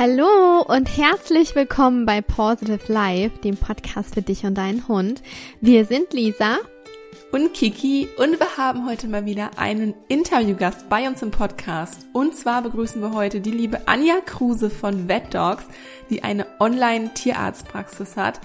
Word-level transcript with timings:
Hallo 0.00 0.62
und 0.62 0.96
herzlich 0.96 1.56
willkommen 1.56 2.06
bei 2.06 2.20
Positive 2.20 2.80
Life, 2.86 3.36
dem 3.40 3.56
Podcast 3.56 4.14
für 4.14 4.22
dich 4.22 4.44
und 4.44 4.54
deinen 4.54 4.86
Hund. 4.86 5.24
Wir 5.60 5.86
sind 5.86 6.12
Lisa 6.12 6.58
und 7.32 7.52
Kiki 7.52 8.06
und 8.16 8.38
wir 8.38 8.56
haben 8.56 8.88
heute 8.88 9.08
mal 9.08 9.26
wieder 9.26 9.58
einen 9.58 9.94
Interviewgast 10.06 10.88
bei 10.88 11.08
uns 11.08 11.20
im 11.22 11.32
Podcast. 11.32 12.06
Und 12.12 12.36
zwar 12.36 12.62
begrüßen 12.62 13.02
wir 13.02 13.12
heute 13.12 13.40
die 13.40 13.50
liebe 13.50 13.88
Anja 13.88 14.20
Kruse 14.24 14.70
von 14.70 15.08
Vet 15.08 15.34
Dogs, 15.34 15.64
die 16.10 16.22
eine 16.22 16.46
Online-Tierarztpraxis 16.60 18.16
hat. 18.16 18.40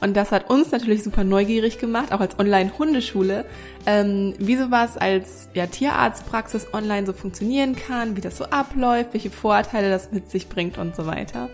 Und 0.00 0.16
das 0.16 0.32
hat 0.32 0.50
uns 0.50 0.70
natürlich 0.70 1.02
super 1.02 1.24
neugierig 1.24 1.78
gemacht, 1.78 2.12
auch 2.12 2.20
als 2.20 2.38
Online-Hundeschule, 2.38 3.44
ähm, 3.86 4.34
wie 4.38 4.56
sowas 4.56 4.96
als 4.96 5.48
ja, 5.54 5.66
Tierarztpraxis 5.66 6.72
online 6.74 7.06
so 7.06 7.12
funktionieren 7.12 7.76
kann, 7.76 8.16
wie 8.16 8.20
das 8.20 8.36
so 8.36 8.44
abläuft, 8.44 9.14
welche 9.14 9.30
Vorteile 9.30 9.90
das 9.90 10.12
mit 10.12 10.30
sich 10.30 10.48
bringt 10.48 10.78
und 10.78 10.94
so 10.94 11.06
weiter. 11.06 11.48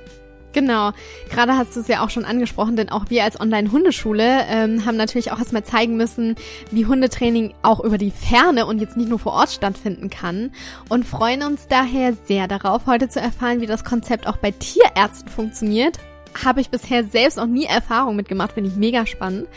Genau, 0.52 0.92
gerade 1.30 1.56
hast 1.56 1.76
du 1.76 1.80
es 1.80 1.88
ja 1.88 2.04
auch 2.04 2.10
schon 2.10 2.26
angesprochen, 2.26 2.76
denn 2.76 2.90
auch 2.90 3.06
wir 3.08 3.24
als 3.24 3.40
Online-Hundeschule 3.40 4.44
ähm, 4.48 4.84
haben 4.84 4.96
natürlich 4.96 5.32
auch 5.32 5.38
erstmal 5.38 5.64
zeigen 5.64 5.96
müssen, 5.96 6.36
wie 6.70 6.84
Hundetraining 6.84 7.54
auch 7.62 7.80
über 7.80 7.96
die 7.96 8.10
Ferne 8.10 8.66
und 8.66 8.78
jetzt 8.78 8.98
nicht 8.98 9.08
nur 9.08 9.18
vor 9.18 9.32
Ort 9.32 9.50
stattfinden 9.50 10.10
kann 10.10 10.52
und 10.90 11.06
freuen 11.06 11.42
uns 11.42 11.68
daher 11.68 12.12
sehr 12.26 12.48
darauf, 12.48 12.86
heute 12.86 13.08
zu 13.08 13.18
erfahren, 13.18 13.62
wie 13.62 13.66
das 13.66 13.82
Konzept 13.82 14.26
auch 14.26 14.36
bei 14.36 14.50
Tierärzten 14.50 15.30
funktioniert 15.30 15.98
habe 16.44 16.60
ich 16.60 16.70
bisher 16.70 17.04
selbst 17.04 17.36
noch 17.36 17.46
nie 17.46 17.64
Erfahrung 17.64 18.16
mitgemacht, 18.16 18.52
finde 18.52 18.70
ich 18.70 18.76
mega 18.76 19.06
spannend. 19.06 19.48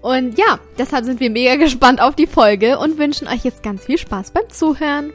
Und 0.00 0.38
ja, 0.38 0.58
deshalb 0.78 1.04
sind 1.04 1.20
wir 1.20 1.30
mega 1.30 1.56
gespannt 1.62 2.00
auf 2.00 2.14
die 2.14 2.26
Folge 2.26 2.78
und 2.78 2.98
wünschen 2.98 3.28
euch 3.28 3.44
jetzt 3.44 3.62
ganz 3.62 3.84
viel 3.84 3.98
Spaß 3.98 4.32
beim 4.32 4.48
Zuhören. 4.50 5.12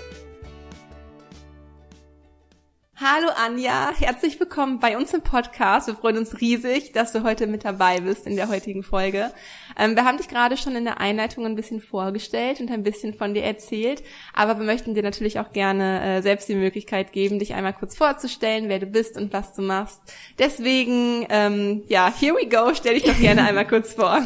Hallo 3.00 3.28
Anja, 3.46 3.92
herzlich 3.96 4.40
willkommen 4.40 4.80
bei 4.80 4.98
uns 4.98 5.14
im 5.14 5.22
Podcast. 5.22 5.86
Wir 5.86 5.94
freuen 5.94 6.18
uns 6.18 6.42
riesig, 6.42 6.94
dass 6.94 7.12
du 7.12 7.22
heute 7.22 7.46
mit 7.46 7.64
dabei 7.64 8.00
bist 8.00 8.26
in 8.26 8.36
der 8.36 8.50
heutigen 8.50 8.82
Folge. 8.82 9.30
Ähm, 9.78 9.96
wir 9.96 10.04
haben 10.04 10.18
dich 10.18 10.28
gerade 10.28 10.58
schon 10.58 10.76
in 10.76 10.84
der 10.84 11.00
Einleitung 11.00 11.46
ein 11.46 11.56
bisschen 11.56 11.80
vorgestellt 11.80 12.60
und 12.60 12.72
ein 12.72 12.82
bisschen 12.82 13.14
von 13.14 13.36
dir 13.36 13.44
erzählt, 13.44 14.02
aber 14.34 14.58
wir 14.58 14.66
möchten 14.66 14.96
dir 14.96 15.04
natürlich 15.04 15.38
auch 15.38 15.52
gerne 15.52 16.02
äh, 16.02 16.22
selbst 16.24 16.50
die 16.50 16.56
Möglichkeit 16.56 17.12
geben, 17.12 17.38
dich 17.38 17.54
einmal 17.54 17.74
kurz 17.74 17.96
vorzustellen, 17.96 18.68
wer 18.68 18.80
du 18.80 18.88
bist 18.88 19.16
und 19.16 19.32
was 19.32 19.54
du 19.54 19.62
machst. 19.62 20.02
Deswegen, 20.40 21.28
ähm, 21.30 21.84
ja, 21.88 22.12
here 22.20 22.34
we 22.34 22.50
go, 22.50 22.74
stell 22.74 22.96
dich 22.96 23.04
doch 23.04 23.20
gerne 23.20 23.44
einmal 23.44 23.68
kurz 23.68 23.94
vor. 23.94 24.24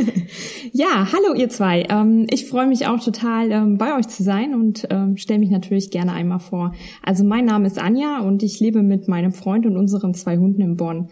ja, 0.72 1.06
hallo 1.12 1.34
ihr 1.34 1.48
zwei. 1.48 1.86
Ähm, 1.88 2.26
ich 2.28 2.48
freue 2.48 2.66
mich 2.66 2.88
auch 2.88 2.98
total, 2.98 3.52
ähm, 3.52 3.78
bei 3.78 3.96
euch 3.96 4.08
zu 4.08 4.24
sein 4.24 4.52
und 4.56 4.88
ähm, 4.90 5.16
stelle 5.16 5.38
mich 5.38 5.50
natürlich 5.50 5.92
gerne 5.92 6.12
einmal 6.12 6.40
vor. 6.40 6.74
Also 7.04 7.22
mein 7.22 7.44
Name 7.44 7.68
ist 7.68 7.78
Anja. 7.78 7.99
Anja 8.00 8.20
und 8.20 8.42
ich 8.42 8.60
lebe 8.60 8.82
mit 8.82 9.08
meinem 9.08 9.32
Freund 9.32 9.66
und 9.66 9.76
unseren 9.76 10.14
zwei 10.14 10.36
Hunden 10.36 10.60
in 10.60 10.76
Bonn. 10.76 11.08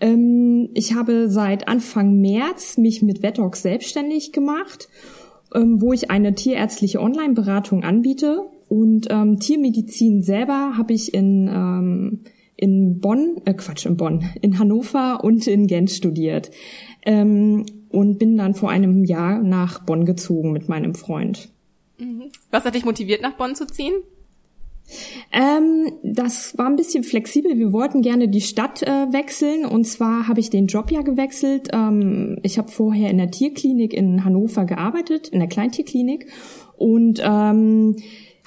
Ähm, 0.00 0.70
ich 0.74 0.94
habe 0.94 1.28
seit 1.28 1.68
Anfang 1.68 2.20
März 2.20 2.78
mich 2.78 3.02
mit 3.02 3.22
Vetdogs 3.22 3.62
selbstständig 3.62 4.32
gemacht, 4.32 4.88
ähm, 5.54 5.80
wo 5.80 5.92
ich 5.92 6.10
eine 6.10 6.34
tierärztliche 6.34 7.00
Online-Beratung 7.00 7.84
anbiete. 7.84 8.42
Und 8.68 9.06
ähm, 9.10 9.38
Tiermedizin 9.38 10.22
selber 10.22 10.74
habe 10.76 10.92
ich 10.92 11.14
in, 11.14 11.48
ähm, 11.48 12.20
in 12.56 13.00
Bonn, 13.00 13.40
äh 13.44 13.54
Quatsch, 13.54 13.86
in 13.86 13.96
Bonn, 13.96 14.24
in 14.42 14.58
Hannover 14.58 15.24
und 15.24 15.46
in 15.46 15.66
Gent 15.66 15.90
studiert. 15.90 16.50
Ähm, 17.04 17.64
und 17.90 18.18
bin 18.18 18.36
dann 18.36 18.54
vor 18.54 18.70
einem 18.70 19.04
Jahr 19.04 19.42
nach 19.42 19.80
Bonn 19.80 20.04
gezogen 20.04 20.52
mit 20.52 20.68
meinem 20.68 20.94
Freund. 20.94 21.48
Mhm. 21.98 22.24
Was 22.50 22.64
hat 22.64 22.74
dich 22.74 22.84
motiviert, 22.84 23.22
nach 23.22 23.32
Bonn 23.32 23.54
zu 23.54 23.66
ziehen? 23.66 23.94
Ähm, 25.32 25.92
das 26.02 26.56
war 26.56 26.66
ein 26.66 26.76
bisschen 26.76 27.04
flexibel. 27.04 27.58
Wir 27.58 27.72
wollten 27.72 28.02
gerne 28.02 28.28
die 28.28 28.40
Stadt 28.40 28.82
äh, 28.82 29.12
wechseln 29.12 29.64
und 29.64 29.84
zwar 29.86 30.28
habe 30.28 30.40
ich 30.40 30.50
den 30.50 30.66
Job 30.66 30.90
ja 30.90 31.02
gewechselt. 31.02 31.68
Ähm, 31.72 32.38
ich 32.42 32.58
habe 32.58 32.70
vorher 32.70 33.10
in 33.10 33.18
der 33.18 33.30
Tierklinik 33.30 33.92
in 33.92 34.24
Hannover 34.24 34.64
gearbeitet, 34.64 35.28
in 35.28 35.38
der 35.40 35.48
Kleintierklinik 35.48 36.26
und 36.76 37.20
ähm, 37.22 37.96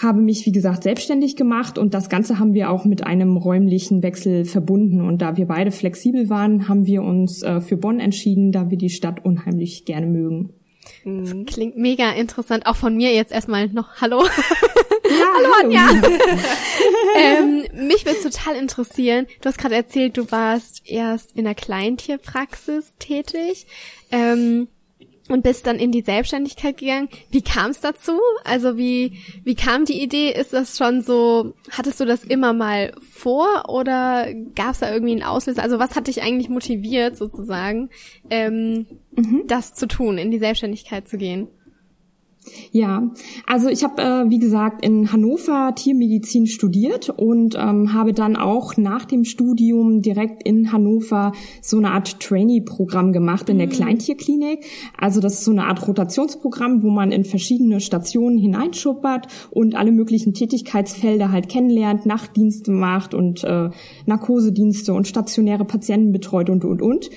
habe 0.01 0.21
mich, 0.21 0.45
wie 0.45 0.51
gesagt, 0.51 0.83
selbstständig 0.83 1.35
gemacht 1.35 1.77
und 1.77 1.93
das 1.93 2.09
Ganze 2.09 2.39
haben 2.39 2.53
wir 2.53 2.71
auch 2.71 2.85
mit 2.85 3.05
einem 3.05 3.37
räumlichen 3.37 4.01
Wechsel 4.01 4.45
verbunden. 4.45 5.01
Und 5.01 5.21
da 5.21 5.37
wir 5.37 5.45
beide 5.45 5.71
flexibel 5.71 6.29
waren, 6.29 6.67
haben 6.67 6.87
wir 6.87 7.03
uns 7.03 7.43
äh, 7.43 7.61
für 7.61 7.77
Bonn 7.77 7.99
entschieden, 7.99 8.51
da 8.51 8.69
wir 8.69 8.77
die 8.77 8.89
Stadt 8.89 9.23
unheimlich 9.23 9.85
gerne 9.85 10.07
mögen. 10.07 10.53
Das 11.05 11.35
klingt 11.45 11.77
mega 11.77 12.11
interessant. 12.11 12.65
Auch 12.65 12.75
von 12.75 12.95
mir 12.95 13.13
jetzt 13.13 13.31
erstmal 13.31 13.67
noch 13.69 14.01
Hallo. 14.01 14.23
Ja, 15.19 15.25
hallo, 15.35 15.49
hallo. 15.57 15.63
Anja. 15.63 15.89
ähm, 17.17 17.65
mich 17.87 18.05
würde 18.05 18.21
total 18.21 18.55
interessieren. 18.55 19.27
Du 19.41 19.49
hast 19.49 19.57
gerade 19.57 19.75
erzählt, 19.75 20.17
du 20.17 20.31
warst 20.31 20.81
erst 20.85 21.35
in 21.35 21.45
der 21.45 21.55
Kleintierpraxis 21.55 22.93
tätig. 22.99 23.65
Ähm, 24.11 24.67
und 25.29 25.43
bist 25.43 25.65
dann 25.65 25.77
in 25.77 25.91
die 25.91 26.01
Selbstständigkeit 26.01 26.77
gegangen. 26.77 27.07
Wie 27.29 27.41
kam 27.41 27.71
es 27.71 27.79
dazu? 27.79 28.19
Also 28.43 28.77
wie 28.77 29.19
wie 29.43 29.55
kam 29.55 29.85
die 29.85 30.01
Idee? 30.01 30.31
Ist 30.31 30.51
das 30.51 30.77
schon 30.77 31.01
so? 31.01 31.53
Hattest 31.69 31.99
du 31.99 32.05
das 32.05 32.23
immer 32.23 32.53
mal 32.53 32.93
vor 33.09 33.69
oder 33.69 34.27
gab 34.55 34.71
es 34.71 34.79
da 34.79 34.91
irgendwie 34.91 35.13
einen 35.13 35.23
Auslöser? 35.23 35.63
Also 35.63 35.79
was 35.79 35.95
hat 35.95 36.07
dich 36.07 36.21
eigentlich 36.21 36.49
motiviert 36.49 37.15
sozusagen, 37.17 37.89
ähm, 38.29 38.87
mhm. 39.15 39.43
das 39.47 39.73
zu 39.73 39.87
tun, 39.87 40.17
in 40.17 40.31
die 40.31 40.39
Selbstständigkeit 40.39 41.07
zu 41.07 41.17
gehen? 41.17 41.47
Ja, 42.71 43.11
also 43.45 43.69
ich 43.69 43.83
habe, 43.83 44.01
äh, 44.01 44.29
wie 44.29 44.39
gesagt, 44.39 44.83
in 44.83 45.11
Hannover 45.11 45.73
Tiermedizin 45.75 46.47
studiert 46.47 47.09
und 47.09 47.55
ähm, 47.55 47.93
habe 47.93 48.13
dann 48.13 48.35
auch 48.35 48.77
nach 48.77 49.05
dem 49.05 49.25
Studium 49.25 50.01
direkt 50.01 50.43
in 50.43 50.71
Hannover 50.71 51.33
so 51.61 51.77
eine 51.77 51.91
Art 51.91 52.19
Trainee-Programm 52.19 53.13
gemacht 53.13 53.49
in 53.49 53.57
der 53.57 53.67
mhm. 53.67 53.71
Kleintierklinik. 53.71 54.65
Also 54.97 55.21
das 55.21 55.35
ist 55.35 55.45
so 55.45 55.51
eine 55.51 55.65
Art 55.65 55.87
Rotationsprogramm, 55.87 56.81
wo 56.81 56.89
man 56.89 57.11
in 57.11 57.25
verschiedene 57.25 57.79
Stationen 57.79 58.37
hineinschuppert 58.37 59.27
und 59.51 59.75
alle 59.75 59.91
möglichen 59.91 60.33
Tätigkeitsfelder 60.33 61.31
halt 61.31 61.47
kennenlernt, 61.47 62.05
Nachtdienste 62.05 62.71
macht 62.71 63.13
und 63.13 63.43
äh, 63.43 63.69
Narkosedienste 64.07 64.93
und 64.93 65.07
stationäre 65.07 65.65
Patienten 65.65 66.11
betreut 66.11 66.49
und, 66.49 66.65
und, 66.65 66.81
und. 66.81 67.09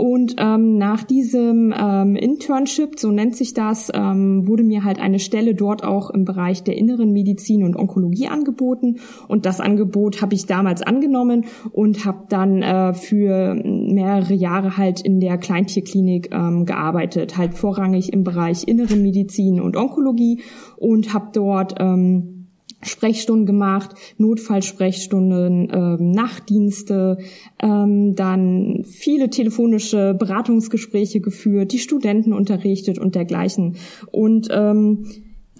Und 0.00 0.36
ähm, 0.38 0.78
nach 0.78 1.02
diesem 1.02 1.74
ähm, 1.78 2.16
Internship, 2.16 2.98
so 2.98 3.10
nennt 3.10 3.36
sich 3.36 3.52
das, 3.52 3.92
ähm, 3.92 4.46
wurde 4.46 4.62
mir 4.62 4.82
halt 4.82 4.98
eine 4.98 5.18
Stelle 5.18 5.54
dort 5.54 5.84
auch 5.84 6.08
im 6.08 6.24
Bereich 6.24 6.62
der 6.62 6.78
inneren 6.78 7.12
Medizin 7.12 7.62
und 7.62 7.76
Onkologie 7.76 8.28
angeboten. 8.28 8.96
Und 9.28 9.44
das 9.44 9.60
Angebot 9.60 10.22
habe 10.22 10.34
ich 10.34 10.46
damals 10.46 10.80
angenommen 10.80 11.44
und 11.72 12.06
habe 12.06 12.24
dann 12.30 12.62
äh, 12.62 12.94
für 12.94 13.54
mehrere 13.62 14.32
Jahre 14.32 14.78
halt 14.78 15.02
in 15.02 15.20
der 15.20 15.36
Kleintierklinik 15.36 16.30
ähm, 16.32 16.64
gearbeitet, 16.64 17.36
halt 17.36 17.52
vorrangig 17.52 18.10
im 18.10 18.24
Bereich 18.24 18.66
innere 18.66 18.96
Medizin 18.96 19.60
und 19.60 19.76
Onkologie 19.76 20.40
und 20.78 21.12
habe 21.12 21.28
dort 21.34 21.74
ähm, 21.78 22.39
Sprechstunden 22.82 23.46
gemacht, 23.46 23.94
Notfallsprechstunden, 24.18 25.68
ähm, 25.72 26.10
Nachtdienste, 26.12 27.18
ähm, 27.62 28.14
dann 28.14 28.84
viele 28.84 29.30
telefonische 29.30 30.14
Beratungsgespräche 30.14 31.20
geführt, 31.20 31.72
die 31.72 31.78
Studenten 31.78 32.32
unterrichtet 32.32 32.98
und 32.98 33.14
dergleichen. 33.14 33.76
Und 34.10 34.48
ähm, 34.50 35.06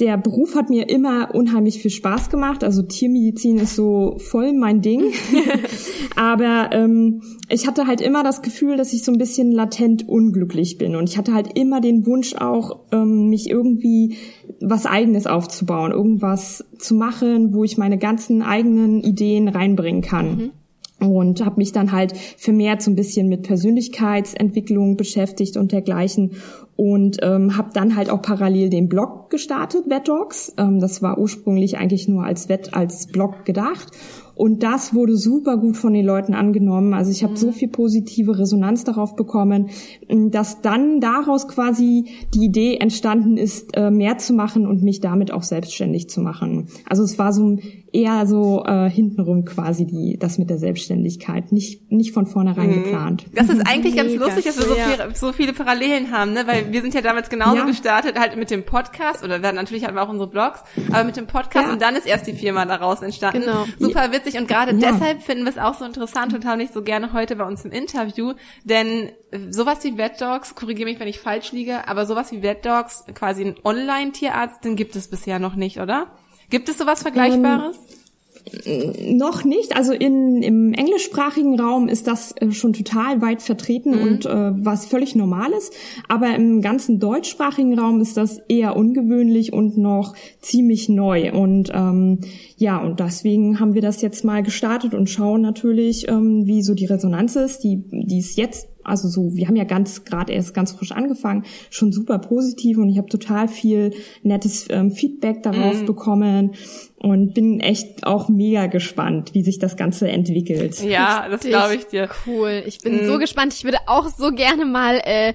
der 0.00 0.16
Beruf 0.16 0.54
hat 0.54 0.70
mir 0.70 0.88
immer 0.88 1.34
unheimlich 1.34 1.80
viel 1.80 1.90
Spaß 1.90 2.30
gemacht. 2.30 2.64
Also 2.64 2.82
Tiermedizin 2.82 3.58
ist 3.58 3.76
so 3.76 4.16
voll 4.18 4.52
mein 4.52 4.80
Ding. 4.80 5.04
Aber 6.16 6.70
ähm, 6.72 7.22
ich 7.48 7.66
hatte 7.66 7.86
halt 7.86 8.00
immer 8.00 8.24
das 8.24 8.42
Gefühl, 8.42 8.76
dass 8.76 8.92
ich 8.92 9.04
so 9.04 9.12
ein 9.12 9.18
bisschen 9.18 9.52
latent 9.52 10.08
unglücklich 10.08 10.78
bin. 10.78 10.96
Und 10.96 11.08
ich 11.08 11.18
hatte 11.18 11.34
halt 11.34 11.58
immer 11.58 11.80
den 11.80 12.06
Wunsch 12.06 12.34
auch, 12.34 12.80
ähm, 12.92 13.28
mich 13.28 13.50
irgendwie 13.50 14.16
was 14.60 14.86
eigenes 14.86 15.26
aufzubauen, 15.26 15.92
irgendwas 15.92 16.64
zu 16.78 16.94
machen, 16.94 17.52
wo 17.52 17.64
ich 17.64 17.78
meine 17.78 17.98
ganzen 17.98 18.42
eigenen 18.42 19.02
Ideen 19.02 19.48
reinbringen 19.48 20.02
kann. 20.02 20.36
Mhm 20.36 20.50
und 21.00 21.44
habe 21.44 21.56
mich 21.56 21.72
dann 21.72 21.92
halt 21.92 22.16
vermehrt 22.16 22.82
so 22.82 22.90
ein 22.90 22.96
bisschen 22.96 23.28
mit 23.28 23.42
Persönlichkeitsentwicklung 23.42 24.96
beschäftigt 24.96 25.56
und 25.56 25.72
dergleichen 25.72 26.32
und 26.76 27.18
ähm, 27.22 27.56
habe 27.56 27.70
dann 27.74 27.96
halt 27.96 28.10
auch 28.10 28.22
parallel 28.22 28.70
den 28.70 28.88
Blog 28.88 29.30
gestartet, 29.30 29.86
Vetdogs. 29.88 30.54
Ähm, 30.56 30.80
das 30.80 31.02
war 31.02 31.18
ursprünglich 31.18 31.78
eigentlich 31.78 32.08
nur 32.08 32.24
als 32.24 32.48
Wett 32.48 32.74
als 32.74 33.06
Blog 33.06 33.44
gedacht 33.44 33.88
und 34.40 34.62
das 34.62 34.94
wurde 34.94 35.18
super 35.18 35.58
gut 35.58 35.76
von 35.76 35.92
den 35.92 36.06
Leuten 36.06 36.32
angenommen. 36.32 36.94
Also 36.94 37.10
ich 37.10 37.22
habe 37.22 37.34
mhm. 37.34 37.36
so 37.36 37.52
viel 37.52 37.68
positive 37.68 38.38
Resonanz 38.38 38.84
darauf 38.84 39.14
bekommen, 39.14 39.68
dass 40.08 40.62
dann 40.62 40.98
daraus 40.98 41.46
quasi 41.46 42.06
die 42.32 42.46
Idee 42.46 42.78
entstanden 42.78 43.36
ist, 43.36 43.76
äh, 43.76 43.90
mehr 43.90 44.16
zu 44.16 44.32
machen 44.32 44.66
und 44.66 44.82
mich 44.82 45.00
damit 45.00 45.30
auch 45.30 45.42
selbstständig 45.42 46.08
zu 46.08 46.22
machen. 46.22 46.68
Also 46.88 47.02
es 47.02 47.18
war 47.18 47.34
so 47.34 47.58
eher 47.92 48.26
so 48.26 48.64
äh, 48.64 48.88
hintenrum 48.88 49.44
quasi 49.44 49.86
die 49.86 50.18
das 50.18 50.38
mit 50.38 50.50
der 50.50 50.58
Selbstständigkeit, 50.58 51.52
nicht 51.52 51.90
nicht 51.90 52.12
von 52.12 52.26
vornherein 52.26 52.70
mhm. 52.70 52.84
geplant. 52.84 53.26
Das 53.34 53.48
ist 53.48 53.66
eigentlich 53.66 53.96
ganz 53.96 54.14
lustig, 54.14 54.44
dass 54.44 54.58
wir 54.58 54.66
so, 54.66 54.74
viel, 54.74 55.14
so 55.14 55.32
viele 55.32 55.52
Parallelen 55.52 56.10
haben, 56.12 56.32
ne? 56.32 56.46
Weil 56.46 56.72
wir 56.72 56.82
sind 56.82 56.94
ja 56.94 57.00
damals 57.00 57.28
genauso 57.30 57.56
ja. 57.56 57.64
gestartet, 57.64 58.18
halt 58.18 58.36
mit 58.36 58.50
dem 58.50 58.64
Podcast 58.64 59.24
oder 59.24 59.42
wir, 59.42 59.52
natürlich 59.52 59.84
hatten 59.84 59.94
wir 59.94 60.02
auch 60.02 60.08
unsere 60.08 60.28
Blogs, 60.28 60.62
aber 60.92 61.04
mit 61.04 61.16
dem 61.16 61.26
Podcast 61.26 61.66
ja. 61.66 61.72
und 61.72 61.82
dann 61.82 61.96
ist 61.96 62.06
erst 62.06 62.26
die 62.26 62.34
Firma 62.34 62.64
daraus 62.64 63.02
entstanden. 63.02 63.40
Genau. 63.42 63.64
Super 63.78 64.12
witzig 64.12 64.38
und 64.38 64.48
gerade 64.48 64.72
ja. 64.72 64.92
deshalb 64.92 65.22
finden 65.22 65.44
wir 65.44 65.50
es 65.50 65.58
auch 65.58 65.74
so 65.74 65.84
interessant 65.84 66.34
und 66.34 66.44
haben 66.44 66.58
nicht 66.58 66.72
so 66.72 66.82
gerne 66.82 67.12
heute 67.12 67.36
bei 67.36 67.44
uns 67.44 67.64
im 67.64 67.72
Interview, 67.72 68.34
denn 68.64 69.10
sowas 69.50 69.82
wie 69.84 69.96
Vet 69.96 70.20
Dogs, 70.20 70.54
korrigiere 70.54 70.88
mich, 70.88 71.00
wenn 71.00 71.08
ich 71.08 71.20
falsch 71.20 71.52
liege, 71.52 71.86
aber 71.88 72.06
sowas 72.06 72.32
wie 72.32 72.42
Vet 72.42 72.64
Dogs, 72.64 73.04
quasi 73.14 73.44
ein 73.44 73.54
Online-Tierarzt, 73.64 74.64
den 74.64 74.76
gibt 74.76 74.96
es 74.96 75.08
bisher 75.08 75.38
noch 75.38 75.54
nicht, 75.54 75.80
oder? 75.80 76.08
Gibt 76.50 76.68
es 76.68 76.78
sowas 76.78 77.02
Vergleichbares? 77.02 77.76
Ähm, 77.76 77.90
noch 79.16 79.44
nicht. 79.44 79.76
Also 79.76 79.92
in, 79.92 80.42
im 80.42 80.72
englischsprachigen 80.72 81.58
Raum 81.58 81.88
ist 81.88 82.06
das 82.06 82.32
äh, 82.36 82.52
schon 82.52 82.72
total 82.72 83.20
weit 83.20 83.42
vertreten 83.42 83.96
mhm. 83.96 84.02
und 84.02 84.26
äh, 84.26 84.52
was 84.64 84.86
völlig 84.86 85.14
Normales. 85.14 85.70
Aber 86.08 86.34
im 86.34 86.62
ganzen 86.62 86.98
deutschsprachigen 86.98 87.78
Raum 87.78 88.00
ist 88.00 88.16
das 88.16 88.38
eher 88.48 88.76
ungewöhnlich 88.76 89.52
und 89.52 89.78
noch 89.78 90.14
ziemlich 90.40 90.88
neu. 90.88 91.32
Und 91.32 91.70
ähm, 91.72 92.18
ja, 92.56 92.78
und 92.78 93.00
deswegen 93.00 93.60
haben 93.60 93.74
wir 93.74 93.82
das 93.82 94.02
jetzt 94.02 94.24
mal 94.24 94.42
gestartet 94.42 94.94
und 94.94 95.08
schauen 95.08 95.42
natürlich, 95.42 96.08
ähm, 96.08 96.46
wie 96.46 96.62
so 96.62 96.74
die 96.74 96.86
Resonanz 96.86 97.36
ist, 97.36 97.62
die, 97.64 97.84
die 97.90 98.18
ist 98.18 98.36
jetzt 98.36 98.68
also 98.90 99.08
so, 99.08 99.34
wir 99.34 99.48
haben 99.48 99.56
ja 99.56 99.64
ganz 99.64 100.04
gerade 100.04 100.32
erst 100.32 100.52
ganz 100.54 100.72
frisch 100.72 100.92
angefangen, 100.92 101.44
schon 101.70 101.92
super 101.92 102.18
positiv 102.18 102.78
und 102.78 102.88
ich 102.88 102.98
habe 102.98 103.08
total 103.08 103.48
viel 103.48 103.92
nettes 104.22 104.66
ähm, 104.68 104.90
Feedback 104.90 105.42
darauf 105.42 105.82
mm. 105.82 105.86
bekommen 105.86 106.54
und 106.96 107.32
bin 107.32 107.60
echt 107.60 108.04
auch 108.04 108.28
mega 108.28 108.66
gespannt, 108.66 109.32
wie 109.32 109.42
sich 109.42 109.58
das 109.58 109.76
Ganze 109.76 110.08
entwickelt. 110.08 110.82
Ja, 110.82 111.28
das 111.30 111.40
glaube 111.40 111.76
ich 111.76 111.86
dir. 111.86 112.08
Cool. 112.26 112.62
Ich 112.66 112.80
bin 112.80 113.04
mm. 113.04 113.06
so 113.06 113.18
gespannt. 113.18 113.54
Ich 113.54 113.64
würde 113.64 113.78
auch 113.86 114.08
so 114.08 114.32
gerne 114.32 114.66
mal 114.66 115.00
äh, 115.04 115.32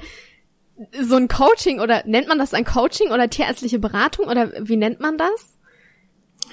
so 1.02 1.16
ein 1.16 1.28
Coaching 1.28 1.80
oder 1.80 2.04
nennt 2.06 2.28
man 2.28 2.38
das 2.38 2.54
ein 2.54 2.66
Coaching 2.66 3.12
oder 3.12 3.30
tierärztliche 3.30 3.80
Beratung 3.80 4.28
oder 4.28 4.52
wie 4.62 4.78
nennt 4.78 5.00
man 5.00 5.18
das? 5.18 5.57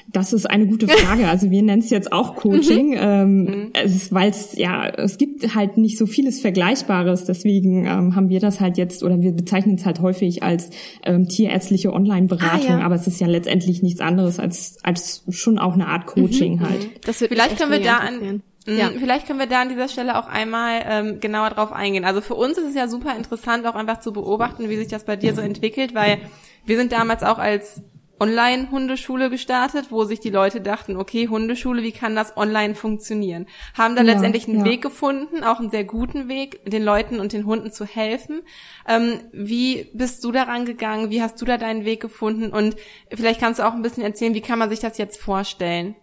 Das 0.08 0.32
ist 0.32 0.46
eine 0.46 0.66
gute 0.66 0.88
Frage. 0.88 1.28
Also 1.28 1.50
wir 1.50 1.62
nennen 1.62 1.82
es 1.82 1.90
jetzt 1.90 2.12
auch 2.12 2.36
Coaching, 2.36 2.90
mhm. 2.90 2.98
ähm, 2.98 3.44
mhm. 3.44 3.72
weil 4.10 4.30
es 4.30 4.56
ja 4.56 4.88
es 4.88 5.18
gibt 5.18 5.54
halt 5.54 5.76
nicht 5.76 5.98
so 5.98 6.06
vieles 6.06 6.40
Vergleichbares. 6.40 7.24
Deswegen 7.24 7.86
ähm, 7.86 8.16
haben 8.16 8.28
wir 8.28 8.40
das 8.40 8.60
halt 8.60 8.78
jetzt 8.78 9.02
oder 9.02 9.20
wir 9.20 9.32
bezeichnen 9.32 9.76
es 9.76 9.86
halt 9.86 10.00
häufig 10.00 10.42
als 10.42 10.70
ähm, 11.04 11.28
tierärztliche 11.28 11.92
Online-Beratung. 11.92 12.76
Ah, 12.76 12.78
ja. 12.80 12.84
Aber 12.84 12.94
es 12.94 13.06
ist 13.06 13.20
ja 13.20 13.26
letztendlich 13.26 13.82
nichts 13.82 14.00
anderes 14.00 14.38
als 14.38 14.78
als 14.82 15.24
schon 15.30 15.58
auch 15.58 15.74
eine 15.74 15.88
Art 15.88 16.06
Coaching 16.06 16.56
mhm. 16.56 16.68
halt. 16.68 16.90
Das 17.06 17.20
wird 17.20 17.32
vielleicht 17.32 17.58
können 17.58 17.72
wir 17.72 17.80
da 17.80 17.98
an 17.98 18.42
mm, 18.66 18.78
ja. 18.78 18.90
Vielleicht 18.96 19.26
können 19.26 19.38
wir 19.38 19.46
da 19.46 19.62
an 19.62 19.68
dieser 19.68 19.88
Stelle 19.88 20.18
auch 20.18 20.28
einmal 20.28 20.84
ähm, 20.86 21.20
genauer 21.20 21.50
drauf 21.50 21.72
eingehen. 21.72 22.04
Also 22.04 22.20
für 22.20 22.34
uns 22.34 22.58
ist 22.58 22.70
es 22.70 22.74
ja 22.74 22.86
super 22.86 23.16
interessant, 23.16 23.66
auch 23.66 23.74
einfach 23.74 24.00
zu 24.00 24.12
beobachten, 24.12 24.68
wie 24.68 24.76
sich 24.76 24.88
das 24.88 25.04
bei 25.04 25.16
dir 25.16 25.34
so 25.34 25.40
entwickelt, 25.40 25.94
weil 25.94 26.18
wir 26.64 26.76
sind 26.76 26.92
damals 26.92 27.22
auch 27.22 27.38
als 27.38 27.82
Online-Hundeschule 28.22 29.30
gestartet, 29.30 29.86
wo 29.90 30.04
sich 30.04 30.20
die 30.20 30.30
Leute 30.30 30.60
dachten, 30.60 30.96
okay, 30.96 31.26
Hundeschule, 31.26 31.82
wie 31.82 31.90
kann 31.90 32.14
das 32.14 32.36
online 32.36 32.76
funktionieren? 32.76 33.46
Haben 33.76 33.96
dann 33.96 34.06
ja, 34.06 34.12
letztendlich 34.12 34.46
einen 34.46 34.60
ja. 34.60 34.64
Weg 34.64 34.80
gefunden, 34.80 35.42
auch 35.42 35.58
einen 35.58 35.70
sehr 35.70 35.82
guten 35.82 36.28
Weg, 36.28 36.64
den 36.64 36.84
Leuten 36.84 37.18
und 37.18 37.32
den 37.32 37.46
Hunden 37.46 37.72
zu 37.72 37.84
helfen. 37.84 38.42
Ähm, 38.88 39.18
wie 39.32 39.90
bist 39.92 40.22
du 40.22 40.30
daran 40.30 40.66
gegangen? 40.66 41.10
Wie 41.10 41.20
hast 41.20 41.40
du 41.40 41.44
da 41.44 41.58
deinen 41.58 41.84
Weg 41.84 42.00
gefunden? 42.00 42.52
Und 42.52 42.76
vielleicht 43.12 43.40
kannst 43.40 43.58
du 43.58 43.66
auch 43.66 43.74
ein 43.74 43.82
bisschen 43.82 44.04
erzählen, 44.04 44.34
wie 44.34 44.40
kann 44.40 44.60
man 44.60 44.70
sich 44.70 44.78
das 44.78 44.98
jetzt 44.98 45.20
vorstellen? 45.20 45.96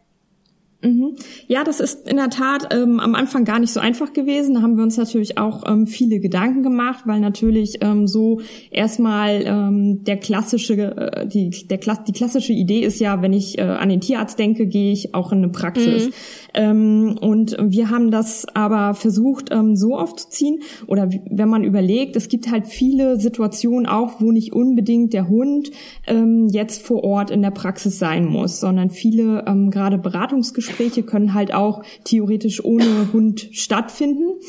Mhm. 0.81 1.17
Ja, 1.47 1.65
das 1.65 1.81
ist 1.81 2.07
in 2.07 2.15
der 2.15 2.29
Tat 2.29 2.73
ähm, 2.73 3.01
am 3.01 3.13
Anfang 3.13 3.43
gar 3.43 3.59
nicht 3.59 3.73
so 3.73 3.81
einfach 3.81 4.13
gewesen. 4.13 4.53
Da 4.53 4.61
haben 4.61 4.77
wir 4.77 4.83
uns 4.83 4.95
natürlich 4.95 5.37
auch 5.37 5.63
ähm, 5.67 5.87
viele 5.87 6.21
Gedanken 6.21 6.63
gemacht, 6.63 7.03
weil 7.05 7.19
natürlich 7.19 7.79
ähm, 7.81 8.07
so 8.07 8.39
erstmal 8.71 9.43
ähm, 9.45 10.05
der 10.05 10.15
klassische, 10.15 10.75
äh, 10.75 11.27
die, 11.27 11.49
der, 11.67 11.79
die 11.79 12.13
klassische 12.13 12.53
Idee 12.53 12.79
ist 12.79 13.01
ja, 13.01 13.21
wenn 13.21 13.33
ich 13.33 13.57
äh, 13.57 13.63
an 13.63 13.89
den 13.89 13.99
Tierarzt 13.99 14.39
denke, 14.39 14.67
gehe 14.67 14.93
ich 14.93 15.13
auch 15.13 15.33
in 15.33 15.39
eine 15.39 15.49
Praxis. 15.49 16.07
Mhm. 16.07 16.13
Ähm, 16.53 17.17
und 17.19 17.57
wir 17.59 17.89
haben 17.89 18.09
das 18.09 18.45
aber 18.53 18.93
versucht, 18.93 19.49
ähm, 19.51 19.75
so 19.75 19.97
aufzuziehen. 19.97 20.61
Oder 20.87 21.09
wenn 21.29 21.49
man 21.49 21.65
überlegt, 21.65 22.15
es 22.15 22.29
gibt 22.29 22.49
halt 22.49 22.67
viele 22.67 23.19
Situationen 23.19 23.85
auch, 23.85 24.21
wo 24.21 24.31
nicht 24.31 24.53
unbedingt 24.53 25.11
der 25.11 25.27
Hund 25.27 25.71
ähm, 26.07 26.47
jetzt 26.49 26.81
vor 26.81 27.03
Ort 27.03 27.31
in 27.31 27.41
der 27.41 27.51
Praxis 27.51 27.99
sein 27.99 28.25
muss, 28.25 28.61
sondern 28.61 28.91
viele 28.91 29.43
ähm, 29.45 29.71
gerade 29.71 29.97
Beratungsgespräche 29.97 30.68
können 31.05 31.33
halt 31.33 31.53
auch 31.53 31.83
theoretisch 32.03 32.63
ohne 32.63 33.11
Hund 33.13 33.49
stattfinden. 33.51 34.39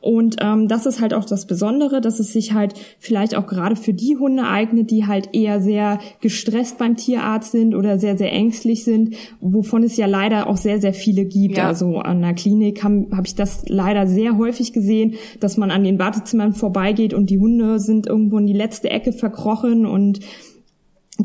Und 0.00 0.36
ähm, 0.40 0.66
das 0.66 0.86
ist 0.86 1.00
halt 1.00 1.12
auch 1.12 1.26
das 1.26 1.46
Besondere, 1.46 2.00
dass 2.00 2.20
es 2.20 2.32
sich 2.32 2.54
halt 2.54 2.74
vielleicht 2.98 3.34
auch 3.34 3.46
gerade 3.46 3.76
für 3.76 3.92
die 3.92 4.16
Hunde 4.16 4.44
eignet, 4.44 4.90
die 4.90 5.06
halt 5.06 5.30
eher 5.34 5.60
sehr 5.60 5.98
gestresst 6.20 6.78
beim 6.78 6.96
Tierarzt 6.96 7.52
sind 7.52 7.74
oder 7.74 7.98
sehr, 7.98 8.16
sehr 8.16 8.32
ängstlich 8.32 8.84
sind, 8.84 9.14
wovon 9.40 9.82
es 9.82 9.98
ja 9.98 10.06
leider 10.06 10.46
auch 10.48 10.56
sehr, 10.56 10.80
sehr 10.80 10.94
viele 10.94 11.26
gibt. 11.26 11.58
Ja. 11.58 11.68
Also 11.68 11.98
an 11.98 12.22
der 12.22 12.32
Klinik 12.32 12.82
habe 12.82 13.08
hab 13.14 13.26
ich 13.26 13.34
das 13.34 13.64
leider 13.68 14.06
sehr 14.06 14.38
häufig 14.38 14.72
gesehen, 14.72 15.14
dass 15.38 15.58
man 15.58 15.70
an 15.70 15.84
den 15.84 15.98
Wartezimmern 15.98 16.54
vorbeigeht 16.54 17.12
und 17.12 17.28
die 17.28 17.38
Hunde 17.38 17.78
sind 17.78 18.06
irgendwo 18.06 18.38
in 18.38 18.46
die 18.46 18.54
letzte 18.54 18.88
Ecke 18.88 19.12
verkrochen 19.12 19.84
und 19.84 20.20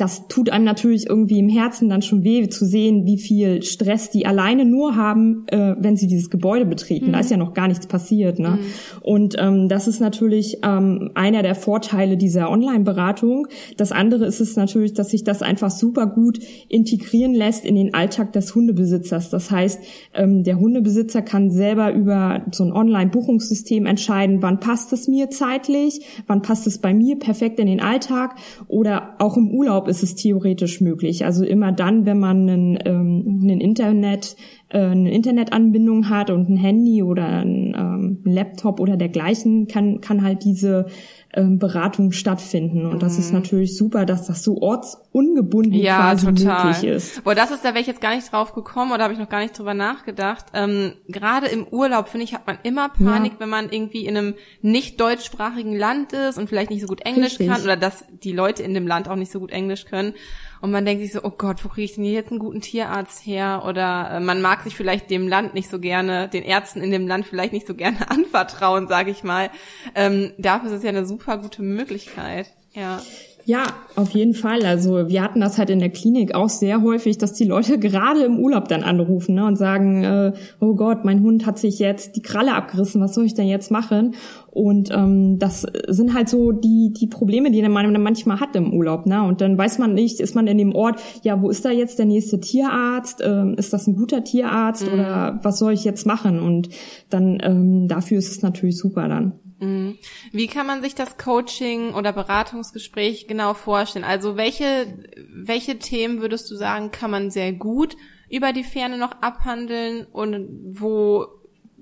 das 0.01 0.27
tut 0.27 0.49
einem 0.49 0.65
natürlich 0.65 1.07
irgendwie 1.07 1.39
im 1.39 1.49
Herzen 1.49 1.89
dann 1.89 2.01
schon 2.01 2.23
weh 2.23 2.47
zu 2.49 2.65
sehen, 2.65 3.05
wie 3.05 3.17
viel 3.17 3.63
Stress 3.63 4.09
die 4.09 4.25
alleine 4.25 4.65
nur 4.65 4.95
haben, 4.95 5.45
äh, 5.47 5.75
wenn 5.79 5.95
sie 5.95 6.07
dieses 6.07 6.29
Gebäude 6.29 6.65
betreten. 6.65 7.07
Mhm. 7.07 7.11
Da 7.13 7.19
ist 7.19 7.31
ja 7.31 7.37
noch 7.37 7.53
gar 7.53 7.67
nichts 7.67 7.87
passiert. 7.87 8.39
Ne? 8.39 8.49
Mhm. 8.49 8.59
Und 9.01 9.35
ähm, 9.39 9.69
das 9.69 9.87
ist 9.87 9.99
natürlich 9.99 10.59
ähm, 10.63 11.11
einer 11.13 11.43
der 11.43 11.55
Vorteile 11.55 12.17
dieser 12.17 12.49
Online-Beratung. 12.49 13.47
Das 13.77 13.91
andere 13.91 14.25
ist 14.25 14.39
es 14.39 14.55
natürlich, 14.55 14.93
dass 14.93 15.11
sich 15.11 15.23
das 15.23 15.41
einfach 15.41 15.71
super 15.71 16.07
gut 16.07 16.39
integrieren 16.67 17.33
lässt 17.33 17.65
in 17.65 17.75
den 17.75 17.93
Alltag 17.93 18.33
des 18.33 18.55
Hundebesitzers. 18.55 19.29
Das 19.29 19.51
heißt, 19.51 19.79
ähm, 20.13 20.43
der 20.43 20.59
Hundebesitzer 20.59 21.21
kann 21.21 21.51
selber 21.51 21.93
über 21.93 22.43
so 22.51 22.63
ein 22.63 22.71
Online-Buchungssystem 22.71 23.85
entscheiden, 23.85 24.41
wann 24.41 24.59
passt 24.59 24.91
es 24.93 25.07
mir 25.07 25.29
zeitlich, 25.29 26.01
wann 26.27 26.41
passt 26.41 26.67
es 26.67 26.79
bei 26.79 26.93
mir 26.93 27.17
perfekt 27.17 27.59
in 27.59 27.67
den 27.67 27.81
Alltag 27.81 28.35
oder 28.67 29.15
auch 29.19 29.37
im 29.37 29.51
Urlaub 29.51 29.84
Urlaub 29.85 29.87
ist 29.89 30.03
es 30.03 30.15
theoretisch 30.15 30.81
möglich. 30.81 31.25
Also 31.25 31.45
immer 31.45 31.71
dann, 31.71 32.05
wenn 32.05 32.19
man 32.19 32.49
einen, 32.49 32.79
ähm, 32.85 33.39
einen 33.43 33.61
Internet, 33.61 34.35
eine 34.79 35.11
Internetanbindung 35.11 36.09
hat 36.09 36.29
und 36.29 36.49
ein 36.49 36.57
Handy 36.57 37.03
oder 37.03 37.27
ein 37.27 37.75
ähm, 37.77 38.19
Laptop 38.23 38.79
oder 38.79 38.97
dergleichen, 38.97 39.67
kann, 39.67 40.01
kann 40.01 40.23
halt 40.23 40.43
diese 40.43 40.87
ähm, 41.35 41.59
Beratung 41.59 42.11
stattfinden. 42.11 42.85
Und 42.85 43.03
das 43.03 43.17
ist 43.17 43.31
mhm. 43.31 43.39
natürlich 43.39 43.77
super, 43.77 44.05
dass 44.05 44.25
das 44.25 44.43
so 44.43 44.61
ortsungebunden 44.61 45.73
ja, 45.73 45.97
quasi 45.97 46.27
total. 46.27 46.65
möglich 46.67 46.89
ist. 46.89 47.23
Boah, 47.23 47.35
das 47.35 47.51
ist, 47.51 47.63
da 47.63 47.69
wäre 47.69 47.81
ich 47.81 47.87
jetzt 47.87 48.01
gar 48.01 48.15
nicht 48.15 48.31
drauf 48.31 48.53
gekommen 48.53 48.91
oder 48.91 49.03
habe 49.03 49.13
ich 49.13 49.19
noch 49.19 49.29
gar 49.29 49.41
nicht 49.41 49.57
drüber 49.57 49.73
nachgedacht. 49.73 50.45
Ähm, 50.53 50.93
Gerade 51.07 51.47
im 51.47 51.67
Urlaub, 51.67 52.07
finde 52.07 52.23
ich, 52.23 52.33
hat 52.33 52.47
man 52.47 52.57
immer 52.63 52.89
Panik, 52.89 53.33
ja. 53.33 53.39
wenn 53.39 53.49
man 53.49 53.69
irgendwie 53.69 54.05
in 54.05 54.17
einem 54.17 54.33
nicht 54.61 54.99
deutschsprachigen 54.99 55.75
Land 55.75 56.13
ist 56.13 56.37
und 56.37 56.47
vielleicht 56.47 56.69
nicht 56.69 56.81
so 56.81 56.87
gut 56.87 57.01
Englisch 57.05 57.39
Richtig. 57.39 57.49
kann 57.49 57.61
oder 57.61 57.75
dass 57.75 58.05
die 58.23 58.31
Leute 58.31 58.63
in 58.63 58.73
dem 58.73 58.87
Land 58.87 59.09
auch 59.09 59.15
nicht 59.15 59.31
so 59.31 59.39
gut 59.39 59.51
Englisch 59.51 59.85
können. 59.85 60.13
Und 60.61 60.71
man 60.71 60.85
denkt 60.85 61.03
sich 61.03 61.13
so, 61.13 61.19
oh 61.23 61.33
Gott, 61.37 61.63
wo 61.63 61.69
kriege 61.69 61.85
ich 61.85 61.95
denn 61.95 62.03
hier 62.03 62.13
jetzt 62.13 62.31
einen 62.31 62.39
guten 62.39 62.61
Tierarzt 62.61 63.25
her? 63.25 63.63
Oder 63.67 64.11
äh, 64.11 64.19
man 64.19 64.41
mag 64.41 64.63
sich 64.63 64.75
vielleicht 64.75 65.09
dem 65.09 65.27
Land 65.27 65.53
nicht 65.53 65.69
so 65.69 65.79
gerne, 65.79 66.27
den 66.27 66.43
Ärzten 66.43 66.81
in 66.81 66.91
dem 66.91 67.07
Land 67.07 67.25
vielleicht 67.25 67.53
nicht 67.53 67.67
so 67.67 67.75
gerne 67.75 68.09
anvertrauen, 68.09 68.87
sage 68.87 69.11
ich 69.11 69.23
mal. 69.23 69.49
Ähm, 69.95 70.31
dafür 70.37 70.69
ist 70.69 70.77
es 70.77 70.83
ja 70.83 70.89
eine 70.89 71.05
super 71.05 71.37
gute 71.37 71.61
Möglichkeit. 71.61 72.47
Ja. 72.73 73.01
Ja, 73.47 73.65
auf 73.95 74.09
jeden 74.09 74.33
Fall. 74.33 74.65
Also 74.65 75.07
wir 75.07 75.21
hatten 75.21 75.39
das 75.39 75.59
halt 75.59 75.69
in 75.69 75.77
der 75.77 75.91
Klinik 75.91 76.33
auch 76.33 76.49
sehr 76.49 76.81
häufig, 76.81 77.19
dass 77.19 77.33
die 77.33 77.45
Leute 77.45 77.77
gerade 77.79 78.23
im 78.23 78.39
Urlaub 78.39 78.67
dann 78.67 78.83
anrufen 78.83 79.35
ne, 79.35 79.45
und 79.45 79.55
sagen, 79.55 80.03
äh, 80.03 80.33
oh 80.59 80.73
Gott, 80.73 81.05
mein 81.05 81.21
Hund 81.21 81.45
hat 81.45 81.59
sich 81.59 81.77
jetzt 81.77 82.15
die 82.15 82.23
Kralle 82.23 82.55
abgerissen, 82.55 83.01
was 83.01 83.13
soll 83.13 83.25
ich 83.25 83.35
denn 83.35 83.47
jetzt 83.47 83.69
machen? 83.69 84.15
Und 84.55 84.89
ähm, 84.89 85.37
das 85.37 85.67
sind 85.89 86.13
halt 86.13 86.29
so 86.29 86.53
die 86.53 86.93
die 86.97 87.07
Probleme, 87.07 87.51
die 87.51 87.61
man 87.67 88.01
manchmal 88.01 88.39
hat 88.39 88.55
im 88.55 88.73
Urlaub. 88.73 89.05
Ne? 89.05 89.21
Und 89.21 89.41
dann 89.41 89.57
weiß 89.57 89.79
man 89.79 89.93
nicht, 89.93 90.21
ist 90.21 90.33
man 90.33 90.47
in 90.47 90.57
dem 90.57 90.73
Ort, 90.73 91.01
ja, 91.23 91.41
wo 91.41 91.49
ist 91.49 91.65
da 91.65 91.71
jetzt 91.71 91.99
der 91.99 92.05
nächste 92.05 92.39
Tierarzt? 92.39 93.21
Ähm, 93.21 93.55
ist 93.57 93.73
das 93.73 93.85
ein 93.85 93.97
guter 93.97 94.23
Tierarzt 94.23 94.87
mhm. 94.87 94.93
oder 94.93 95.39
was 95.43 95.59
soll 95.59 95.73
ich 95.73 95.83
jetzt 95.83 96.05
machen? 96.05 96.39
Und 96.39 96.69
dann 97.09 97.37
ähm, 97.43 97.89
dafür 97.89 98.17
ist 98.17 98.31
es 98.31 98.43
natürlich 98.43 98.77
super 98.77 99.09
dann. 99.09 99.33
Mhm. 99.59 99.97
Wie 100.31 100.47
kann 100.47 100.67
man 100.67 100.81
sich 100.81 100.95
das 100.95 101.17
Coaching 101.17 101.93
oder 101.93 102.13
Beratungsgespräch 102.13 103.27
genau 103.27 103.55
vorstellen? 103.55 104.05
Also 104.05 104.37
welche, 104.37 104.87
welche 105.33 105.79
Themen 105.79 106.21
würdest 106.21 106.49
du 106.49 106.55
sagen, 106.55 106.91
kann 106.91 107.11
man 107.11 107.29
sehr 107.29 107.51
gut 107.51 107.97
über 108.29 108.53
die 108.53 108.63
Ferne 108.63 108.97
noch 108.97 109.21
abhandeln 109.21 110.05
und 110.11 110.47
wo 110.79 111.25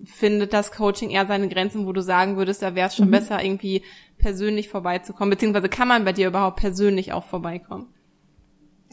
findet 0.04 0.54
das 0.54 0.72
Coaching 0.72 1.10
eher 1.10 1.26
seine 1.26 1.48
Grenzen, 1.48 1.86
wo 1.86 1.94
du 1.94 2.02
sagen 2.02 2.38
würdest, 2.38 2.62
da 2.62 2.76
wäre 2.76 2.88
es 2.88 2.96
schon 2.96 3.08
mhm. 3.08 3.12
besser, 3.12 3.44
irgendwie 3.44 3.84
persönlich 4.18 4.70
vorbeizukommen, 4.70 5.30
beziehungsweise 5.30 5.70
kann 5.70 5.88
man 5.88 6.06
bei 6.06 6.14
dir 6.14 6.28
überhaupt 6.28 6.58
persönlich 6.60 7.14
auch 7.14 7.24
vorbeikommen? 7.24 7.88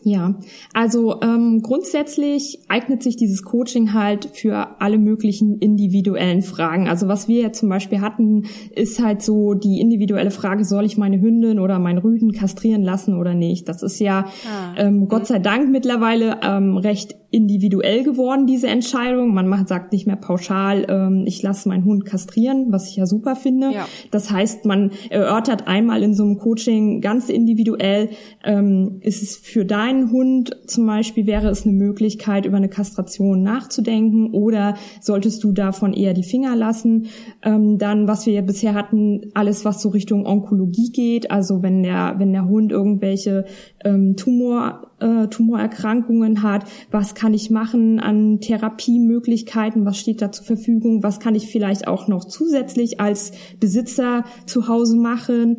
Ja, 0.02 0.34
also 0.72 1.20
ähm, 1.20 1.60
grundsätzlich 1.62 2.60
eignet 2.68 3.02
sich 3.02 3.16
dieses 3.16 3.42
Coaching 3.42 3.92
halt 3.92 4.30
für 4.32 4.80
alle 4.80 4.98
möglichen 4.98 5.58
individuellen 5.58 6.42
Fragen. 6.42 6.88
Also 6.88 7.08
was 7.08 7.28
wir 7.28 7.42
jetzt 7.42 7.60
zum 7.60 7.68
Beispiel 7.68 8.00
hatten, 8.00 8.44
ist 8.74 9.02
halt 9.02 9.22
so 9.22 9.54
die 9.54 9.80
individuelle 9.80 10.30
Frage, 10.30 10.64
soll 10.64 10.84
ich 10.84 10.96
meine 10.96 11.20
Hündin 11.20 11.58
oder 11.58 11.78
meinen 11.78 11.98
Rüden 11.98 12.32
kastrieren 12.32 12.82
lassen 12.82 13.14
oder 13.18 13.34
nicht? 13.34 13.68
Das 13.68 13.82
ist 13.82 13.98
ja 14.00 14.26
ah. 14.46 14.74
ähm, 14.76 15.08
Gott 15.08 15.26
sei 15.26 15.38
Dank 15.38 15.70
mittlerweile 15.70 16.38
ähm, 16.42 16.76
recht 16.78 17.16
individuell 17.30 18.02
geworden, 18.02 18.46
diese 18.46 18.66
Entscheidung. 18.66 19.32
Man 19.32 19.46
macht, 19.46 19.68
sagt 19.68 19.92
nicht 19.92 20.06
mehr 20.06 20.16
pauschal, 20.16 20.86
ähm, 20.88 21.24
ich 21.26 21.42
lasse 21.42 21.68
meinen 21.68 21.84
Hund 21.84 22.04
kastrieren, 22.04 22.66
was 22.70 22.88
ich 22.88 22.96
ja 22.96 23.06
super 23.06 23.36
finde. 23.36 23.70
Ja. 23.72 23.86
Das 24.10 24.30
heißt, 24.30 24.64
man 24.64 24.90
erörtert 25.10 25.68
einmal 25.68 26.02
in 26.02 26.14
so 26.14 26.24
einem 26.24 26.38
Coaching 26.38 27.00
ganz 27.00 27.28
individuell, 27.28 28.10
ähm, 28.44 28.98
ist 29.00 29.22
es 29.22 29.36
für 29.36 29.64
deinen 29.64 30.10
Hund 30.10 30.56
zum 30.66 30.86
Beispiel, 30.86 31.26
wäre 31.26 31.48
es 31.48 31.64
eine 31.64 31.74
Möglichkeit, 31.74 32.46
über 32.46 32.56
eine 32.56 32.68
Kastration 32.68 33.42
nachzudenken 33.42 34.32
oder 34.32 34.74
solltest 35.00 35.44
du 35.44 35.52
davon 35.52 35.92
eher 35.92 36.14
die 36.14 36.24
Finger 36.24 36.56
lassen? 36.56 37.06
Ähm, 37.42 37.78
dann, 37.78 38.08
was 38.08 38.26
wir 38.26 38.32
ja 38.32 38.42
bisher 38.42 38.74
hatten, 38.74 39.30
alles, 39.34 39.64
was 39.64 39.80
so 39.80 39.90
Richtung 39.90 40.26
Onkologie 40.26 40.90
geht, 40.90 41.30
also 41.30 41.62
wenn 41.62 41.82
der, 41.82 42.16
wenn 42.18 42.32
der 42.32 42.48
Hund 42.48 42.72
irgendwelche 42.72 43.44
ähm, 43.84 44.16
Tumor, 44.16 44.89
äh, 45.00 45.28
Tumorerkrankungen 45.28 46.42
hat, 46.42 46.64
was 46.90 47.14
kann 47.14 47.34
ich 47.34 47.50
machen 47.50 48.00
an 48.00 48.40
Therapiemöglichkeiten, 48.40 49.84
was 49.84 49.98
steht 49.98 50.22
da 50.22 50.32
zur 50.32 50.46
Verfügung, 50.46 51.02
was 51.02 51.20
kann 51.20 51.34
ich 51.34 51.48
vielleicht 51.48 51.88
auch 51.88 52.08
noch 52.08 52.24
zusätzlich 52.24 53.00
als 53.00 53.32
Besitzer 53.58 54.24
zu 54.46 54.68
Hause 54.68 54.96
machen 54.96 55.58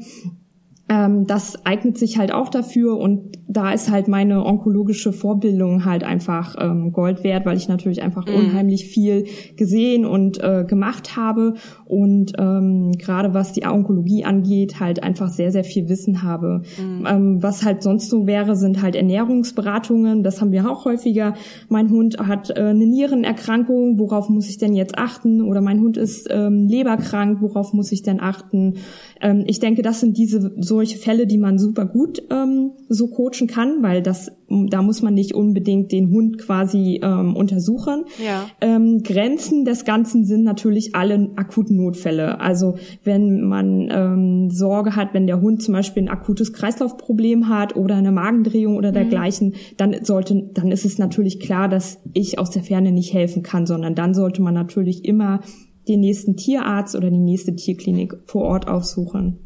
ähm, 0.92 1.26
das 1.26 1.66
eignet 1.66 1.98
sich 1.98 2.18
halt 2.18 2.34
auch 2.34 2.50
dafür 2.50 2.98
und 2.98 3.38
da 3.48 3.72
ist 3.72 3.90
halt 3.90 4.10
meine 4.10 4.46
onkologische 4.46 5.14
Vorbildung 5.14 5.86
halt 5.86 6.04
einfach 6.04 6.56
ähm, 6.60 6.92
Gold 6.92 7.24
wert, 7.24 7.46
weil 7.46 7.56
ich 7.56 7.70
natürlich 7.70 8.02
einfach 8.02 8.28
mhm. 8.28 8.36
unheimlich 8.36 8.88
viel 8.88 9.26
gesehen 9.56 10.06
und 10.06 10.44
äh, 10.44 10.66
gemacht 10.68 11.16
habe 11.16 11.54
und 11.86 12.34
ähm, 12.38 12.92
gerade 12.98 13.34
was 13.34 13.54
die 13.54 13.66
Onkologie 13.66 14.26
angeht, 14.26 14.82
halt 14.82 15.02
einfach 15.02 15.30
sehr, 15.30 15.52
sehr 15.52 15.64
viel 15.64 15.88
Wissen 15.88 16.24
habe. 16.24 16.64
Mhm. 16.78 17.08
Ähm, 17.10 17.44
was 17.44 17.64
halt 17.64 17.84
sonst 17.84 18.10
so 18.10 18.28
wäre, 18.28 18.58
sind 18.58 18.82
halt 18.82 18.96
Ernährungsberatungen, 18.96 20.24
das 20.24 20.42
haben 20.42 20.52
wir 20.52 20.70
auch 20.70 20.84
häufiger. 20.84 21.36
Mein 21.70 21.90
Hund 21.90 22.18
hat 22.20 22.50
äh, 22.50 22.64
eine 22.64 22.86
Nierenerkrankung, 22.86 23.98
worauf 23.98 24.28
muss 24.28 24.50
ich 24.50 24.58
denn 24.58 24.74
jetzt 24.74 24.98
achten? 24.98 25.42
Oder 25.42 25.62
mein 25.62 25.80
Hund 25.80 25.96
ist 25.96 26.28
ähm, 26.30 26.68
leberkrank, 26.68 27.42
worauf 27.42 27.72
muss 27.72 27.94
ich 27.94 28.02
denn 28.02 28.20
achten? 28.20 28.76
Ähm, 29.22 29.46
ich 29.48 29.60
denke, 29.60 29.84
das 29.84 30.02
sind 30.02 30.18
diese 30.18 30.52
solche 30.82 30.98
Fälle, 30.98 31.28
die 31.28 31.38
man 31.38 31.60
super 31.60 31.86
gut 31.86 32.24
ähm, 32.32 32.72
so 32.90 33.08
coachen 33.08 33.46
kann, 33.46 33.84
weil 33.84 34.02
das 34.02 34.32
da 34.70 34.82
muss 34.82 35.02
man 35.02 35.14
nicht 35.14 35.34
unbedingt 35.34 35.92
den 35.92 36.10
Hund 36.10 36.38
quasi 36.38 37.00
ähm, 37.04 37.36
untersuchen. 37.36 38.06
Ja. 38.22 38.48
Ähm, 38.60 39.02
Grenzen 39.04 39.64
des 39.64 39.86
Ganzen 39.86 40.26
sind 40.26 40.44
natürlich 40.44 40.94
alle 40.96 41.30
akuten 41.36 41.78
Notfälle. 41.78 42.42
Also 42.42 42.76
wenn 43.04 43.44
man 43.44 43.90
ähm, 43.92 44.50
Sorge 44.50 44.96
hat, 44.96 45.14
wenn 45.14 45.28
der 45.28 45.40
Hund 45.40 45.62
zum 45.62 45.74
Beispiel 45.74 46.04
ein 46.04 46.10
akutes 46.10 46.52
Kreislaufproblem 46.52 47.48
hat 47.48 47.76
oder 47.76 47.96
eine 47.96 48.12
Magendrehung 48.12 48.76
oder 48.76 48.92
dergleichen, 48.92 49.50
mhm. 49.50 49.56
dann 49.78 50.04
sollte, 50.04 50.50
dann 50.54 50.72
ist 50.72 50.84
es 50.84 50.98
natürlich 50.98 51.40
klar, 51.40 51.70
dass 51.70 52.00
ich 52.14 52.40
aus 52.40 52.50
der 52.50 52.64
Ferne 52.64 52.92
nicht 52.92 53.14
helfen 53.14 53.44
kann, 53.44 53.66
sondern 53.66 53.96
dann 53.96 54.14
sollte 54.14 54.42
man 54.42 54.56
natürlich 54.56 55.06
immer 55.06 55.42
den 55.88 56.02
nächsten 56.02 56.36
Tierarzt 56.36 56.96
oder 56.96 57.10
die 57.10 57.20
nächste 57.20 57.56
Tierklinik 57.56 58.16
vor 58.26 58.44
Ort 58.44 58.68
aufsuchen. 58.68 59.38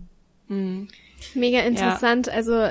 Mhm. 0.47 0.87
Mega 1.33 1.59
interessant. 1.59 2.27
Ja. 2.27 2.33
Also 2.33 2.69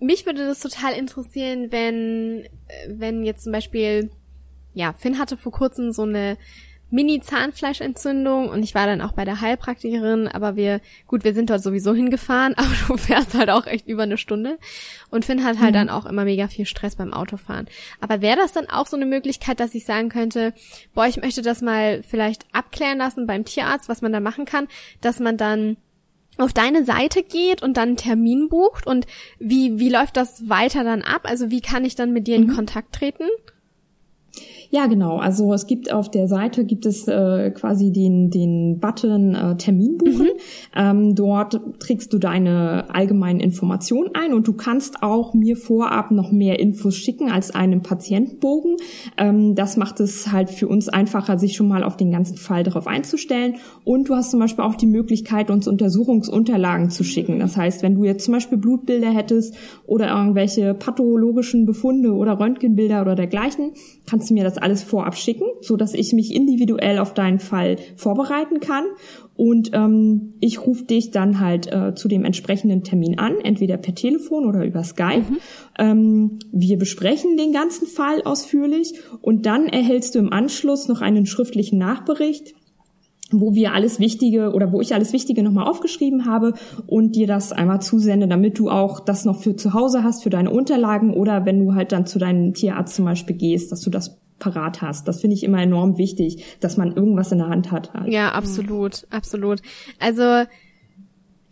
mich 0.00 0.26
würde 0.26 0.46
das 0.46 0.60
total 0.60 0.94
interessieren, 0.94 1.70
wenn, 1.70 2.48
wenn 2.88 3.24
jetzt 3.24 3.44
zum 3.44 3.52
Beispiel, 3.52 4.10
ja, 4.74 4.92
Finn 4.94 5.18
hatte 5.18 5.36
vor 5.36 5.52
kurzem 5.52 5.92
so 5.92 6.02
eine 6.02 6.36
Mini-Zahnfleischentzündung 6.92 8.50
und 8.50 8.62
ich 8.62 8.74
war 8.74 8.86
dann 8.86 9.00
auch 9.00 9.12
bei 9.12 9.24
der 9.24 9.40
Heilpraktikerin, 9.40 10.28
aber 10.28 10.56
wir, 10.56 10.80
gut, 11.06 11.24
wir 11.24 11.32
sind 11.32 11.48
dort 11.48 11.62
sowieso 11.62 11.94
hingefahren, 11.94 12.54
aber 12.56 12.68
du 12.86 12.96
fährst 12.98 13.34
halt 13.34 13.48
auch 13.48 13.66
echt 13.66 13.88
über 13.88 14.02
eine 14.02 14.18
Stunde 14.18 14.58
und 15.10 15.24
Finn 15.24 15.42
hat 15.42 15.58
halt 15.58 15.70
mhm. 15.70 15.74
dann 15.74 15.90
auch 15.90 16.04
immer 16.04 16.24
mega 16.24 16.48
viel 16.48 16.66
Stress 16.66 16.96
beim 16.96 17.14
Autofahren. 17.14 17.66
Aber 18.00 18.20
wäre 18.20 18.36
das 18.36 18.52
dann 18.52 18.68
auch 18.68 18.86
so 18.86 18.96
eine 18.96 19.06
Möglichkeit, 19.06 19.58
dass 19.58 19.74
ich 19.74 19.86
sagen 19.86 20.10
könnte, 20.10 20.52
boah, 20.94 21.06
ich 21.06 21.16
möchte 21.16 21.40
das 21.40 21.62
mal 21.62 22.02
vielleicht 22.02 22.44
abklären 22.52 22.98
lassen 22.98 23.26
beim 23.26 23.46
Tierarzt, 23.46 23.88
was 23.88 24.02
man 24.02 24.12
da 24.12 24.20
machen 24.20 24.44
kann, 24.44 24.68
dass 25.00 25.18
man 25.18 25.38
dann 25.38 25.78
auf 26.38 26.52
deine 26.52 26.84
Seite 26.84 27.22
geht 27.22 27.62
und 27.62 27.76
dann 27.76 27.90
einen 27.90 27.96
Termin 27.96 28.48
bucht 28.48 28.86
und 28.86 29.06
wie, 29.38 29.78
wie 29.78 29.90
läuft 29.90 30.16
das 30.16 30.48
weiter 30.48 30.84
dann 30.84 31.02
ab? 31.02 31.22
Also 31.24 31.50
wie 31.50 31.60
kann 31.60 31.84
ich 31.84 31.94
dann 31.94 32.12
mit 32.12 32.26
dir 32.26 32.36
in 32.36 32.46
mhm. 32.46 32.54
Kontakt 32.54 32.94
treten? 32.94 33.28
Ja, 34.74 34.86
genau. 34.86 35.18
Also 35.18 35.52
es 35.52 35.66
gibt 35.66 35.92
auf 35.92 36.10
der 36.10 36.28
Seite 36.28 36.64
gibt 36.64 36.86
es 36.86 37.06
äh, 37.06 37.50
quasi 37.50 37.92
den 37.92 38.30
den 38.30 38.78
Button 38.80 39.34
äh, 39.34 39.54
Termin 39.58 39.98
buchen. 39.98 40.28
Mhm. 40.28 40.30
Ähm, 40.74 41.14
dort 41.14 41.60
trägst 41.78 42.10
du 42.14 42.18
deine 42.18 42.86
allgemeinen 42.88 43.40
Informationen 43.40 44.12
ein 44.14 44.32
und 44.32 44.48
du 44.48 44.54
kannst 44.54 45.02
auch 45.02 45.34
mir 45.34 45.58
vorab 45.58 46.10
noch 46.10 46.32
mehr 46.32 46.58
Infos 46.58 46.96
schicken 46.96 47.30
als 47.30 47.54
einen 47.54 47.82
Patientenbogen. 47.82 48.76
Ähm, 49.18 49.54
das 49.54 49.76
macht 49.76 50.00
es 50.00 50.32
halt 50.32 50.48
für 50.48 50.68
uns 50.68 50.88
einfacher, 50.88 51.38
sich 51.38 51.54
schon 51.54 51.68
mal 51.68 51.84
auf 51.84 51.98
den 51.98 52.10
ganzen 52.10 52.38
Fall 52.38 52.62
darauf 52.62 52.86
einzustellen. 52.86 53.56
Und 53.84 54.08
du 54.08 54.14
hast 54.14 54.30
zum 54.30 54.40
Beispiel 54.40 54.64
auch 54.64 54.76
die 54.76 54.86
Möglichkeit, 54.86 55.50
uns 55.50 55.68
Untersuchungsunterlagen 55.68 56.88
zu 56.88 57.04
schicken. 57.04 57.40
Das 57.40 57.58
heißt, 57.58 57.82
wenn 57.82 57.96
du 57.96 58.04
jetzt 58.04 58.24
zum 58.24 58.32
Beispiel 58.32 58.56
Blutbilder 58.56 59.10
hättest 59.10 59.54
oder 59.86 60.08
irgendwelche 60.08 60.72
pathologischen 60.72 61.66
Befunde 61.66 62.14
oder 62.14 62.40
Röntgenbilder 62.40 63.02
oder 63.02 63.14
dergleichen, 63.14 63.72
kannst 64.06 64.30
du 64.30 64.34
mir 64.34 64.44
das 64.44 64.61
alles 64.62 64.82
vorab 64.82 65.16
schicken, 65.16 65.46
so 65.60 65.76
dass 65.76 65.94
ich 65.94 66.12
mich 66.12 66.34
individuell 66.34 66.98
auf 66.98 67.14
deinen 67.14 67.38
Fall 67.38 67.76
vorbereiten 67.96 68.60
kann. 68.60 68.84
Und 69.34 69.70
ähm, 69.72 70.34
ich 70.40 70.66
rufe 70.66 70.84
dich 70.84 71.10
dann 71.10 71.40
halt 71.40 71.72
äh, 71.72 71.94
zu 71.94 72.06
dem 72.06 72.24
entsprechenden 72.24 72.84
Termin 72.84 73.18
an, 73.18 73.34
entweder 73.42 73.76
per 73.76 73.94
Telefon 73.94 74.46
oder 74.46 74.64
über 74.64 74.84
Skype. 74.84 75.24
Mhm. 75.28 75.38
Ähm, 75.78 76.38
wir 76.52 76.78
besprechen 76.78 77.36
den 77.36 77.52
ganzen 77.52 77.86
Fall 77.86 78.22
ausführlich 78.22 78.94
und 79.20 79.46
dann 79.46 79.66
erhältst 79.66 80.14
du 80.14 80.18
im 80.18 80.32
Anschluss 80.32 80.86
noch 80.88 81.00
einen 81.00 81.26
schriftlichen 81.26 81.78
Nachbericht 81.78 82.54
wo 83.32 83.54
wir 83.54 83.72
alles 83.72 83.98
Wichtige 83.98 84.52
oder 84.52 84.72
wo 84.72 84.80
ich 84.80 84.94
alles 84.94 85.12
Wichtige 85.12 85.42
nochmal 85.42 85.66
aufgeschrieben 85.66 86.26
habe 86.26 86.54
und 86.86 87.16
dir 87.16 87.26
das 87.26 87.52
einmal 87.52 87.80
zusende, 87.80 88.28
damit 88.28 88.58
du 88.58 88.70
auch 88.70 89.00
das 89.00 89.24
noch 89.24 89.40
für 89.40 89.56
zu 89.56 89.72
Hause 89.72 90.04
hast, 90.04 90.22
für 90.22 90.30
deine 90.30 90.50
Unterlagen 90.50 91.14
oder 91.14 91.44
wenn 91.46 91.64
du 91.64 91.74
halt 91.74 91.92
dann 91.92 92.06
zu 92.06 92.18
deinem 92.18 92.54
Tierarzt 92.54 92.94
zum 92.94 93.04
Beispiel 93.04 93.36
gehst, 93.36 93.72
dass 93.72 93.80
du 93.80 93.90
das 93.90 94.18
parat 94.42 94.82
hast. 94.82 95.06
Das 95.06 95.20
finde 95.20 95.36
ich 95.36 95.44
immer 95.44 95.62
enorm 95.62 95.98
wichtig, 95.98 96.44
dass 96.60 96.76
man 96.76 96.96
irgendwas 96.96 97.30
in 97.30 97.38
der 97.38 97.48
Hand 97.48 97.70
hat. 97.70 97.94
Halt. 97.94 98.12
Ja, 98.12 98.32
absolut, 98.32 99.02
mhm. 99.02 99.16
absolut. 99.16 99.62
Also 100.00 100.44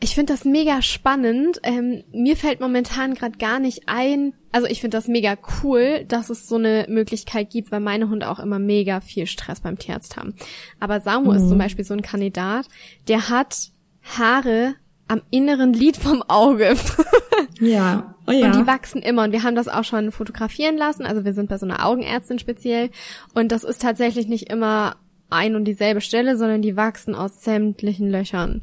ich 0.01 0.15
finde 0.15 0.33
das 0.33 0.45
mega 0.45 0.83
spannend. 0.83 1.61
Ähm, 1.63 2.03
mir 2.13 2.37
fällt 2.37 2.61
momentan 2.61 3.15
gerade 3.15 3.39
gar 3.39 3.61
nicht 3.61 3.83
ein. 3.87 4.33
Also 4.51 4.67
ich 4.67 4.81
finde 4.81 4.97
das 4.97 5.09
mega 5.09 5.37
cool, 5.63 6.05
dass 6.09 6.31
es 6.31 6.49
so 6.49 6.57
eine 6.57 6.87
Möglichkeit 6.89 7.51
gibt, 7.51 7.71
weil 7.71 7.81
meine 7.81 8.09
Hunde 8.09 8.29
auch 8.29 8.41
immer 8.41 8.59
mega 8.59 9.01
viel 9.01 9.27
Stress 9.27 9.61
beim 9.61 9.79
Tierarzt 9.79 10.17
haben. 10.17 10.35
Aber 10.81 11.01
Samu 11.01 11.31
mhm. 11.31 11.37
ist 11.37 11.49
zum 11.49 11.59
Beispiel 11.59 11.85
so 11.85 11.95
ein 11.95 12.03
Kandidat, 12.03 12.67
der 13.09 13.29
hat 13.29 13.71
Haare 14.03 14.75
am 15.11 15.23
inneren 15.31 15.73
Lid 15.73 15.97
vom 15.97 16.23
Auge. 16.29 16.77
ja. 17.61 18.15
Oh 18.29 18.31
ja. 18.31 18.47
Und 18.47 18.55
die 18.55 18.67
wachsen 18.67 19.03
immer. 19.03 19.25
Und 19.25 19.33
wir 19.33 19.43
haben 19.43 19.57
das 19.57 19.67
auch 19.67 19.83
schon 19.83 20.13
fotografieren 20.13 20.77
lassen. 20.77 21.05
Also 21.05 21.25
wir 21.25 21.35
sind 21.35 21.49
bei 21.49 21.59
so 21.59 21.67
einer 21.67 21.85
Augenärztin 21.85 22.39
speziell. 22.39 22.91
Und 23.35 23.51
das 23.51 23.65
ist 23.65 23.83
tatsächlich 23.83 24.29
nicht 24.29 24.49
immer 24.51 24.97
ein 25.29 25.57
und 25.57 25.65
dieselbe 25.65 26.01
Stelle, 26.01 26.37
sondern 26.37 26.63
die 26.63 26.77
wachsen 26.77 27.17
aus 27.17 27.43
sämtlichen 27.43 28.09
Löchern. 28.09 28.63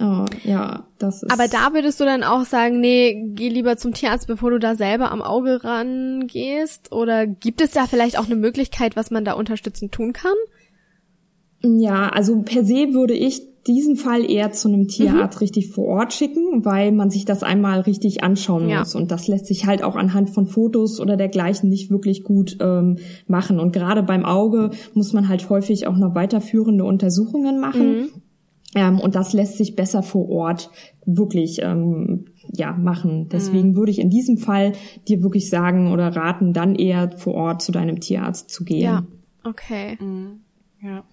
Oh, 0.00 0.24
ja, 0.44 0.86
das 0.98 1.22
ist. 1.22 1.30
Aber 1.30 1.48
da 1.48 1.74
würdest 1.74 2.00
du 2.00 2.04
dann 2.04 2.22
auch 2.22 2.44
sagen, 2.44 2.80
nee, 2.80 3.22
geh 3.34 3.50
lieber 3.50 3.76
zum 3.76 3.92
Tierarzt, 3.92 4.26
bevor 4.26 4.50
du 4.50 4.58
da 4.58 4.76
selber 4.76 5.10
am 5.10 5.20
Auge 5.20 5.62
rangehst? 5.62 6.90
Oder 6.90 7.26
gibt 7.26 7.60
es 7.60 7.72
da 7.72 7.86
vielleicht 7.86 8.18
auch 8.18 8.26
eine 8.26 8.36
Möglichkeit, 8.36 8.96
was 8.96 9.10
man 9.10 9.26
da 9.26 9.34
unterstützend 9.34 9.92
tun 9.92 10.14
kann? 10.14 10.34
Ja, 11.62 12.08
also 12.08 12.40
per 12.42 12.64
se 12.64 12.92
würde 12.92 13.14
ich 13.14 13.42
diesen 13.66 13.96
Fall 13.96 14.28
eher 14.28 14.52
zu 14.52 14.68
einem 14.68 14.88
Tierarzt 14.88 15.38
mhm. 15.38 15.42
richtig 15.42 15.68
vor 15.68 15.86
Ort 15.86 16.12
schicken, 16.12 16.64
weil 16.64 16.92
man 16.92 17.10
sich 17.10 17.24
das 17.24 17.42
einmal 17.42 17.80
richtig 17.80 18.22
anschauen 18.22 18.68
ja. 18.68 18.80
muss. 18.80 18.94
Und 18.94 19.10
das 19.10 19.28
lässt 19.28 19.46
sich 19.46 19.66
halt 19.66 19.82
auch 19.82 19.96
anhand 19.96 20.30
von 20.30 20.46
Fotos 20.46 21.00
oder 21.00 21.16
dergleichen 21.16 21.68
nicht 21.68 21.90
wirklich 21.90 22.24
gut 22.24 22.58
ähm, 22.60 22.98
machen. 23.26 23.60
Und 23.60 23.72
gerade 23.72 24.02
beim 24.02 24.24
Auge 24.24 24.70
muss 24.94 25.12
man 25.12 25.28
halt 25.28 25.48
häufig 25.50 25.86
auch 25.86 25.96
noch 25.96 26.14
weiterführende 26.14 26.84
Untersuchungen 26.84 27.60
machen. 27.60 27.96
Mhm. 27.96 28.08
Ähm, 28.74 29.00
und 29.00 29.14
das 29.14 29.32
lässt 29.32 29.56
sich 29.56 29.74
besser 29.74 30.02
vor 30.02 30.28
Ort 30.28 30.70
wirklich 31.04 31.62
ähm, 31.62 32.26
ja 32.52 32.72
machen. 32.72 33.28
Deswegen 33.30 33.70
mhm. 33.70 33.76
würde 33.76 33.90
ich 33.90 33.98
in 33.98 34.10
diesem 34.10 34.38
Fall 34.38 34.72
dir 35.08 35.22
wirklich 35.22 35.48
sagen 35.48 35.92
oder 35.92 36.14
raten, 36.14 36.52
dann 36.52 36.74
eher 36.74 37.10
vor 37.16 37.34
Ort 37.34 37.62
zu 37.62 37.72
deinem 37.72 38.00
Tierarzt 38.00 38.50
zu 38.50 38.64
gehen. 38.64 38.82
Ja, 38.82 39.06
okay. 39.44 39.96
Mhm. 40.00 40.40
Ja. 40.82 41.04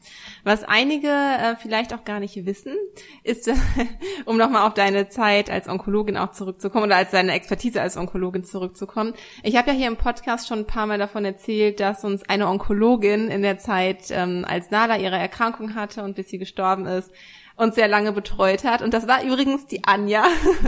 Was 0.43 0.63
einige 0.65 1.07
äh, 1.07 1.55
vielleicht 1.55 1.93
auch 1.93 2.03
gar 2.03 2.19
nicht 2.19 2.45
wissen, 2.45 2.75
ist, 3.23 3.49
um 4.25 4.37
nochmal 4.37 4.67
auf 4.67 4.73
deine 4.73 5.07
Zeit 5.07 5.49
als 5.49 5.69
Onkologin 5.69 6.17
auch 6.17 6.31
zurückzukommen 6.31 6.85
oder 6.85 6.97
als 6.97 7.11
deine 7.11 7.31
Expertise 7.31 7.81
als 7.81 7.95
Onkologin 7.95 8.43
zurückzukommen. 8.43 9.13
Ich 9.41 9.55
habe 9.55 9.71
ja 9.71 9.73
hier 9.73 9.87
im 9.87 9.95
Podcast 9.95 10.49
schon 10.49 10.59
ein 10.59 10.67
paar 10.67 10.85
Mal 10.85 10.97
davon 10.97 11.23
erzählt, 11.23 11.79
dass 11.79 12.03
uns 12.03 12.27
eine 12.27 12.49
Onkologin 12.49 13.29
in 13.29 13.41
der 13.41 13.57
Zeit, 13.57 14.11
ähm, 14.11 14.45
als 14.45 14.69
Nala 14.69 14.97
ihre 14.97 15.17
Erkrankung 15.17 15.75
hatte 15.75 16.03
und 16.03 16.15
bis 16.15 16.27
sie 16.27 16.39
gestorben 16.39 16.85
ist, 16.85 17.11
uns 17.55 17.75
sehr 17.75 17.87
lange 17.87 18.11
betreut 18.11 18.63
hat. 18.63 18.81
Und 18.81 18.93
das 18.93 19.07
war 19.07 19.23
übrigens 19.23 19.67
die 19.67 19.83
Anja, 19.85 20.23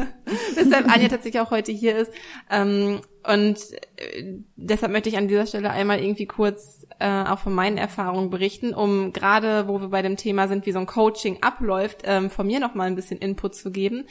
weshalb 0.56 0.92
Anja 0.92 1.08
tatsächlich 1.08 1.42
auch 1.42 1.51
heute 1.51 1.72
hier 1.72 1.98
ist. 1.98 2.12
Ähm, 2.50 3.01
und 3.24 3.58
äh, 3.98 4.36
deshalb 4.56 4.92
möchte 4.92 5.10
ich 5.10 5.18
an 5.18 5.27
dieser 5.27 5.48
Stelle 5.48 5.72
einmal 5.72 6.00
irgendwie 6.00 6.27
kurz 6.27 6.86
äh, 7.00 7.24
auch 7.24 7.39
von 7.39 7.54
meinen 7.54 7.77
Erfahrungen 7.77 8.30
berichten, 8.30 8.74
um 8.74 9.13
gerade, 9.13 9.68
wo 9.68 9.82
wir 9.82 9.89
bei 9.89 10.01
dem 10.01 10.18
Thema 10.18 10.48
sind, 10.48 10.65
wie 10.65 10.72
so 10.72 10.80
ein 10.80 10.86
Coaching 10.86 11.39
abläuft, 11.42 12.04
ähm, 12.04 12.30
von 12.30 12.46
mir 12.46 12.60
noch 12.60 12.75
mal 12.75 12.86
ein 12.86 12.96
bisschen 12.96 13.18
Input 13.18 13.56
zu 13.56 13.72
geben. 13.72 14.06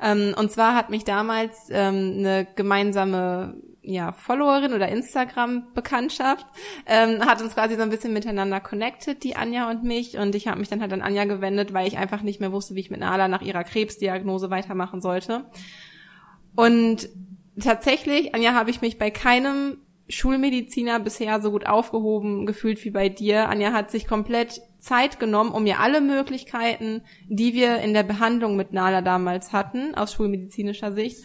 Ähm, 0.00 0.34
und 0.36 0.52
zwar 0.52 0.74
hat 0.76 0.90
mich 0.90 1.04
damals 1.04 1.68
ähm, 1.70 2.16
eine 2.18 2.46
gemeinsame 2.54 3.56
ja, 3.82 4.12
Followerin 4.12 4.74
oder 4.74 4.88
Instagram-Bekanntschaft, 4.88 6.46
ähm, 6.86 7.24
hat 7.24 7.40
uns 7.40 7.54
quasi 7.54 7.76
so 7.76 7.82
ein 7.82 7.90
bisschen 7.90 8.12
miteinander 8.12 8.60
connected, 8.60 9.24
die 9.24 9.36
Anja 9.36 9.70
und 9.70 9.84
mich. 9.84 10.18
Und 10.18 10.34
ich 10.34 10.48
habe 10.48 10.58
mich 10.58 10.68
dann 10.68 10.80
halt 10.80 10.92
an 10.92 11.02
Anja 11.02 11.24
gewendet, 11.24 11.72
weil 11.72 11.88
ich 11.88 11.96
einfach 11.96 12.22
nicht 12.22 12.40
mehr 12.40 12.52
wusste, 12.52 12.74
wie 12.74 12.80
ich 12.80 12.90
mit 12.90 13.00
Nala 13.00 13.28
nach 13.28 13.42
ihrer 13.42 13.64
Krebsdiagnose 13.64 14.50
weitermachen 14.50 15.00
sollte. 15.00 15.46
Und 16.54 17.08
tatsächlich, 17.58 18.34
Anja, 18.34 18.52
habe 18.52 18.70
ich 18.70 18.82
mich 18.82 18.98
bei 18.98 19.10
keinem 19.10 19.78
Schulmediziner 20.10 20.98
bisher 20.98 21.40
so 21.40 21.50
gut 21.50 21.66
aufgehoben 21.66 22.44
gefühlt 22.44 22.84
wie 22.84 22.90
bei 22.90 23.08
dir. 23.08 23.48
Anja 23.48 23.72
hat 23.72 23.90
sich 23.90 24.06
komplett 24.06 24.60
Zeit 24.78 25.20
genommen, 25.20 25.52
um 25.52 25.62
mir 25.62 25.78
alle 25.78 26.00
Möglichkeiten, 26.00 27.02
die 27.28 27.54
wir 27.54 27.78
in 27.78 27.94
der 27.94 28.02
Behandlung 28.02 28.56
mit 28.56 28.72
Nala 28.72 29.02
damals 29.02 29.52
hatten, 29.52 29.94
aus 29.94 30.12
schulmedizinischer 30.12 30.92
Sicht, 30.92 31.24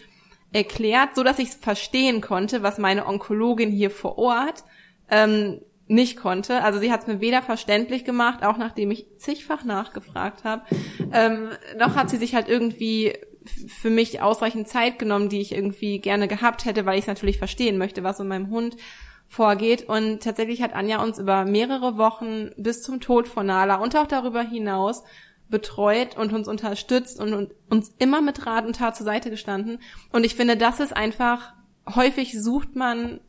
erklärt, 0.52 1.14
so 1.14 1.22
dass 1.22 1.38
ich 1.38 1.50
verstehen 1.50 2.20
konnte, 2.20 2.62
was 2.62 2.78
meine 2.78 3.06
Onkologin 3.06 3.70
hier 3.70 3.90
vor 3.90 4.18
Ort 4.18 4.64
ähm, 5.10 5.60
nicht 5.88 6.16
konnte. 6.16 6.62
Also 6.62 6.78
sie 6.78 6.90
hat 6.90 7.02
es 7.02 7.06
mir 7.06 7.20
weder 7.20 7.42
verständlich 7.42 8.04
gemacht, 8.04 8.44
auch 8.44 8.56
nachdem 8.56 8.90
ich 8.90 9.06
zigfach 9.18 9.64
nachgefragt 9.64 10.44
habe, 10.44 10.62
ähm, 11.12 11.50
noch 11.78 11.94
hat 11.94 12.10
sie 12.10 12.16
sich 12.16 12.34
halt 12.34 12.48
irgendwie 12.48 13.14
für 13.68 13.90
mich 13.90 14.20
ausreichend 14.20 14.68
Zeit 14.68 14.98
genommen, 14.98 15.28
die 15.28 15.40
ich 15.40 15.52
irgendwie 15.52 16.00
gerne 16.00 16.26
gehabt 16.26 16.64
hätte, 16.64 16.84
weil 16.86 16.98
ich 16.98 17.06
natürlich 17.06 17.38
verstehen 17.38 17.78
möchte, 17.78 18.02
was 18.02 18.18
in 18.18 18.28
meinem 18.28 18.50
Hund 18.50 18.76
vorgeht. 19.28 19.88
Und 19.88 20.22
tatsächlich 20.22 20.62
hat 20.62 20.74
Anja 20.74 21.02
uns 21.02 21.18
über 21.18 21.44
mehrere 21.44 21.96
Wochen 21.96 22.50
bis 22.56 22.82
zum 22.82 23.00
Tod 23.00 23.28
von 23.28 23.46
Nala 23.46 23.76
und 23.76 23.96
auch 23.96 24.06
darüber 24.06 24.42
hinaus 24.42 25.04
betreut 25.48 26.16
und 26.16 26.32
uns 26.32 26.48
unterstützt 26.48 27.20
und, 27.20 27.32
und 27.32 27.54
uns 27.70 27.94
immer 27.98 28.20
mit 28.20 28.46
Rat 28.46 28.66
und 28.66 28.76
Tat 28.76 28.96
zur 28.96 29.06
Seite 29.06 29.30
gestanden. 29.30 29.78
Und 30.12 30.24
ich 30.24 30.34
finde, 30.34 30.56
das 30.56 30.80
ist 30.80 30.96
einfach, 30.96 31.52
häufig 31.94 32.40
sucht 32.40 32.74
man 32.74 33.20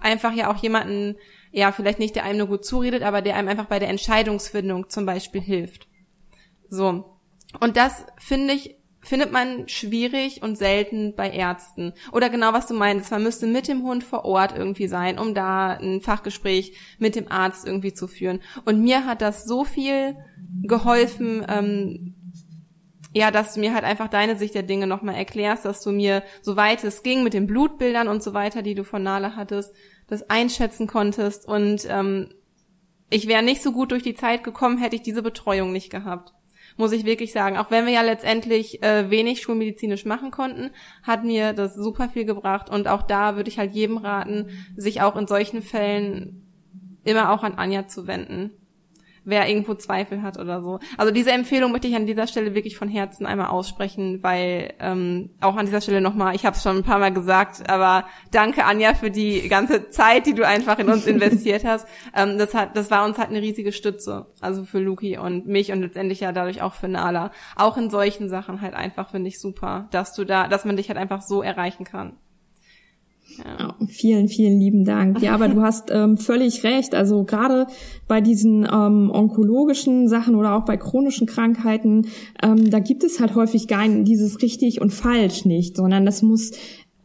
einfach 0.00 0.32
ja 0.32 0.50
auch 0.50 0.56
jemanden, 0.56 1.16
ja, 1.52 1.70
vielleicht 1.70 1.98
nicht, 1.98 2.16
der 2.16 2.24
einem 2.24 2.38
nur 2.38 2.48
gut 2.48 2.64
zuredet, 2.64 3.02
aber 3.02 3.22
der 3.22 3.36
einem 3.36 3.48
einfach 3.48 3.66
bei 3.66 3.78
der 3.78 3.90
Entscheidungsfindung 3.90 4.88
zum 4.88 5.06
Beispiel 5.06 5.40
hilft. 5.40 5.86
So. 6.68 7.18
Und 7.60 7.76
das 7.76 8.06
finde 8.18 8.54
ich 8.54 8.76
findet 9.02 9.32
man 9.32 9.68
schwierig 9.68 10.42
und 10.42 10.56
selten 10.56 11.14
bei 11.16 11.30
Ärzten. 11.30 11.92
Oder 12.12 12.30
genau 12.30 12.52
was 12.52 12.68
du 12.68 12.74
meinst, 12.74 13.10
man 13.10 13.22
müsste 13.22 13.46
mit 13.46 13.66
dem 13.66 13.82
Hund 13.82 14.04
vor 14.04 14.24
Ort 14.24 14.56
irgendwie 14.56 14.86
sein, 14.86 15.18
um 15.18 15.34
da 15.34 15.72
ein 15.72 16.00
Fachgespräch 16.00 16.76
mit 16.98 17.16
dem 17.16 17.30
Arzt 17.30 17.66
irgendwie 17.66 17.92
zu 17.92 18.06
führen. 18.06 18.40
Und 18.64 18.80
mir 18.80 19.04
hat 19.04 19.20
das 19.20 19.44
so 19.44 19.64
viel 19.64 20.16
geholfen, 20.62 21.44
ähm, 21.48 22.14
ja, 23.14 23.30
dass 23.30 23.54
du 23.54 23.60
mir 23.60 23.74
halt 23.74 23.84
einfach 23.84 24.08
deine 24.08 24.36
Sicht 24.38 24.54
der 24.54 24.62
Dinge 24.62 24.86
nochmal 24.86 25.16
erklärst, 25.16 25.64
dass 25.64 25.82
du 25.82 25.90
mir, 25.90 26.22
soweit 26.40 26.82
es 26.84 27.02
ging, 27.02 27.24
mit 27.24 27.34
den 27.34 27.46
Blutbildern 27.46 28.08
und 28.08 28.22
so 28.22 28.32
weiter, 28.32 28.62
die 28.62 28.74
du 28.74 28.84
von 28.84 29.02
Nala 29.02 29.34
hattest, 29.36 29.74
das 30.06 30.30
einschätzen 30.30 30.86
konntest. 30.86 31.46
Und 31.46 31.86
ähm, 31.90 32.32
ich 33.10 33.26
wäre 33.26 33.42
nicht 33.42 33.62
so 33.62 33.72
gut 33.72 33.90
durch 33.90 34.02
die 34.02 34.14
Zeit 34.14 34.44
gekommen, 34.44 34.78
hätte 34.78 34.96
ich 34.96 35.02
diese 35.02 35.22
Betreuung 35.22 35.72
nicht 35.72 35.90
gehabt 35.90 36.32
muss 36.76 36.92
ich 36.92 37.04
wirklich 37.04 37.32
sagen. 37.32 37.56
Auch 37.56 37.70
wenn 37.70 37.86
wir 37.86 37.92
ja 37.92 38.02
letztendlich 38.02 38.82
äh, 38.82 39.10
wenig 39.10 39.42
schulmedizinisch 39.42 40.04
machen 40.04 40.30
konnten, 40.30 40.70
hat 41.02 41.24
mir 41.24 41.52
das 41.52 41.74
super 41.74 42.08
viel 42.08 42.24
gebracht. 42.24 42.70
Und 42.70 42.88
auch 42.88 43.02
da 43.02 43.36
würde 43.36 43.50
ich 43.50 43.58
halt 43.58 43.72
jedem 43.72 43.98
raten, 43.98 44.48
sich 44.76 45.02
auch 45.02 45.16
in 45.16 45.26
solchen 45.26 45.62
Fällen 45.62 46.46
immer 47.04 47.32
auch 47.32 47.42
an 47.42 47.54
Anja 47.54 47.88
zu 47.88 48.06
wenden 48.06 48.50
wer 49.24 49.48
irgendwo 49.48 49.74
Zweifel 49.74 50.22
hat 50.22 50.38
oder 50.38 50.62
so. 50.62 50.80
Also 50.96 51.12
diese 51.12 51.32
Empfehlung 51.32 51.72
möchte 51.72 51.88
ich 51.88 51.94
an 51.94 52.06
dieser 52.06 52.26
Stelle 52.26 52.54
wirklich 52.54 52.76
von 52.76 52.88
Herzen 52.88 53.26
einmal 53.26 53.48
aussprechen, 53.48 54.22
weil 54.22 54.74
ähm, 54.80 55.30
auch 55.40 55.56
an 55.56 55.66
dieser 55.66 55.80
Stelle 55.80 56.00
nochmal, 56.00 56.34
ich 56.34 56.44
habe 56.44 56.56
es 56.56 56.62
schon 56.62 56.78
ein 56.78 56.82
paar 56.82 56.98
Mal 56.98 57.12
gesagt, 57.12 57.68
aber 57.68 58.04
danke 58.30 58.64
Anja 58.64 58.94
für 58.94 59.10
die 59.10 59.48
ganze 59.48 59.88
Zeit, 59.90 60.26
die 60.26 60.34
du 60.34 60.46
einfach 60.46 60.78
in 60.78 60.88
uns 60.88 61.06
investiert 61.06 61.64
hast. 61.64 61.86
Ähm, 62.14 62.38
das 62.38 62.54
hat, 62.54 62.76
das 62.76 62.90
war 62.90 63.04
uns 63.04 63.18
halt 63.18 63.30
eine 63.30 63.40
riesige 63.40 63.72
Stütze, 63.72 64.26
also 64.40 64.64
für 64.64 64.78
Luki 64.78 65.18
und 65.18 65.46
mich 65.46 65.72
und 65.72 65.82
letztendlich 65.82 66.20
ja 66.20 66.32
dadurch 66.32 66.62
auch 66.62 66.74
für 66.74 66.88
Nala. 66.88 67.30
Auch 67.56 67.76
in 67.76 67.90
solchen 67.90 68.28
Sachen 68.28 68.60
halt 68.60 68.74
einfach 68.74 69.10
finde 69.10 69.28
ich 69.28 69.40
super, 69.40 69.88
dass 69.90 70.14
du 70.14 70.24
da, 70.24 70.48
dass 70.48 70.64
man 70.64 70.76
dich 70.76 70.88
halt 70.88 70.98
einfach 70.98 71.22
so 71.22 71.42
erreichen 71.42 71.84
kann. 71.84 72.16
Ja. 73.38 73.74
vielen, 73.88 74.28
vielen 74.28 74.58
lieben 74.58 74.84
Dank. 74.84 75.22
Ja, 75.22 75.34
aber 75.34 75.48
du 75.48 75.62
hast 75.62 75.90
ähm, 75.90 76.16
völlig 76.18 76.64
recht. 76.64 76.94
Also 76.94 77.24
gerade 77.24 77.66
bei 78.08 78.20
diesen 78.20 78.66
ähm, 78.70 79.10
onkologischen 79.12 80.08
Sachen 80.08 80.34
oder 80.34 80.54
auch 80.54 80.64
bei 80.64 80.76
chronischen 80.76 81.26
Krankheiten, 81.26 82.06
ähm, 82.42 82.70
da 82.70 82.78
gibt 82.78 83.04
es 83.04 83.20
halt 83.20 83.34
häufig 83.34 83.68
gar 83.68 83.86
nicht 83.86 84.08
dieses 84.08 84.42
richtig 84.42 84.80
und 84.80 84.90
falsch 84.90 85.44
nicht, 85.44 85.76
sondern 85.76 86.04
das 86.04 86.22
muss 86.22 86.52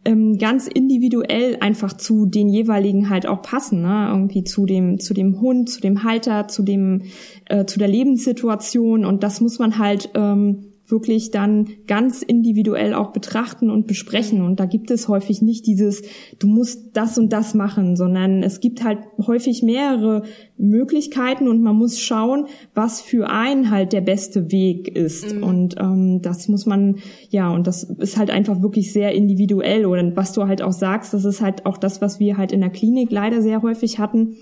ähm, 0.07 0.37
ganz 0.37 0.67
individuell 0.67 1.57
einfach 1.59 1.91
zu 1.91 2.25
den 2.25 2.47
jeweiligen 2.47 3.09
halt 3.09 3.27
auch 3.27 3.41
passen, 3.41 3.81
ne? 3.81 4.07
Irgendwie 4.09 4.45
zu 4.45 4.65
dem, 4.65 4.99
zu 4.99 5.13
dem 5.13 5.41
Hund, 5.41 5.69
zu 5.69 5.81
dem 5.81 6.03
Halter, 6.03 6.47
zu 6.47 6.63
dem, 6.63 7.03
äh, 7.45 7.65
zu 7.65 7.77
der 7.77 7.89
Lebenssituation 7.89 9.03
und 9.03 9.23
das 9.23 9.41
muss 9.41 9.59
man 9.59 9.77
halt 9.77 10.09
ähm, 10.15 10.66
wirklich 10.87 11.31
dann 11.31 11.67
ganz 11.85 12.21
individuell 12.21 12.93
auch 12.93 13.11
betrachten 13.11 13.69
und 13.69 13.87
besprechen. 13.87 14.41
Und 14.41 14.59
da 14.59 14.65
gibt 14.65 14.89
es 14.89 15.07
häufig 15.07 15.41
nicht 15.41 15.67
dieses, 15.67 16.01
du 16.39 16.47
musst 16.47 16.95
das 16.95 17.17
und 17.17 17.33
das 17.33 17.53
machen, 17.53 17.97
sondern 17.97 18.41
es 18.41 18.61
gibt 18.61 18.83
halt 18.83 18.99
häufig 19.25 19.63
mehrere 19.63 20.23
Möglichkeiten 20.57 21.49
und 21.49 21.61
man 21.61 21.75
muss 21.75 21.99
schauen, 21.99 22.47
was 22.73 23.01
für 23.01 23.29
einen 23.29 23.69
halt 23.69 23.91
der 23.91 24.01
beste 24.01 24.51
Weg 24.51 24.87
ist. 24.87 25.35
Mhm. 25.35 25.43
Und 25.43 25.75
ähm, 25.79 26.21
das 26.21 26.47
muss 26.47 26.65
man, 26.65 26.97
ja, 27.29 27.51
und 27.53 27.67
das 27.67 27.83
ist 27.83 28.17
halt 28.17 28.29
einfach 28.29 28.61
wirklich 28.61 28.93
sehr 28.93 29.11
individuell. 29.13 29.85
Oder 29.85 30.15
was 30.15 30.31
du 30.31 30.47
halt 30.47 30.61
auch 30.61 30.71
sagst, 30.71 31.13
das 31.13 31.25
ist 31.25 31.41
halt 31.41 31.65
auch 31.65 31.77
das, 31.77 32.01
was 32.01 32.19
wir 32.19 32.37
halt 32.37 32.53
in 32.53 32.61
der 32.61 32.69
Klinik 32.69 33.11
leider 33.11 33.41
sehr 33.41 33.61
häufig 33.61 33.99
hatten 33.99 34.37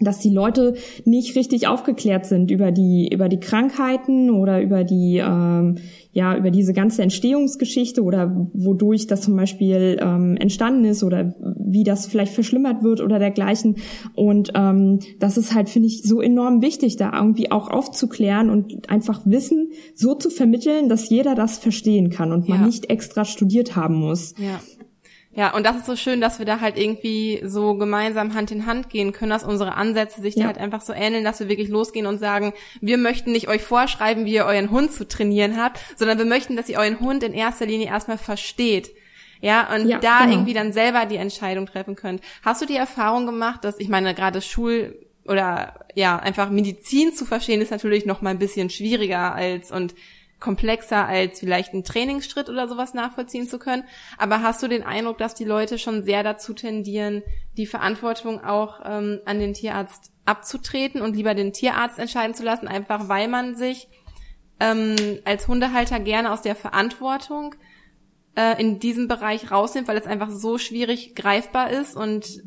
dass 0.00 0.18
die 0.18 0.30
Leute 0.30 0.74
nicht 1.04 1.36
richtig 1.36 1.68
aufgeklärt 1.68 2.26
sind 2.26 2.50
über 2.50 2.72
die 2.72 3.08
über 3.12 3.28
die 3.28 3.40
Krankheiten 3.40 4.30
oder 4.30 4.60
über 4.62 4.82
die 4.84 5.18
ähm, 5.18 5.76
ja 6.12 6.36
über 6.36 6.50
diese 6.50 6.72
ganze 6.72 7.02
Entstehungsgeschichte 7.02 8.02
oder 8.02 8.48
wodurch 8.52 9.06
das 9.06 9.20
zum 9.20 9.36
Beispiel 9.36 9.98
ähm, 10.00 10.36
entstanden 10.36 10.84
ist 10.84 11.04
oder 11.04 11.34
wie 11.38 11.84
das 11.84 12.06
vielleicht 12.06 12.32
verschlimmert 12.32 12.82
wird 12.82 13.00
oder 13.00 13.18
dergleichen 13.18 13.76
und 14.14 14.52
ähm, 14.54 15.00
das 15.18 15.36
ist 15.36 15.54
halt 15.54 15.68
finde 15.68 15.88
ich 15.88 16.02
so 16.02 16.20
enorm 16.20 16.62
wichtig 16.62 16.96
da 16.96 17.12
irgendwie 17.16 17.52
auch 17.52 17.68
aufzuklären 17.68 18.50
und 18.50 18.88
einfach 18.90 19.20
Wissen 19.24 19.70
so 19.94 20.14
zu 20.14 20.30
vermitteln 20.30 20.88
dass 20.88 21.10
jeder 21.10 21.34
das 21.34 21.58
verstehen 21.58 22.10
kann 22.10 22.32
und 22.32 22.48
man 22.48 22.60
ja. 22.60 22.66
nicht 22.66 22.90
extra 22.90 23.24
studiert 23.24 23.76
haben 23.76 23.96
muss 23.96 24.34
ja. 24.38 24.60
Ja, 25.32 25.54
und 25.54 25.64
das 25.64 25.76
ist 25.76 25.86
so 25.86 25.94
schön, 25.94 26.20
dass 26.20 26.40
wir 26.40 26.46
da 26.46 26.60
halt 26.60 26.76
irgendwie 26.76 27.40
so 27.44 27.76
gemeinsam 27.76 28.34
Hand 28.34 28.50
in 28.50 28.66
Hand 28.66 28.90
gehen 28.90 29.12
können, 29.12 29.30
dass 29.30 29.44
unsere 29.44 29.74
Ansätze 29.74 30.20
sich 30.20 30.34
ja. 30.34 30.42
da 30.42 30.46
halt 30.48 30.58
einfach 30.58 30.80
so 30.80 30.92
ähneln, 30.92 31.22
dass 31.22 31.38
wir 31.38 31.48
wirklich 31.48 31.68
losgehen 31.68 32.06
und 32.06 32.18
sagen, 32.18 32.52
wir 32.80 32.98
möchten 32.98 33.30
nicht 33.30 33.48
euch 33.48 33.62
vorschreiben, 33.62 34.24
wie 34.24 34.34
ihr 34.34 34.44
euren 34.44 34.70
Hund 34.70 34.92
zu 34.92 35.06
trainieren 35.06 35.56
habt, 35.56 35.78
sondern 35.96 36.18
wir 36.18 36.24
möchten, 36.24 36.56
dass 36.56 36.68
ihr 36.68 36.78
euren 36.78 36.98
Hund 36.98 37.22
in 37.22 37.32
erster 37.32 37.66
Linie 37.66 37.86
erstmal 37.86 38.18
versteht. 38.18 38.90
Ja, 39.40 39.72
und 39.72 39.88
ja, 39.88 39.98
da 40.00 40.20
genau. 40.20 40.32
irgendwie 40.32 40.52
dann 40.52 40.72
selber 40.72 41.06
die 41.06 41.16
Entscheidung 41.16 41.66
treffen 41.66 41.94
könnt. 41.94 42.22
Hast 42.44 42.60
du 42.60 42.66
die 42.66 42.76
Erfahrung 42.76 43.24
gemacht, 43.24 43.64
dass, 43.64 43.78
ich 43.78 43.88
meine, 43.88 44.14
gerade 44.14 44.42
Schul- 44.42 44.98
oder 45.24 45.86
ja, 45.94 46.18
einfach 46.18 46.50
Medizin 46.50 47.14
zu 47.14 47.24
verstehen, 47.24 47.60
ist 47.60 47.70
natürlich 47.70 48.04
noch 48.04 48.20
mal 48.20 48.30
ein 48.30 48.38
bisschen 48.38 48.68
schwieriger 48.68 49.32
als 49.34 49.70
und 49.70 49.94
komplexer 50.40 51.06
als 51.06 51.40
vielleicht 51.40 51.74
ein 51.74 51.84
Trainingsschritt 51.84 52.48
oder 52.48 52.66
sowas 52.66 52.94
nachvollziehen 52.94 53.46
zu 53.46 53.58
können. 53.58 53.84
Aber 54.18 54.42
hast 54.42 54.62
du 54.62 54.68
den 54.68 54.82
Eindruck, 54.82 55.18
dass 55.18 55.34
die 55.34 55.44
Leute 55.44 55.78
schon 55.78 56.02
sehr 56.02 56.22
dazu 56.22 56.54
tendieren, 56.54 57.22
die 57.56 57.66
Verantwortung 57.66 58.42
auch 58.42 58.80
ähm, 58.84 59.20
an 59.26 59.38
den 59.38 59.54
Tierarzt 59.54 60.10
abzutreten 60.24 61.02
und 61.02 61.14
lieber 61.14 61.34
den 61.34 61.52
Tierarzt 61.52 61.98
entscheiden 61.98 62.34
zu 62.34 62.42
lassen, 62.42 62.68
einfach 62.68 63.08
weil 63.08 63.28
man 63.28 63.54
sich 63.54 63.88
ähm, 64.60 64.96
als 65.24 65.46
Hundehalter 65.46 66.00
gerne 66.00 66.32
aus 66.32 66.42
der 66.42 66.56
Verantwortung 66.56 67.54
äh, 68.36 68.60
in 68.60 68.78
diesem 68.78 69.08
Bereich 69.08 69.50
rausnimmt, 69.50 69.88
weil 69.88 69.96
es 69.96 70.06
einfach 70.06 70.30
so 70.30 70.58
schwierig 70.58 71.14
greifbar 71.14 71.70
ist 71.70 71.96
und 71.96 72.42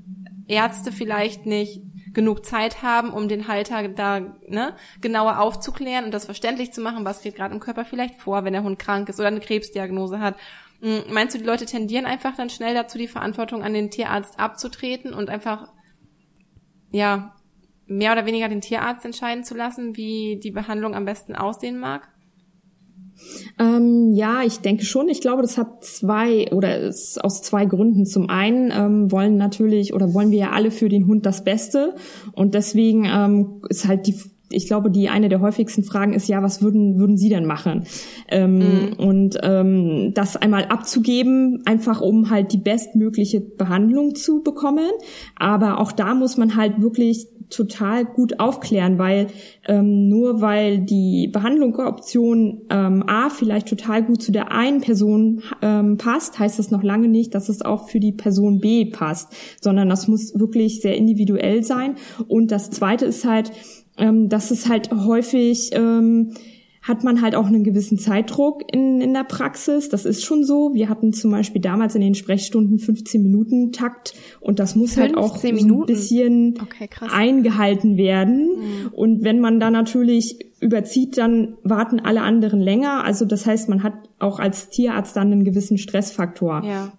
Ärzte 0.48 0.92
vielleicht 0.92 1.46
nicht 1.46 1.82
genug 2.14 2.46
Zeit 2.46 2.82
haben, 2.82 3.12
um 3.12 3.28
den 3.28 3.48
Halter 3.48 3.88
da 3.90 4.20
ne, 4.20 4.76
genauer 5.02 5.40
aufzuklären 5.40 6.06
und 6.06 6.14
das 6.14 6.26
verständlich 6.26 6.72
zu 6.72 6.82
machen, 6.82 7.06
was 7.06 7.22
geht 7.22 7.36
gerade 7.36 7.54
im 7.54 7.60
Körper 7.60 7.86
vielleicht 7.86 8.16
vor, 8.16 8.44
wenn 8.44 8.54
der 8.54 8.64
Hund 8.64 8.80
krank 8.80 9.10
ist 9.10 9.20
oder 9.20 9.30
eine 9.30 9.40
Krebsdiagnose 9.40 10.20
hat. 10.20 10.36
Hm, 10.82 11.04
meinst 11.12 11.34
du, 11.34 11.40
die 11.40 11.46
Leute 11.46 11.66
tendieren 11.66 12.06
einfach 12.06 12.36
dann 12.36 12.50
schnell 12.50 12.74
dazu, 12.74 12.98
die 12.98 13.08
Verantwortung 13.08 13.64
an 13.64 13.74
den 13.74 13.90
Tierarzt 13.90 14.40
abzutreten 14.40 15.14
und 15.14 15.30
einfach, 15.30 15.70
ja, 16.92 17.36
mehr 17.86 18.14
oder 18.14 18.26
weniger 18.26 18.48
den 18.48 18.62
Tierarzt 18.62 19.06
entscheiden 19.06 19.44
zu 19.44 19.56
lassen, 19.56 19.98
wie 19.98 20.40
die 20.42 20.52
Behandlung 20.52 20.96
am 20.96 21.06
besten 21.06 21.36
aussehen 21.36 21.80
mag? 21.80 22.13
Ähm, 23.60 24.12
ja, 24.14 24.44
ich 24.44 24.60
denke 24.60 24.86
schon. 24.86 25.10
Ich 25.10 25.22
glaube, 25.22 25.42
das 25.42 25.58
hat 25.58 25.84
zwei 25.84 26.52
oder 26.52 26.78
ist 26.80 27.24
aus 27.24 27.42
zwei 27.42 27.66
Gründen. 27.66 28.06
Zum 28.06 28.30
einen 28.30 28.72
ähm, 28.72 29.12
wollen 29.12 29.38
natürlich 29.38 29.94
oder 29.94 30.14
wollen 30.14 30.32
wir 30.32 30.40
ja 30.40 30.52
alle 30.52 30.72
für 30.72 30.90
den 30.90 31.08
Hund 31.08 31.26
das 31.26 31.44
Beste 31.44 31.96
und 32.34 32.54
deswegen 32.54 33.06
ähm, 33.06 33.62
ist 33.70 33.88
halt 33.88 34.08
die 34.08 34.16
ich 34.54 34.68
glaube, 34.68 34.92
die 34.92 35.10
eine 35.10 35.30
der 35.30 35.42
häufigsten 35.42 35.84
Fragen 35.84 36.14
ist 36.14 36.28
ja, 36.28 36.42
was 36.44 36.62
würden 36.62 37.00
würden 37.00 37.18
Sie 37.18 37.30
denn 37.30 37.46
machen? 37.46 37.86
Ähm, 38.30 38.60
mhm. 38.60 38.94
Und 38.98 39.38
ähm, 39.42 40.12
das 40.14 40.38
einmal 40.38 40.66
abzugeben, 40.66 41.64
einfach 41.66 42.02
um 42.02 42.30
halt 42.30 42.54
die 42.54 42.58
bestmögliche 42.58 43.42
Behandlung 43.42 44.16
zu 44.16 44.44
bekommen. 44.44 44.90
Aber 45.36 45.80
auch 45.80 45.92
da 45.92 46.14
muss 46.14 46.38
man 46.38 46.56
halt 46.56 46.82
wirklich 46.82 47.28
total 47.50 48.06
gut 48.06 48.40
aufklären, 48.40 48.98
weil 48.98 49.28
ähm, 49.68 50.10
nur 50.10 50.42
weil 50.42 50.80
die 50.80 51.30
Behandlungsoption 51.32 52.62
ähm, 52.70 53.04
A 53.08 53.30
vielleicht 53.30 53.68
total 53.68 54.04
gut 54.04 54.22
zu 54.22 54.32
der 54.32 54.52
einen 54.52 54.82
Person 54.82 55.44
ähm, 55.62 55.98
passt, 55.98 56.40
heißt 56.40 56.60
das 56.60 56.72
noch 56.72 56.84
lange 56.84 57.08
nicht, 57.08 57.36
dass 57.36 57.50
es 57.50 57.62
auch 57.62 57.90
für 57.90 58.00
die 58.00 58.12
Person 58.12 58.60
B 58.60 58.86
passt, 58.86 59.34
sondern 59.62 59.90
das 59.90 60.08
muss 60.08 60.38
wirklich 60.38 60.82
sehr 60.82 60.96
individuell 60.98 61.64
sein. 61.64 61.96
Und 62.28 62.52
das 62.52 62.70
Zweite 62.70 63.06
ist 63.06 63.26
halt, 63.26 63.52
ähm, 63.98 64.30
dass 64.30 64.52
es 64.52 64.68
halt 64.68 64.92
häufig 64.92 65.72
ähm, 65.74 66.34
hat 66.84 67.06
man 67.06 67.22
halt 67.22 67.34
auch 67.34 67.48
einen 67.48 67.64
gewissen 67.64 67.98
Zeitdruck 67.98 68.62
in, 68.72 69.00
in 69.00 69.14
der 69.14 69.24
Praxis. 69.24 69.88
Das 69.88 70.04
ist 70.04 70.24
schon 70.24 70.44
so. 70.44 70.74
Wir 70.74 70.90
hatten 70.90 71.14
zum 71.14 71.32
Beispiel 71.32 71.62
damals 71.62 71.96
in 71.96 72.02
den 72.02 72.14
Sprechstunden 72.14 72.78
15 72.78 73.24
Minuten 73.24 73.72
Takt 73.72 74.14
und 74.42 74.60
das 74.60 74.76
muss 74.76 74.98
halt 74.98 75.18
auch 75.18 75.38
so 75.38 75.48
ein 75.48 75.86
bisschen 75.86 76.56
okay, 76.62 76.90
eingehalten 77.10 77.96
werden. 77.96 78.50
Mhm. 78.50 78.88
Und 78.92 79.24
wenn 79.24 79.40
man 79.40 79.62
da 79.62 79.72
natürlich 79.72 80.46
überzieht, 80.60 81.18
dann 81.18 81.56
warten 81.64 82.02
alle 82.02 82.22
anderen 82.22 82.60
länger. 82.60 83.06
Also 83.06 83.24
das 83.24 83.46
heißt, 83.46 83.70
man 83.70 83.82
hat 83.82 83.94
auch 84.20 84.40
als 84.40 84.70
Tierarzt 84.70 85.16
dann 85.16 85.32
einen 85.32 85.46
gewissen 85.46 85.78
Stressfaktor. 85.78 86.64
Ja. 86.66 86.92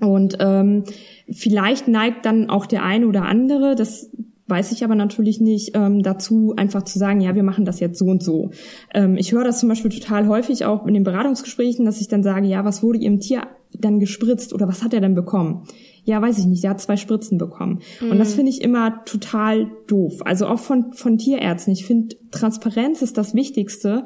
Und 0.00 0.38
ähm, 0.40 0.84
vielleicht 1.30 1.88
neigt 1.88 2.24
dann 2.24 2.48
auch 2.48 2.64
der 2.64 2.84
eine 2.84 3.06
oder 3.06 3.22
andere, 3.22 3.74
das 3.74 4.10
weiß 4.48 4.72
ich 4.72 4.84
aber 4.84 4.94
natürlich 4.94 5.40
nicht, 5.40 5.72
ähm, 5.74 6.02
dazu 6.02 6.54
einfach 6.56 6.82
zu 6.82 6.98
sagen, 6.98 7.20
ja, 7.20 7.34
wir 7.34 7.42
machen 7.42 7.64
das 7.64 7.80
jetzt 7.80 7.98
so 7.98 8.06
und 8.06 8.22
so. 8.22 8.50
Ähm, 8.94 9.16
ich 9.16 9.32
höre 9.32 9.44
das 9.44 9.60
zum 9.60 9.68
Beispiel 9.68 9.90
total 9.90 10.28
häufig 10.28 10.64
auch 10.64 10.86
in 10.86 10.94
den 10.94 11.04
Beratungsgesprächen, 11.04 11.84
dass 11.84 12.00
ich 12.00 12.08
dann 12.08 12.22
sage, 12.22 12.46
ja, 12.46 12.64
was 12.64 12.82
wurde 12.82 12.98
Ihrem 12.98 13.20
Tier 13.20 13.42
dann 13.72 13.98
gespritzt 13.98 14.54
oder 14.54 14.68
was 14.68 14.82
hat 14.82 14.94
er 14.94 15.00
denn 15.00 15.14
bekommen? 15.14 15.64
Ja, 16.04 16.22
weiß 16.22 16.38
ich 16.38 16.46
nicht, 16.46 16.62
er 16.62 16.70
hat 16.70 16.80
zwei 16.80 16.96
Spritzen 16.96 17.36
bekommen. 17.38 17.80
Mhm. 18.00 18.12
Und 18.12 18.18
das 18.18 18.30
mhm. 18.30 18.36
finde 18.36 18.50
ich 18.52 18.62
immer 18.62 19.04
total 19.04 19.68
doof. 19.88 20.22
Also 20.24 20.46
auch 20.46 20.60
von, 20.60 20.92
von 20.92 21.18
Tierärzten. 21.18 21.72
Ich 21.72 21.84
finde, 21.84 22.16
Transparenz 22.30 23.02
ist 23.02 23.18
das 23.18 23.34
Wichtigste. 23.34 24.04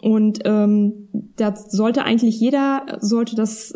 Und 0.00 0.40
ähm, 0.44 1.08
da 1.36 1.56
sollte 1.56 2.04
eigentlich 2.04 2.38
jeder, 2.38 2.98
sollte 3.00 3.34
das 3.34 3.72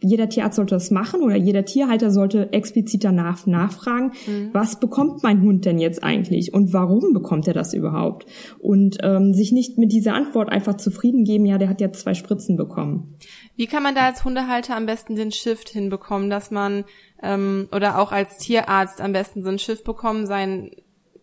jeder 0.00 0.28
Tierarzt 0.28 0.56
sollte 0.56 0.74
das 0.74 0.90
machen 0.90 1.22
oder 1.22 1.36
jeder 1.36 1.64
Tierhalter 1.64 2.10
sollte 2.10 2.52
explizit 2.52 3.04
danach 3.04 3.46
nachfragen, 3.46 4.12
mhm. 4.26 4.50
was 4.52 4.78
bekommt 4.78 5.22
mein 5.22 5.42
Hund 5.42 5.64
denn 5.64 5.78
jetzt 5.78 6.02
eigentlich 6.02 6.52
und 6.52 6.72
warum 6.72 7.12
bekommt 7.12 7.48
er 7.48 7.54
das 7.54 7.72
überhaupt? 7.72 8.26
Und 8.58 8.98
ähm, 9.02 9.32
sich 9.32 9.52
nicht 9.52 9.78
mit 9.78 9.92
dieser 9.92 10.14
Antwort 10.14 10.50
einfach 10.50 10.76
zufrieden 10.76 11.24
geben, 11.24 11.46
ja, 11.46 11.58
der 11.58 11.68
hat 11.68 11.80
ja 11.80 11.92
zwei 11.92 12.14
Spritzen 12.14 12.56
bekommen. 12.56 13.16
Wie 13.56 13.66
kann 13.66 13.82
man 13.82 13.94
da 13.94 14.06
als 14.06 14.24
Hundehalter 14.24 14.76
am 14.76 14.86
besten 14.86 15.16
den 15.16 15.32
Shift 15.32 15.70
hinbekommen, 15.70 16.28
dass 16.28 16.50
man 16.50 16.84
ähm, 17.22 17.68
oder 17.72 17.98
auch 17.98 18.12
als 18.12 18.36
Tierarzt 18.38 19.00
am 19.00 19.12
besten 19.12 19.42
so 19.42 19.48
einen 19.48 19.58
Shift 19.58 19.84
bekommen, 19.84 20.26
sein 20.26 20.70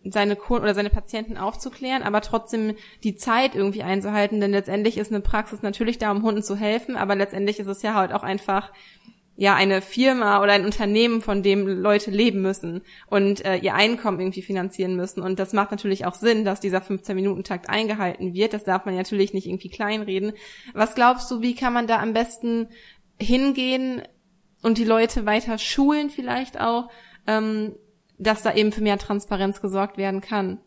seine 0.04 0.36
Kunden 0.36 0.64
oder 0.64 0.74
seine 0.74 0.90
Patienten 0.90 1.36
aufzuklären, 1.36 2.02
aber 2.02 2.20
trotzdem 2.20 2.74
die 3.02 3.16
Zeit 3.16 3.54
irgendwie 3.54 3.82
einzuhalten, 3.82 4.40
denn 4.40 4.50
letztendlich 4.50 4.98
ist 4.98 5.10
eine 5.10 5.20
Praxis 5.20 5.62
natürlich 5.62 5.98
da, 5.98 6.10
um 6.10 6.22
Hunden 6.22 6.42
zu 6.42 6.56
helfen, 6.56 6.96
aber 6.96 7.14
letztendlich 7.14 7.58
ist 7.58 7.66
es 7.66 7.82
ja 7.82 7.94
halt 7.94 8.12
auch 8.12 8.22
einfach 8.22 8.72
ja 9.36 9.54
eine 9.54 9.82
Firma 9.82 10.42
oder 10.42 10.52
ein 10.52 10.64
Unternehmen, 10.64 11.20
von 11.20 11.42
dem 11.42 11.66
Leute 11.66 12.10
leben 12.10 12.40
müssen 12.40 12.82
und 13.08 13.44
äh, 13.44 13.56
ihr 13.56 13.74
Einkommen 13.74 14.20
irgendwie 14.20 14.42
finanzieren 14.42 14.94
müssen 14.94 15.22
und 15.22 15.38
das 15.38 15.52
macht 15.52 15.72
natürlich 15.72 16.06
auch 16.06 16.14
Sinn, 16.14 16.44
dass 16.44 16.60
dieser 16.60 16.80
15 16.80 17.16
Minuten 17.16 17.42
Takt 17.42 17.68
eingehalten 17.68 18.34
wird. 18.34 18.52
Das 18.52 18.64
darf 18.64 18.84
man 18.84 18.94
natürlich 18.94 19.34
nicht 19.34 19.46
irgendwie 19.46 19.70
kleinreden. 19.70 20.32
Was 20.72 20.94
glaubst 20.94 21.30
du, 21.30 21.40
wie 21.40 21.54
kann 21.54 21.72
man 21.72 21.86
da 21.86 22.00
am 22.00 22.12
besten 22.12 22.68
hingehen 23.18 24.02
und 24.62 24.78
die 24.78 24.84
Leute 24.84 25.26
weiter 25.26 25.58
schulen 25.58 26.10
vielleicht 26.10 26.60
auch, 26.60 26.88
ähm, 27.26 27.74
dass 28.24 28.42
da 28.42 28.54
eben 28.54 28.72
für 28.72 28.82
mehr 28.82 28.98
Transparenz 28.98 29.60
gesorgt 29.60 29.96
werden 29.98 30.20
kann. 30.20 30.58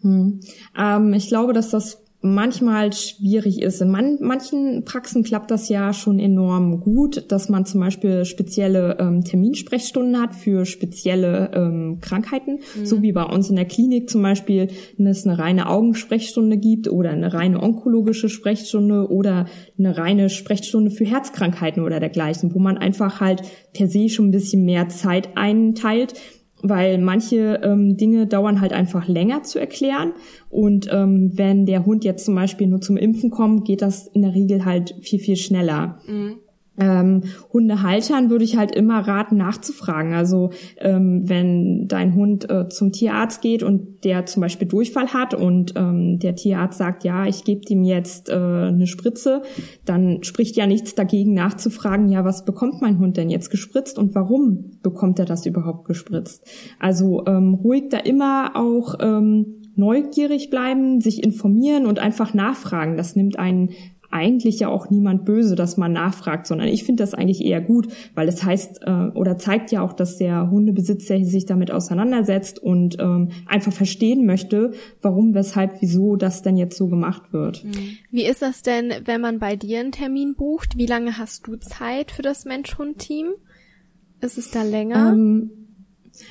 Hm. 0.00 0.40
Ähm, 0.78 1.12
ich 1.14 1.28
glaube, 1.28 1.52
dass 1.52 1.70
das 1.70 2.06
manchmal 2.22 2.92
schwierig 2.92 3.62
ist. 3.62 3.80
In 3.80 3.90
man, 3.90 4.18
manchen 4.20 4.84
Praxen 4.84 5.22
klappt 5.22 5.50
das 5.50 5.68
ja 5.68 5.92
schon 5.92 6.18
enorm 6.18 6.80
gut, 6.80 7.30
dass 7.30 7.48
man 7.48 7.64
zum 7.64 7.80
Beispiel 7.80 8.24
spezielle 8.24 8.96
ähm, 8.98 9.22
Terminsprechstunden 9.22 10.20
hat 10.20 10.34
für 10.34 10.64
spezielle 10.64 11.50
ähm, 11.54 11.98
Krankheiten, 12.00 12.60
mhm. 12.76 12.86
so 12.86 13.02
wie 13.02 13.12
bei 13.12 13.22
uns 13.22 13.50
in 13.50 13.56
der 13.56 13.64
Klinik 13.64 14.10
zum 14.10 14.22
Beispiel 14.22 14.68
es 14.98 15.26
eine 15.26 15.38
reine 15.38 15.68
Augensprechstunde 15.68 16.56
gibt 16.56 16.88
oder 16.88 17.10
eine 17.10 17.32
reine 17.32 17.62
onkologische 17.62 18.28
Sprechstunde 18.28 19.08
oder 19.10 19.46
eine 19.78 19.96
reine 19.96 20.28
Sprechstunde 20.28 20.90
für 20.90 21.04
Herzkrankheiten 21.04 21.82
oder 21.82 22.00
dergleichen, 22.00 22.54
wo 22.54 22.58
man 22.58 22.76
einfach 22.76 23.20
halt 23.20 23.42
per 23.72 23.86
se 23.88 24.08
schon 24.08 24.28
ein 24.28 24.32
bisschen 24.32 24.64
mehr 24.64 24.88
Zeit 24.88 25.36
einteilt, 25.36 26.14
weil 26.68 26.98
manche 26.98 27.60
ähm, 27.62 27.96
Dinge 27.96 28.26
dauern 28.26 28.60
halt 28.60 28.72
einfach 28.72 29.08
länger 29.08 29.42
zu 29.42 29.58
erklären. 29.58 30.12
Und 30.50 30.88
ähm, 30.92 31.32
wenn 31.34 31.66
der 31.66 31.86
Hund 31.86 32.04
jetzt 32.04 32.24
zum 32.24 32.34
Beispiel 32.34 32.66
nur 32.66 32.80
zum 32.80 32.96
Impfen 32.96 33.30
kommt, 33.30 33.64
geht 33.64 33.82
das 33.82 34.06
in 34.08 34.22
der 34.22 34.34
Regel 34.34 34.64
halt 34.64 34.94
viel, 35.02 35.18
viel 35.18 35.36
schneller. 35.36 35.98
Mhm 36.06 36.40
ähm, 36.78 37.22
Hundehaltern 37.52 38.30
würde 38.30 38.44
ich 38.44 38.56
halt 38.56 38.74
immer 38.74 39.00
raten, 39.00 39.36
nachzufragen. 39.36 40.12
Also 40.12 40.50
ähm, 40.78 41.28
wenn 41.28 41.88
dein 41.88 42.14
Hund 42.14 42.50
äh, 42.50 42.68
zum 42.68 42.92
Tierarzt 42.92 43.40
geht 43.42 43.62
und 43.62 44.04
der 44.04 44.26
zum 44.26 44.42
Beispiel 44.42 44.68
Durchfall 44.68 45.08
hat 45.08 45.34
und 45.34 45.74
ähm, 45.76 46.18
der 46.18 46.36
Tierarzt 46.36 46.78
sagt, 46.78 47.04
ja, 47.04 47.26
ich 47.26 47.44
gebe 47.44 47.62
ihm 47.68 47.82
jetzt 47.82 48.28
äh, 48.28 48.34
eine 48.34 48.86
Spritze, 48.86 49.42
dann 49.84 50.22
spricht 50.22 50.56
ja 50.56 50.66
nichts 50.66 50.94
dagegen 50.94 51.34
nachzufragen, 51.34 52.08
ja, 52.08 52.24
was 52.24 52.44
bekommt 52.44 52.82
mein 52.82 52.98
Hund 52.98 53.16
denn 53.16 53.30
jetzt 53.30 53.50
gespritzt 53.50 53.98
und 53.98 54.14
warum 54.14 54.72
bekommt 54.82 55.18
er 55.18 55.24
das 55.24 55.46
überhaupt 55.46 55.86
gespritzt? 55.86 56.46
Also 56.78 57.24
ähm, 57.26 57.54
ruhig 57.54 57.84
da 57.90 57.98
immer 57.98 58.52
auch 58.54 58.96
ähm, 59.00 59.62
neugierig 59.76 60.48
bleiben, 60.48 61.00
sich 61.00 61.22
informieren 61.22 61.86
und 61.86 61.98
einfach 61.98 62.32
nachfragen. 62.32 62.96
Das 62.96 63.14
nimmt 63.14 63.38
einen 63.38 63.70
eigentlich 64.16 64.58
ja 64.58 64.68
auch 64.68 64.90
niemand 64.90 65.24
böse, 65.24 65.54
dass 65.54 65.76
man 65.76 65.92
nachfragt, 65.92 66.46
sondern 66.46 66.68
ich 66.68 66.84
finde 66.84 67.02
das 67.02 67.14
eigentlich 67.14 67.44
eher 67.44 67.60
gut, 67.60 67.88
weil 68.14 68.26
das 68.26 68.42
heißt 68.42 68.82
äh, 68.84 68.90
oder 69.14 69.38
zeigt 69.38 69.70
ja 69.70 69.82
auch, 69.82 69.92
dass 69.92 70.16
der 70.16 70.50
Hundebesitzer 70.50 71.22
sich 71.24 71.46
damit 71.46 71.70
auseinandersetzt 71.70 72.58
und 72.58 72.96
ähm, 72.98 73.28
einfach 73.46 73.72
verstehen 73.72 74.26
möchte, 74.26 74.72
warum, 75.02 75.34
weshalb, 75.34 75.80
wieso 75.80 76.16
das 76.16 76.42
denn 76.42 76.56
jetzt 76.56 76.76
so 76.76 76.88
gemacht 76.88 77.32
wird. 77.32 77.64
Mhm. 77.64 77.98
Wie 78.10 78.24
ist 78.24 78.42
das 78.42 78.62
denn, 78.62 78.92
wenn 79.04 79.20
man 79.20 79.38
bei 79.38 79.56
dir 79.56 79.80
einen 79.80 79.92
Termin 79.92 80.34
bucht? 80.34 80.76
Wie 80.76 80.86
lange 80.86 81.18
hast 81.18 81.46
du 81.46 81.56
Zeit 81.56 82.10
für 82.10 82.22
das 82.22 82.44
Mensch-Hund-Team? 82.44 83.28
Ist 84.20 84.38
es 84.38 84.50
da 84.50 84.62
länger? 84.62 85.12
Ähm, 85.12 85.50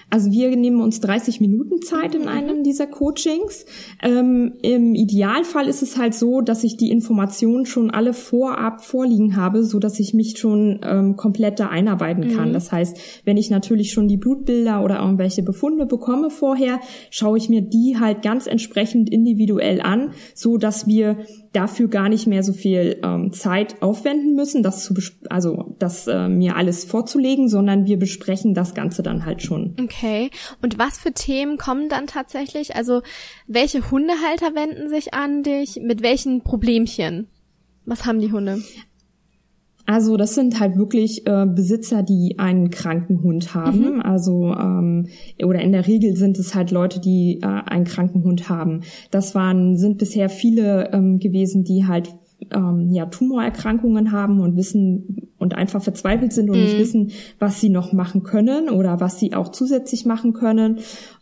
also 0.09 0.31
wir 0.31 0.55
nehmen 0.55 0.81
uns 0.81 0.99
30 1.01 1.41
Minuten 1.41 1.81
Zeit 1.81 2.15
in 2.15 2.23
mhm. 2.23 2.27
einem 2.27 2.63
dieser 2.63 2.87
Coachings. 2.87 3.65
Ähm, 4.01 4.53
Im 4.61 4.95
Idealfall 4.95 5.67
ist 5.67 5.81
es 5.81 5.97
halt 5.97 6.13
so, 6.13 6.41
dass 6.41 6.63
ich 6.63 6.77
die 6.77 6.91
Informationen 6.91 7.65
schon 7.65 7.91
alle 7.91 8.13
vorab 8.13 8.83
vorliegen 8.83 9.35
habe, 9.35 9.63
so 9.63 9.79
dass 9.79 9.99
ich 9.99 10.13
mich 10.13 10.37
schon 10.37 10.79
ähm, 10.83 11.15
komplett 11.15 11.59
da 11.59 11.67
einarbeiten 11.67 12.35
kann. 12.35 12.49
Mhm. 12.49 12.53
Das 12.53 12.71
heißt, 12.71 12.97
wenn 13.25 13.37
ich 13.37 13.49
natürlich 13.49 13.91
schon 13.91 14.07
die 14.07 14.17
Blutbilder 14.17 14.83
oder 14.83 14.99
irgendwelche 14.99 15.43
Befunde 15.43 15.85
bekomme 15.85 16.29
vorher, 16.29 16.79
schaue 17.09 17.37
ich 17.37 17.49
mir 17.49 17.61
die 17.61 17.97
halt 17.99 18.21
ganz 18.21 18.47
entsprechend 18.47 19.09
individuell 19.09 19.81
an, 19.81 20.11
so 20.33 20.57
dass 20.57 20.87
wir 20.87 21.17
dafür 21.51 21.87
gar 21.87 22.09
nicht 22.09 22.27
mehr 22.27 22.43
so 22.43 22.53
viel 22.53 22.99
ähm, 23.03 23.31
Zeit 23.31 23.81
aufwenden 23.81 24.35
müssen, 24.35 24.61
das 24.61 24.83
zu 24.83 24.93
also 25.29 25.75
das 25.79 26.07
äh, 26.07 26.27
mir 26.27 26.55
alles 26.55 26.85
vorzulegen, 26.85 27.47
sondern 27.47 27.85
wir 27.85 27.97
besprechen 27.97 28.53
das 28.53 28.75
Ganze 28.75 29.03
dann 29.03 29.25
halt 29.25 29.41
schon. 29.41 29.75
Okay. 29.81 29.94
Und 30.61 30.77
was 30.77 30.97
für 30.97 31.11
Themen 31.11 31.57
kommen 31.57 31.89
dann 31.89 32.07
tatsächlich? 32.07 32.75
Also 32.75 33.01
welche 33.47 33.91
Hundehalter 33.91 34.55
wenden 34.55 34.89
sich 34.89 35.13
an 35.13 35.43
dich? 35.43 35.79
Mit 35.81 36.01
welchen 36.01 36.41
Problemchen? 36.41 37.27
Was 37.85 38.05
haben 38.05 38.19
die 38.19 38.31
Hunde? 38.31 38.61
Also 39.87 40.17
das 40.17 40.33
sind 40.33 40.59
halt 40.59 40.77
wirklich 40.77 41.27
äh, 41.27 41.45
Besitzer, 41.45 42.01
die 42.01 42.39
einen 42.39 42.71
kranken 42.71 43.21
Hund 43.21 43.53
haben. 43.53 43.95
Mhm. 43.95 44.01
Also 44.01 44.51
ähm, 44.53 45.07
oder 45.43 45.61
in 45.61 45.71
der 45.71 45.85
Regel 45.85 46.15
sind 46.15 46.39
es 46.39 46.55
halt 46.55 46.71
Leute, 46.71 46.99
die 46.99 47.39
äh, 47.41 47.45
einen 47.45 47.85
kranken 47.85 48.23
Hund 48.23 48.49
haben. 48.49 48.81
Das 49.11 49.35
waren 49.35 49.77
sind 49.77 49.99
bisher 49.99 50.29
viele 50.29 50.91
ähm, 50.91 51.19
gewesen, 51.19 51.63
die 51.63 51.85
halt 51.85 52.15
ähm, 52.53 52.89
ja 52.91 53.05
Tumorerkrankungen 53.05 54.11
haben 54.11 54.39
und 54.39 54.55
wissen 54.55 55.29
und 55.37 55.55
einfach 55.55 55.81
verzweifelt 55.81 56.33
sind 56.33 56.49
und 56.49 56.57
mhm. 56.57 56.63
nicht 56.63 56.79
wissen, 56.79 57.11
was 57.39 57.61
sie 57.61 57.69
noch 57.69 57.93
machen 57.93 58.23
können 58.23 58.69
oder 58.69 58.99
was 58.99 59.19
sie 59.19 59.33
auch 59.33 59.49
zusätzlich 59.49 60.05
machen 60.05 60.33
können 60.33 60.79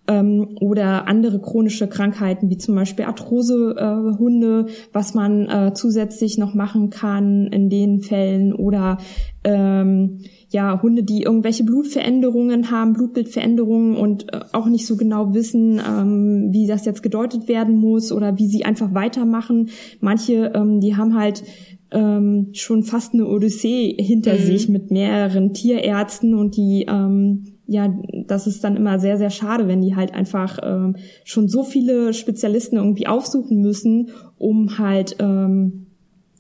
ähm, 0.08 0.58
oder 0.60 1.08
andere 1.08 1.40
chronische 1.40 1.88
Krankheiten 1.88 2.50
wie 2.50 2.58
zum 2.58 2.76
Beispiel 2.76 3.06
Arthrosehunde, 3.06 4.66
äh, 4.68 4.72
was 4.92 5.14
man 5.14 5.48
äh, 5.50 5.74
zusätzlich 5.74 6.38
noch 6.38 6.54
machen 6.54 6.90
kann 6.90 7.48
in 7.48 7.70
den 7.70 8.02
Fällen 8.02 8.54
oder 8.54 8.98
ähm, 9.44 10.20
ja 10.54 10.82
Hunde, 10.82 11.04
die 11.04 11.24
irgendwelche 11.24 11.64
Blutveränderungen 11.64 12.70
haben, 12.70 12.94
Blutbildveränderungen 12.94 13.98
und 13.98 14.32
äh, 14.32 14.42
auch 14.54 14.68
nicht 14.68 14.86
so 14.86 14.96
genau 14.96 15.34
wissen, 15.34 15.82
ähm, 15.86 16.50
wie 16.52 16.68
das 16.68 16.86
jetzt 16.86 17.02
gedeutet 17.02 17.48
werden 17.48 17.76
muss 17.76 18.12
oder 18.12 18.38
wie 18.38 18.48
sie 18.48 18.64
einfach 18.64 18.94
weitermachen. 18.94 19.70
Manche, 20.00 20.54
ähm, 20.56 20.80
die 20.80 20.96
haben 20.96 21.16
halt 21.16 21.44
ähm, 21.92 22.50
schon 22.54 22.84
fast 22.84 23.14
eine 23.14 23.28
Odyssee 23.28 23.96
hinter 24.00 24.34
mhm. 24.34 24.44
sich 24.44 24.70
mit 24.70 24.92
mehreren 24.92 25.54
Tierärzten 25.54 26.36
und 26.36 26.56
die 26.56 26.86
ähm, 26.88 27.46
ja, 27.66 27.92
das 28.28 28.46
ist 28.46 28.64
dann 28.64 28.76
immer 28.76 29.00
sehr, 29.00 29.18
sehr 29.18 29.30
schade, 29.30 29.68
wenn 29.68 29.82
die 29.82 29.96
halt 29.96 30.14
einfach 30.14 30.60
ähm, 30.62 30.98
schon 31.24 31.48
so 31.48 31.64
viele 31.64 32.14
Spezialisten 32.14 32.76
irgendwie 32.76 33.08
aufsuchen 33.08 33.62
müssen, 33.62 34.10
um 34.38 34.78
halt 34.78 35.16
ähm, 35.20 35.88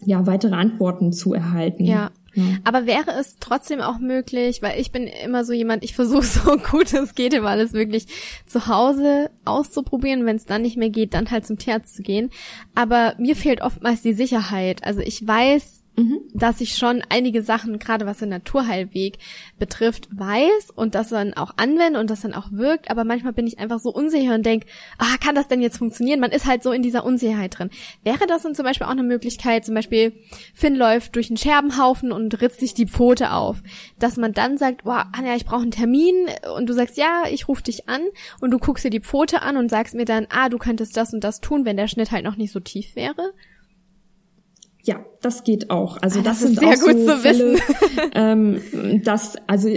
ja 0.06 0.28
weitere 0.28 0.54
Antworten 0.54 1.13
zu 1.13 1.34
erhalten. 1.34 1.86
Ja. 1.86 2.12
Ja. 2.34 2.43
Aber 2.63 2.86
wäre 2.86 3.12
es 3.19 3.38
trotzdem 3.39 3.82
auch 3.82 4.00
möglich, 4.00 4.62
weil 4.62 4.80
ich 4.80 4.91
bin 4.91 5.08
immer 5.08 5.46
so 5.46 5.54
jemand, 5.54 5.84
ich 5.84 5.96
versuche 5.96 6.24
so 6.24 6.58
gut 6.58 6.93
es 6.93 7.15
geht, 7.15 7.34
immer 7.34 7.50
alles 7.50 7.74
wirklich 7.74 8.08
zu 8.46 8.67
Hause 8.67 9.30
auszuprobieren. 9.46 10.26
Wenn 10.26 10.36
es 10.36 10.46
dann 10.46 10.62
nicht 10.62 10.78
mehr 10.78 10.89
geht, 10.89 11.13
dann 11.13 11.30
halt 11.30 11.46
zum 11.46 11.58
Tierarzt 11.58 11.96
zu 11.96 12.02
gehen. 12.02 12.32
Aber 12.76 13.15
mir 13.17 13.36
fehlt 13.36 13.62
oftmals 13.62 14.02
die 14.02 14.13
Sicherheit. 14.13 14.84
Also 14.84 15.02
ich 15.02 15.26
weiß, 15.26 15.83
Mhm. 15.95 16.21
dass 16.34 16.60
ich 16.60 16.75
schon 16.75 17.03
einige 17.10 17.43
Sachen, 17.43 17.77
gerade 17.77 18.08
was 18.08 18.17
den 18.17 18.29
Naturheilweg 18.29 19.19
betrifft, 19.60 20.10
weiß 20.12 20.71
und 20.75 20.95
das 20.95 21.10
dann 21.10 21.36
auch 21.36 21.53
anwende 21.58 21.99
und 21.99 22.10
das 22.10 22.21
dann 22.21 22.34
auch 22.34 22.51
wirkt, 22.51 22.89
aber 22.89 23.03
manchmal 23.03 23.34
bin 23.34 23.45
ich 23.45 23.60
einfach 23.60 23.79
so 23.79 23.91
unsicher 23.91 24.34
und 24.34 24.43
denke, 24.43 24.65
ah, 24.97 25.17
kann 25.23 25.36
das 25.36 25.47
denn 25.47 25.62
jetzt 25.62 25.77
funktionieren? 25.77 26.19
Man 26.19 26.32
ist 26.32 26.47
halt 26.47 26.63
so 26.63 26.71
in 26.71 26.82
dieser 26.82 27.06
Unsicherheit 27.06 27.60
drin. 27.60 27.69
Wäre 28.03 28.25
das 28.25 28.41
dann 28.41 28.56
zum 28.56 28.65
Beispiel 28.65 28.88
auch 28.88 28.91
eine 28.91 29.03
Möglichkeit, 29.03 29.65
zum 29.65 29.75
Beispiel 29.75 30.13
Finn 30.56 30.75
läuft 30.75 31.15
durch 31.15 31.29
einen 31.29 31.38
Scherbenhaufen 31.38 32.12
und 32.12 32.41
ritzt 32.41 32.60
sich 32.60 32.73
die 32.73 32.88
Pfote 32.88 33.32
auf, 33.32 33.62
dass 33.99 34.17
man 34.17 34.34
dann 34.34 34.58
sagt, 34.58 34.86
boah, 34.86 35.10
Anja, 35.12 35.36
ich 35.36 35.45
brauche 35.45 35.62
einen 35.62 35.69
Termin 35.71 36.25
und 36.58 36.67
du 36.67 36.73
sagst, 36.73 36.97
ja, 36.97 37.25
ich 37.29 37.47
rufe 37.47 37.62
dich 37.62 37.88
an 37.88 38.01
und 38.41 38.49
du 38.49 38.58
guckst 38.58 38.84
dir 38.84 38.89
die 38.89 38.99
Pfote 38.99 39.43
an 39.43 39.58
und 39.58 39.69
sagst 39.69 39.93
mir 39.93 40.06
dann, 40.06 40.25
ah, 40.32 40.49
du 40.49 40.58
könntest 40.58 40.97
das 40.97 41.13
und 41.13 41.23
das 41.23 41.39
tun, 41.39 41.65
wenn 41.65 41.77
der 41.77 41.88
Schnitt 41.88 42.12
halt 42.12 42.23
noch 42.23 42.36
nicht 42.36 42.51
so 42.51 42.60
tief 42.60 42.95
wäre? 42.95 43.34
Ja, 44.86 44.98
das 45.22 45.46
geht 45.46 45.69
auch. 45.69 45.98
Also 46.02 46.19
ah, 46.19 46.24
das, 46.24 46.41
das 46.41 46.50
ist 46.52 46.60
sehr 46.60 46.67
auch 46.69 46.74
gut 46.74 47.00
so 47.00 47.06
zu 47.08 47.17
Fälle, 47.19 47.54
wissen. 47.54 47.62
ähm, 48.15 48.62
das, 49.06 49.38
also 49.48 49.69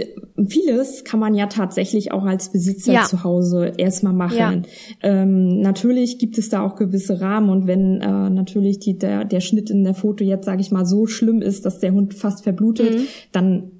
vieles 0.49 1.05
kann 1.05 1.21
man 1.21 1.33
ja 1.33 1.47
tatsächlich 1.47 2.11
auch 2.11 2.25
als 2.25 2.51
Besitzer 2.51 2.91
Ja. 2.91 3.03
zu 3.03 3.23
Hause 3.23 3.71
erstmal 3.77 4.11
machen. 4.11 4.37
Ja. 4.37 4.61
Ähm, 5.03 5.61
natürlich 5.61 6.19
gibt 6.19 6.37
es 6.37 6.49
da 6.49 6.61
auch 6.61 6.75
gewisse 6.75 7.21
Rahmen 7.21 7.49
und 7.49 7.67
wenn 7.67 8.01
äh, 8.01 8.29
natürlich 8.29 8.79
die, 8.79 8.97
der, 8.97 9.23
der 9.23 9.39
Schnitt 9.39 9.69
in 9.69 9.85
der 9.85 9.93
Foto 9.93 10.25
jetzt, 10.25 10.45
sage 10.45 10.59
ich 10.59 10.71
mal, 10.71 10.85
so 10.85 11.07
schlimm 11.07 11.41
ist, 11.41 11.65
dass 11.65 11.79
der 11.79 11.93
Hund 11.93 12.13
fast 12.13 12.43
verblutet, 12.43 12.95
Mhm. 12.95 13.07
dann 13.31 13.71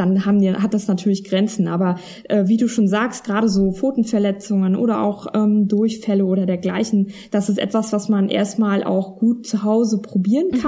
dann 0.00 0.24
haben 0.24 0.40
die, 0.40 0.52
hat 0.52 0.74
das 0.74 0.88
natürlich 0.88 1.24
Grenzen. 1.24 1.68
Aber 1.68 1.96
äh, 2.28 2.46
wie 2.46 2.56
du 2.56 2.68
schon 2.68 2.88
sagst, 2.88 3.24
gerade 3.24 3.48
so 3.48 3.72
Pfotenverletzungen 3.72 4.74
oder 4.74 5.02
auch 5.02 5.26
ähm, 5.34 5.68
Durchfälle 5.68 6.24
oder 6.24 6.46
dergleichen, 6.46 7.10
das 7.30 7.48
ist 7.48 7.58
etwas, 7.58 7.92
was 7.92 8.08
man 8.08 8.28
erstmal 8.28 8.82
auch 8.82 9.18
gut 9.18 9.46
zu 9.46 9.62
Hause 9.62 10.00
probieren 10.00 10.48
Mhm. 10.50 10.58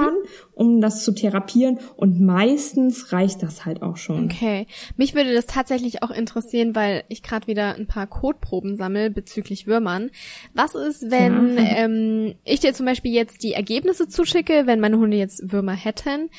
Um 0.55 0.81
das 0.81 1.03
zu 1.03 1.11
therapieren. 1.13 1.79
Und 1.95 2.21
meistens 2.21 3.11
reicht 3.11 3.41
das 3.43 3.65
halt 3.65 3.81
auch 3.81 3.97
schon. 3.97 4.25
Okay. 4.25 4.67
Mich 4.97 5.15
würde 5.15 5.33
das 5.33 5.45
tatsächlich 5.45 6.03
auch 6.03 6.11
interessieren, 6.11 6.75
weil 6.75 7.03
ich 7.09 7.23
gerade 7.23 7.47
wieder 7.47 7.75
ein 7.75 7.87
paar 7.87 8.07
Kotproben 8.07 8.77
sammle 8.77 9.09
bezüglich 9.09 9.67
Würmern. 9.67 10.11
Was 10.53 10.75
ist, 10.75 11.09
wenn 11.09 11.57
Ja. 11.57 11.63
ähm, 11.77 12.35
ich 12.43 12.59
dir 12.59 12.73
zum 12.73 12.85
Beispiel 12.85 13.13
jetzt 13.13 13.43
die 13.43 13.53
Ergebnisse 13.53 14.07
zuschicke, 14.07 14.63
wenn 14.65 14.79
meine 14.79 14.97
Hunde 14.97 15.17
jetzt 15.17 15.51
Würmer 15.51 15.73
hätten? 15.73 16.29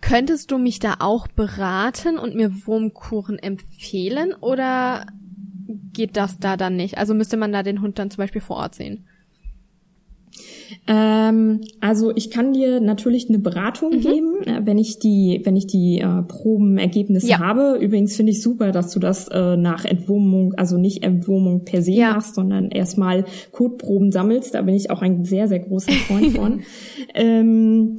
Könntest 0.00 0.50
du 0.50 0.58
mich 0.58 0.80
da 0.80 0.96
auch 0.98 1.26
beraten 1.28 2.18
und 2.18 2.34
mir 2.34 2.66
Wurmkuren 2.66 3.38
empfehlen 3.38 4.34
oder 4.38 5.06
geht 5.94 6.16
das 6.18 6.38
da 6.38 6.56
dann 6.58 6.76
nicht? 6.76 6.98
Also 6.98 7.14
müsste 7.14 7.38
man 7.38 7.52
da 7.52 7.62
den 7.62 7.80
Hund 7.80 7.98
dann 7.98 8.10
zum 8.10 8.18
Beispiel 8.18 8.42
vor 8.42 8.56
Ort 8.56 8.74
sehen? 8.74 9.06
Ähm, 10.86 11.60
also 11.80 12.12
ich 12.14 12.30
kann 12.30 12.52
dir 12.52 12.80
natürlich 12.80 13.28
eine 13.28 13.38
Beratung 13.38 13.92
Mhm. 13.96 14.00
geben, 14.00 14.34
äh, 14.44 14.60
wenn 14.64 14.78
ich 14.78 14.98
die, 14.98 15.40
wenn 15.44 15.56
ich 15.56 15.66
die 15.66 16.00
äh, 16.00 16.22
Probenergebnisse 16.22 17.28
Ja. 17.28 17.38
habe. 17.38 17.78
Übrigens 17.80 18.16
finde 18.16 18.32
ich 18.32 18.42
super, 18.42 18.70
dass 18.72 18.90
du 18.92 19.00
das 19.00 19.28
äh, 19.28 19.56
nach 19.56 19.84
Entwurmung, 19.84 20.54
also 20.54 20.76
nicht 20.76 21.02
Entwurmung 21.02 21.64
per 21.64 21.82
se 21.82 21.92
Ja. 21.92 22.12
machst, 22.14 22.34
sondern 22.34 22.70
erstmal 22.70 23.24
Kotproben 23.52 24.12
sammelst. 24.12 24.54
Da 24.54 24.62
bin 24.62 24.74
ich 24.74 24.90
auch 24.90 25.02
ein 25.02 25.24
sehr, 25.24 25.48
sehr 25.48 25.60
großer 25.60 25.92
Freund 25.92 26.32
von. 26.34 26.60
ähm, 27.14 27.98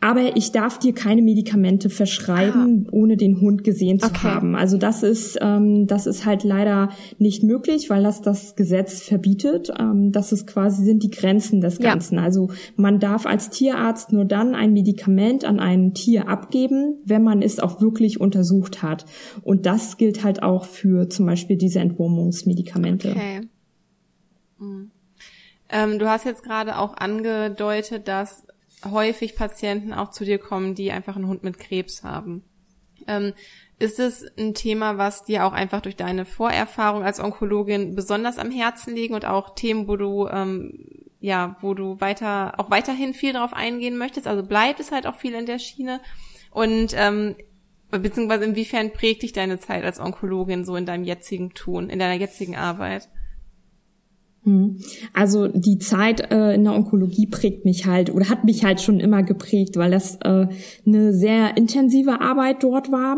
aber 0.00 0.36
ich 0.36 0.52
darf 0.52 0.78
dir 0.78 0.92
keine 0.94 1.22
Medikamente 1.22 1.90
verschreiben, 1.90 2.88
ohne 2.90 3.16
den 3.16 3.40
Hund 3.40 3.64
gesehen 3.64 3.98
zu 4.00 4.06
Ah. 4.06 4.10
Okay. 4.12 4.28
haben. 4.28 4.54
Also 4.56 4.76
das 4.78 5.02
ist, 5.02 5.38
ähm, 5.40 5.86
das 5.86 6.06
ist 6.06 6.24
halt 6.26 6.44
leider 6.44 6.90
nicht 7.18 7.42
möglich, 7.42 7.88
weil 7.90 8.02
das 8.02 8.20
das 8.22 8.56
Gesetz 8.56 9.02
verbietet. 9.02 9.70
Ähm, 9.78 10.12
das 10.12 10.32
ist 10.32 10.46
quasi 10.46 10.84
sind 10.84 11.02
die 11.02 11.10
Grenzen 11.10 11.60
des 11.60 11.78
Ja. 11.78 11.92
Ganzen. 12.02 12.18
Also 12.18 12.50
man 12.76 12.98
darf 12.98 13.26
als 13.26 13.50
Tierarzt 13.50 14.12
nur 14.12 14.24
dann 14.24 14.54
ein 14.54 14.72
Medikament 14.72 15.44
an 15.44 15.60
ein 15.60 15.94
Tier 15.94 16.28
abgeben, 16.28 16.96
wenn 17.04 17.22
man 17.22 17.42
es 17.42 17.60
auch 17.60 17.80
wirklich 17.80 18.20
untersucht 18.20 18.82
hat. 18.82 19.06
Und 19.42 19.66
das 19.66 19.96
gilt 19.96 20.24
halt 20.24 20.42
auch 20.42 20.64
für 20.64 21.08
zum 21.08 21.26
Beispiel 21.26 21.56
diese 21.56 21.80
Entwurmungsmedikamente. 21.80 23.10
Okay. 23.10 23.40
Ähm, 25.68 25.98
du 25.98 26.08
hast 26.08 26.24
jetzt 26.24 26.42
gerade 26.42 26.78
auch 26.78 26.96
angedeutet, 26.96 28.08
dass 28.08 28.44
häufig 28.84 29.36
Patienten 29.36 29.92
auch 29.92 30.10
zu 30.10 30.24
dir 30.24 30.38
kommen, 30.38 30.74
die 30.74 30.90
einfach 30.90 31.16
einen 31.16 31.28
Hund 31.28 31.44
mit 31.44 31.58
Krebs 31.58 32.02
haben. 32.02 32.42
Ähm, 33.06 33.32
ist 33.78 33.98
es 33.98 34.24
ein 34.38 34.54
Thema, 34.54 34.96
was 34.96 35.24
dir 35.24 35.44
auch 35.44 35.52
einfach 35.52 35.80
durch 35.80 35.96
deine 35.96 36.24
Vorerfahrung 36.24 37.02
als 37.02 37.18
Onkologin 37.18 37.96
besonders 37.96 38.38
am 38.38 38.52
Herzen 38.52 38.94
liegen 38.94 39.14
und 39.14 39.24
auch 39.24 39.56
Themen, 39.56 39.88
wo 39.88 39.96
du 39.96 40.28
ähm, 40.28 41.01
ja, 41.22 41.56
wo 41.60 41.72
du 41.72 42.00
weiter 42.00 42.58
auch 42.58 42.70
weiterhin 42.70 43.14
viel 43.14 43.32
drauf 43.32 43.54
eingehen 43.54 43.96
möchtest? 43.96 44.26
Also 44.26 44.42
bleibt 44.42 44.80
es 44.80 44.92
halt 44.92 45.06
auch 45.06 45.14
viel 45.14 45.34
in 45.34 45.46
der 45.46 45.60
Schiene 45.60 46.00
und 46.50 46.94
ähm, 46.96 47.36
beziehungsweise 47.90 48.44
inwiefern 48.44 48.92
prägt 48.92 49.22
dich 49.22 49.32
deine 49.32 49.58
Zeit 49.58 49.84
als 49.84 50.00
Onkologin 50.00 50.64
so 50.64 50.76
in 50.76 50.84
deinem 50.84 51.04
jetzigen 51.04 51.54
Tun, 51.54 51.88
in 51.88 51.98
deiner 51.98 52.20
jetzigen 52.20 52.56
Arbeit? 52.56 53.08
Hm. 54.44 54.78
Also 55.12 55.46
die 55.46 55.78
Zeit 55.78 56.32
äh, 56.32 56.54
in 56.54 56.64
der 56.64 56.74
Onkologie 56.74 57.28
prägt 57.28 57.64
mich 57.64 57.86
halt 57.86 58.12
oder 58.12 58.28
hat 58.28 58.44
mich 58.44 58.64
halt 58.64 58.80
schon 58.80 58.98
immer 58.98 59.22
geprägt, 59.22 59.76
weil 59.76 59.92
das 59.92 60.16
äh, 60.16 60.48
eine 60.84 61.12
sehr 61.12 61.56
intensive 61.56 62.20
Arbeit 62.20 62.64
dort 62.64 62.90
war. 62.90 63.16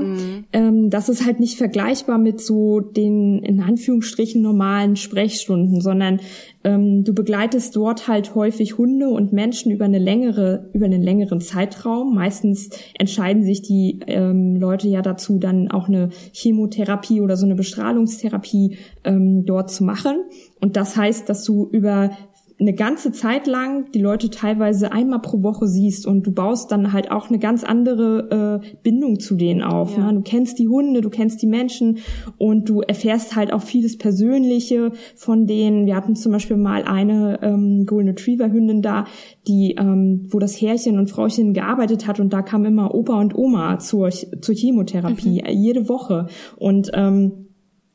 Ähm, 0.53 0.91
das 0.91 1.09
ist 1.09 1.25
halt 1.25 1.41
nicht 1.41 1.57
vergleichbar 1.57 2.19
mit 2.19 2.43
so 2.43 2.81
den 2.81 3.43
in 3.43 3.61
Anführungsstrichen 3.61 4.43
normalen 4.43 4.97
Sprechstunden, 4.97 5.81
sondern 5.81 6.21
du 6.65 7.13
begleitest 7.13 7.77
dort 7.77 8.09
halt 8.09 8.35
häufig 8.35 8.79
Hunde 8.79 9.09
und 9.09 9.33
Menschen 9.33 9.71
über 9.71 9.85
eine 9.85 9.99
längere 9.99 10.71
über 10.73 10.87
einen 10.87 11.03
längeren 11.03 11.41
Zeitraum. 11.41 12.15
Meistens 12.15 12.71
entscheiden 12.99 13.45
sich 13.45 13.61
die 13.61 14.01
ähm, 14.07 14.57
Leute 14.57 14.89
ja 14.89 15.03
dazu, 15.03 15.39
dann 15.39 15.71
auch 15.71 15.89
eine 15.89 16.09
Chemotherapie 16.33 17.21
oder 17.21 17.37
so 17.37 17.45
eine 17.45 17.55
Bestrahlungstherapie 17.55 18.79
ähm, 19.05 19.45
dort 19.45 19.71
zu 19.71 19.85
machen. 19.85 20.25
Und 20.61 20.77
das 20.77 20.97
heißt, 20.97 21.29
dass 21.29 21.45
du 21.45 21.69
über 21.71 22.11
eine 22.61 22.73
ganze 22.73 23.11
Zeit 23.11 23.49
lang 23.49 23.91
die 23.93 24.01
Leute 24.01 24.31
teilweise 24.31 24.93
einmal 24.93 25.21
pro 25.21 25.43
Woche 25.43 25.67
siehst 25.67 26.07
und 26.07 26.25
du 26.25 26.33
baust 26.33 26.71
dann 26.71 26.93
halt 26.93 27.11
auch 27.11 27.29
eine 27.29 27.41
ganz 27.41 27.65
andere 27.65 28.63
äh, 28.63 28.77
Bindung 28.85 29.19
zu 29.19 29.35
denen 29.35 29.63
auf. 29.63 29.97
Ja. 29.97 30.13
Ne? 30.13 30.19
Du 30.19 30.23
kennst 30.23 30.61
die 30.61 30.69
Hunde, 30.69 31.01
du 31.01 31.11
kennst 31.11 31.43
die 31.43 31.49
Menschen 31.49 31.99
und 32.39 32.69
du 32.69 32.81
erfährst 32.81 33.35
halt 33.35 33.53
auch 33.53 33.63
vieles 33.63 33.99
Persönliche 33.99 34.93
von 35.17 35.47
denen. 35.47 35.87
Wir 35.87 35.97
hatten 35.97 36.15
zum 36.15 36.31
Beispiel 36.31 36.57
mal 36.57 36.85
eine 36.85 37.41
ähm, 37.43 37.87
Golden 37.87 38.11
Retriever 38.11 38.51
Hündin 38.53 38.83
da, 38.83 39.07
die, 39.49 39.75
ähm, 39.77 40.29
wo 40.31 40.39
das 40.39 40.61
Herrchen 40.61 40.99
und 40.99 41.11
Frauchen 41.11 41.55
gearbeitet 41.55 42.07
hat 42.07 42.21
und 42.21 42.33
da 42.33 42.43
kam 42.43 42.65
immer 42.65 42.95
Opa 42.95 43.21
und 43.21 43.35
Oma 43.35 43.81
zur, 43.81 44.11
zur 44.11 44.55
Chemotherapie 44.55 45.41
äh, 45.41 45.53
jede 45.53 45.89
Woche 45.89 46.29
und 46.57 46.93
ähm, 46.95 47.44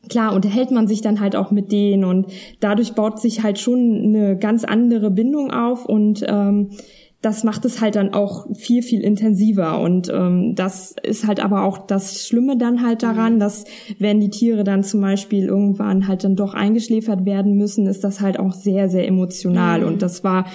klar 0.10 0.34
unterhält 0.34 0.72
man 0.72 0.88
sich 0.88 1.02
dann 1.02 1.20
halt 1.20 1.36
auch 1.36 1.52
mit 1.52 1.72
denen 1.72 2.04
und 2.04 2.28
dadurch 2.60 2.94
baut 2.94 3.20
sich 3.20 3.44
halt 3.44 3.60
schon 3.60 4.02
eine 4.04 4.38
ganz 4.38 4.64
andere 4.64 5.12
Bindung 5.12 5.52
auf 5.52 5.86
und 5.86 6.26
ähm, 6.28 6.72
das 7.22 7.44
macht 7.44 7.66
es 7.66 7.82
halt 7.82 7.96
dann 7.96 8.14
auch 8.14 8.48
viel, 8.56 8.82
viel 8.82 9.02
intensiver. 9.02 9.82
Und 9.82 10.10
ähm, 10.10 10.56
das 10.56 10.96
ist 11.04 11.28
halt 11.28 11.44
aber 11.44 11.64
auch 11.64 11.78
das 11.78 12.26
Schlimme 12.26 12.58
dann 12.58 12.82
halt 12.82 13.04
daran, 13.04 13.36
mhm. 13.36 13.40
dass 13.40 13.66
wenn 13.98 14.22
die 14.22 14.30
Tiere 14.30 14.64
dann 14.64 14.84
zum 14.84 15.02
Beispiel 15.02 15.46
irgendwann 15.46 16.08
halt 16.08 16.24
dann 16.24 16.38
doch 16.38 16.54
eingeschläfert 16.54 17.26
werden 17.26 17.56
müssen, 17.56 17.88
ist 17.88 18.06
das 18.06 18.22
halt 18.22 18.40
auch 18.40 18.54
sehr, 18.54 18.88
sehr 18.88 19.06
emotional. 19.06 19.82
Mhm. 19.82 19.88
Und 19.88 20.02
das 20.02 20.24
war 20.24 20.46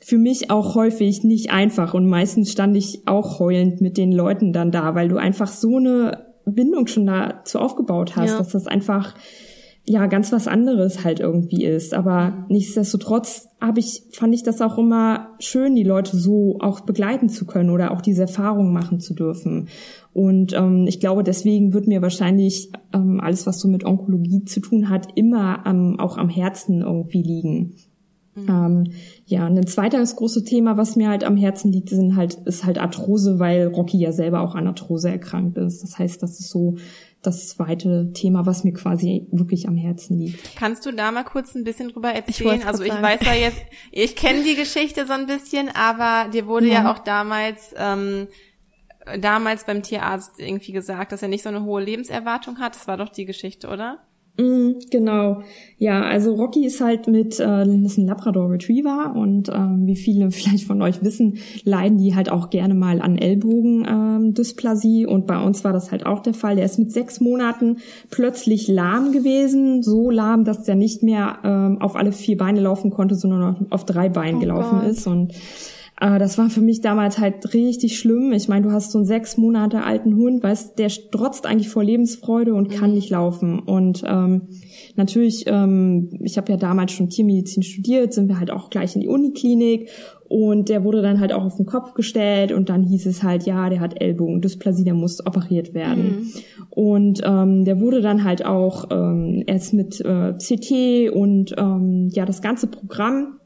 für 0.00 0.18
mich 0.18 0.50
auch 0.50 0.76
häufig 0.76 1.24
nicht 1.24 1.50
einfach. 1.50 1.94
Und 1.94 2.06
meistens 2.06 2.52
stand 2.52 2.76
ich 2.76 3.08
auch 3.08 3.40
heulend 3.40 3.80
mit 3.80 3.96
den 3.96 4.12
Leuten 4.12 4.52
dann 4.52 4.70
da, 4.70 4.94
weil 4.94 5.08
du 5.08 5.16
einfach 5.16 5.48
so 5.48 5.78
eine 5.78 6.33
Bindung 6.46 6.86
schon 6.86 7.06
dazu 7.06 7.58
aufgebaut 7.58 8.16
hast, 8.16 8.30
ja. 8.30 8.38
dass 8.38 8.50
das 8.50 8.66
einfach 8.66 9.14
ja 9.86 10.06
ganz 10.06 10.32
was 10.32 10.48
anderes 10.48 11.04
halt 11.04 11.20
irgendwie 11.20 11.64
ist. 11.64 11.94
Aber 11.94 12.46
nichtsdestotrotz 12.48 13.48
habe 13.60 13.80
ich, 13.80 14.04
fand 14.12 14.34
ich 14.34 14.42
das 14.42 14.60
auch 14.60 14.78
immer 14.78 15.28
schön, 15.38 15.74
die 15.74 15.82
Leute 15.82 16.16
so 16.16 16.58
auch 16.60 16.80
begleiten 16.80 17.28
zu 17.28 17.44
können 17.46 17.70
oder 17.70 17.90
auch 17.90 18.00
diese 18.00 18.22
Erfahrung 18.22 18.72
machen 18.72 19.00
zu 19.00 19.14
dürfen. 19.14 19.68
Und 20.12 20.54
ähm, 20.54 20.86
ich 20.86 21.00
glaube, 21.00 21.22
deswegen 21.22 21.74
wird 21.74 21.86
mir 21.86 22.00
wahrscheinlich 22.00 22.70
ähm, 22.92 23.20
alles, 23.20 23.46
was 23.46 23.60
so 23.60 23.68
mit 23.68 23.84
Onkologie 23.84 24.44
zu 24.44 24.60
tun 24.60 24.88
hat, 24.88 25.08
immer 25.16 25.64
ähm, 25.66 25.98
auch 25.98 26.16
am 26.16 26.28
Herzen 26.28 26.80
irgendwie 26.80 27.22
liegen. 27.22 27.74
Mhm. 28.34 28.48
Ähm, 28.48 28.84
ja, 29.26 29.46
und 29.46 29.56
ein 29.56 29.66
zweites 29.66 30.16
großes 30.16 30.44
Thema, 30.44 30.76
was 30.76 30.96
mir 30.96 31.08
halt 31.08 31.24
am 31.24 31.36
Herzen 31.36 31.72
liegt, 31.72 31.88
sind 31.88 32.14
halt, 32.14 32.34
ist 32.44 32.64
halt 32.64 32.78
Arthrose, 32.78 33.38
weil 33.38 33.68
Rocky 33.68 33.98
ja 33.98 34.12
selber 34.12 34.40
auch 34.40 34.54
an 34.54 34.66
Arthrose 34.66 35.08
erkrankt 35.08 35.56
ist. 35.56 35.82
Das 35.82 35.98
heißt, 35.98 36.22
das 36.22 36.40
ist 36.40 36.50
so 36.50 36.76
das 37.22 37.48
zweite 37.48 38.12
Thema, 38.12 38.44
was 38.44 38.64
mir 38.64 38.74
quasi 38.74 39.26
wirklich 39.30 39.66
am 39.66 39.76
Herzen 39.76 40.18
liegt. 40.18 40.56
Kannst 40.56 40.84
du 40.84 40.92
da 40.92 41.10
mal 41.10 41.24
kurz 41.24 41.54
ein 41.54 41.64
bisschen 41.64 41.88
drüber 41.88 42.10
erzählen? 42.10 42.58
Ich 42.58 42.66
also 42.66 42.82
ich 42.82 42.92
sagen. 42.92 43.02
weiß 43.02 43.20
ja 43.24 43.32
jetzt, 43.32 43.62
ich 43.92 44.14
kenne 44.14 44.42
die 44.44 44.56
Geschichte 44.56 45.06
so 45.06 45.14
ein 45.14 45.26
bisschen, 45.26 45.70
aber 45.74 46.30
dir 46.30 46.46
wurde 46.46 46.66
ja, 46.66 46.82
ja 46.82 46.92
auch 46.92 46.98
damals 46.98 47.74
ähm, 47.78 48.28
damals 49.20 49.64
beim 49.64 49.82
Tierarzt 49.82 50.38
irgendwie 50.38 50.72
gesagt, 50.72 51.12
dass 51.12 51.22
er 51.22 51.28
nicht 51.28 51.42
so 51.42 51.48
eine 51.48 51.64
hohe 51.64 51.82
Lebenserwartung 51.82 52.58
hat. 52.58 52.74
Das 52.74 52.88
war 52.88 52.96
doch 52.96 53.08
die 53.08 53.24
Geschichte, 53.24 53.68
oder? 53.68 54.00
Mm, 54.36 54.80
genau. 54.90 55.42
Ja, 55.78 56.02
also 56.02 56.34
Rocky 56.34 56.66
ist 56.66 56.80
halt 56.80 57.06
mit, 57.06 57.38
äh, 57.38 57.64
ist 57.84 57.98
ein 57.98 58.06
Labrador 58.06 58.50
Retriever 58.50 59.14
und 59.14 59.48
ähm, 59.48 59.86
wie 59.86 59.96
viele 59.96 60.30
vielleicht 60.32 60.66
von 60.66 60.82
euch 60.82 61.02
wissen, 61.04 61.38
leiden 61.64 61.98
die 61.98 62.16
halt 62.16 62.30
auch 62.30 62.50
gerne 62.50 62.74
mal 62.74 63.00
an 63.00 63.16
Ellbogendysplasie 63.16 65.02
ähm, 65.02 65.08
und 65.08 65.26
bei 65.26 65.40
uns 65.40 65.62
war 65.62 65.72
das 65.72 65.92
halt 65.92 66.04
auch 66.04 66.20
der 66.20 66.34
Fall. 66.34 66.56
Der 66.56 66.64
ist 66.64 66.78
mit 66.78 66.90
sechs 66.90 67.20
Monaten 67.20 67.78
plötzlich 68.10 68.66
lahm 68.66 69.12
gewesen, 69.12 69.82
so 69.82 70.10
lahm, 70.10 70.44
dass 70.44 70.64
der 70.64 70.74
nicht 70.74 71.02
mehr 71.04 71.38
ähm, 71.44 71.80
auf 71.80 71.94
alle 71.94 72.10
vier 72.10 72.36
Beine 72.36 72.60
laufen 72.60 72.90
konnte, 72.90 73.14
sondern 73.14 73.66
auf 73.70 73.84
drei 73.84 74.08
Beinen 74.08 74.36
oh 74.36 74.40
gelaufen 74.40 74.80
Gott. 74.80 74.88
ist 74.88 75.06
und 75.06 75.32
äh, 76.04 76.18
das 76.18 76.36
war 76.36 76.50
für 76.50 76.60
mich 76.60 76.80
damals 76.82 77.18
halt 77.18 77.54
richtig 77.54 77.98
schlimm. 77.98 78.32
Ich 78.32 78.48
meine, 78.48 78.66
du 78.66 78.72
hast 78.72 78.92
so 78.92 78.98
einen 78.98 79.06
sechs 79.06 79.38
Monate 79.38 79.82
alten 79.84 80.16
Hund, 80.16 80.42
weißt, 80.42 80.78
der 80.78 80.90
strotzt 80.90 81.46
eigentlich 81.46 81.70
vor 81.70 81.82
Lebensfreude 81.82 82.52
und 82.54 82.70
kann 82.70 82.90
mhm. 82.90 82.96
nicht 82.96 83.10
laufen. 83.10 83.58
Und 83.60 84.02
ähm, 84.06 84.48
natürlich, 84.96 85.44
ähm, 85.46 86.10
ich 86.22 86.36
habe 86.36 86.52
ja 86.52 86.58
damals 86.58 86.92
schon 86.92 87.08
Tiermedizin 87.08 87.62
studiert, 87.62 88.12
sind 88.12 88.28
wir 88.28 88.38
halt 88.38 88.50
auch 88.50 88.68
gleich 88.68 88.94
in 88.94 89.00
die 89.00 89.08
Uniklinik 89.08 89.88
und 90.28 90.68
der 90.68 90.84
wurde 90.84 91.00
dann 91.00 91.20
halt 91.20 91.32
auch 91.32 91.44
auf 91.44 91.56
den 91.56 91.66
Kopf 91.66 91.94
gestellt 91.94 92.52
und 92.52 92.68
dann 92.68 92.82
hieß 92.82 93.06
es 93.06 93.22
halt, 93.22 93.44
ja, 93.44 93.70
der 93.70 93.80
hat 93.80 94.00
Ellbogendysplasie, 94.00 94.84
der 94.84 94.94
muss 94.94 95.24
operiert 95.24 95.74
werden. 95.74 96.04
Mhm. 96.04 96.32
Und 96.70 97.20
ähm, 97.24 97.64
der 97.64 97.80
wurde 97.80 98.02
dann 98.02 98.24
halt 98.24 98.44
auch 98.44 98.90
ähm, 98.90 99.44
erst 99.46 99.72
mit 99.72 100.00
äh, 100.00 100.34
CT 100.34 101.14
und 101.14 101.54
ähm, 101.56 102.08
ja, 102.12 102.26
das 102.26 102.42
ganze 102.42 102.66
Programm 102.66 103.38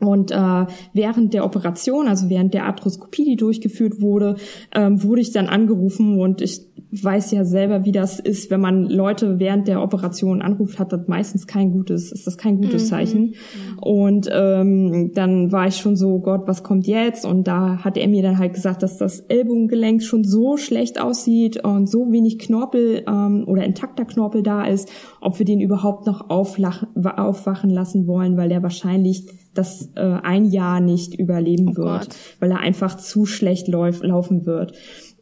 und 0.00 0.30
äh, 0.30 0.66
während 0.92 1.34
der 1.34 1.44
Operation, 1.44 2.08
also 2.08 2.28
während 2.30 2.54
der 2.54 2.64
Arthroskopie, 2.64 3.24
die 3.24 3.36
durchgeführt 3.36 4.00
wurde, 4.00 4.36
ähm, 4.74 5.02
wurde 5.02 5.20
ich 5.20 5.32
dann 5.32 5.46
angerufen 5.46 6.18
und 6.18 6.40
ich 6.40 6.69
weiß 6.92 7.30
ja 7.30 7.44
selber, 7.44 7.84
wie 7.84 7.92
das 7.92 8.18
ist, 8.18 8.50
wenn 8.50 8.60
man 8.60 8.84
Leute 8.84 9.38
während 9.38 9.68
der 9.68 9.82
Operation 9.82 10.42
anruft, 10.42 10.78
hat 10.78 10.92
das 10.92 11.06
meistens 11.06 11.46
kein 11.46 11.70
gutes, 11.70 12.10
ist 12.10 12.26
das 12.26 12.36
kein 12.36 12.60
gutes 12.60 12.84
mhm. 12.84 12.88
Zeichen. 12.88 13.34
Und 13.80 14.28
ähm, 14.32 15.12
dann 15.14 15.52
war 15.52 15.68
ich 15.68 15.76
schon 15.76 15.96
so, 15.96 16.18
Gott, 16.18 16.42
was 16.46 16.62
kommt 16.62 16.86
jetzt? 16.86 17.24
Und 17.24 17.46
da 17.46 17.84
hat 17.84 17.96
er 17.96 18.08
mir 18.08 18.22
dann 18.22 18.38
halt 18.38 18.54
gesagt, 18.54 18.82
dass 18.82 18.98
das 18.98 19.20
Ellbogengelenk 19.20 20.02
schon 20.02 20.24
so 20.24 20.56
schlecht 20.56 21.00
aussieht 21.00 21.64
und 21.64 21.88
so 21.88 22.10
wenig 22.10 22.38
Knorpel 22.40 23.04
ähm, 23.06 23.44
oder 23.46 23.64
intakter 23.64 24.04
Knorpel 24.04 24.42
da 24.42 24.64
ist, 24.64 24.90
ob 25.20 25.38
wir 25.38 25.46
den 25.46 25.60
überhaupt 25.60 26.06
noch 26.06 26.28
aufwachen 26.28 27.70
lassen 27.70 28.06
wollen, 28.08 28.36
weil 28.36 28.48
der 28.48 28.62
wahrscheinlich 28.62 29.26
das 29.54 29.90
äh, 29.96 30.00
ein 30.00 30.44
Jahr 30.44 30.80
nicht 30.80 31.18
überleben 31.18 31.70
oh 31.70 31.76
wird, 31.76 32.08
Gott. 32.08 32.16
weil 32.38 32.50
er 32.52 32.60
einfach 32.60 32.96
zu 32.96 33.26
schlecht 33.26 33.68
läuf, 33.68 34.02
laufen 34.02 34.46
wird. 34.46 34.72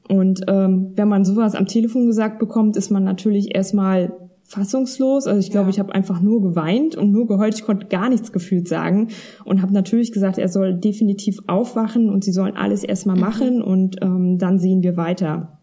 Und 0.08 0.40
ähm, 0.48 0.92
wenn 0.96 1.08
man 1.08 1.24
sowas 1.24 1.54
am 1.54 1.66
Telefon 1.66 2.06
gesagt 2.06 2.38
bekommt, 2.38 2.76
ist 2.76 2.90
man 2.90 3.04
natürlich 3.04 3.54
erstmal 3.54 4.12
fassungslos. 4.48 5.26
Also 5.26 5.38
ich 5.38 5.50
glaube, 5.50 5.66
ja. 5.66 5.70
ich 5.70 5.78
habe 5.78 5.94
einfach 5.94 6.22
nur 6.22 6.40
geweint 6.40 6.96
und 6.96 7.12
nur 7.12 7.26
geheult. 7.26 7.54
Ich 7.54 7.64
konnte 7.64 7.86
gar 7.86 8.08
nichts 8.08 8.32
gefühlt 8.32 8.66
sagen 8.66 9.08
und 9.44 9.60
habe 9.60 9.74
natürlich 9.74 10.10
gesagt, 10.10 10.38
er 10.38 10.48
soll 10.48 10.74
definitiv 10.74 11.38
aufwachen 11.46 12.08
und 12.08 12.24
sie 12.24 12.32
sollen 12.32 12.56
alles 12.56 12.82
erstmal 12.82 13.16
mhm. 13.16 13.22
machen 13.22 13.62
und 13.62 13.96
ähm, 14.02 14.38
dann 14.38 14.58
sehen 14.58 14.82
wir 14.82 14.96
weiter. 14.96 15.58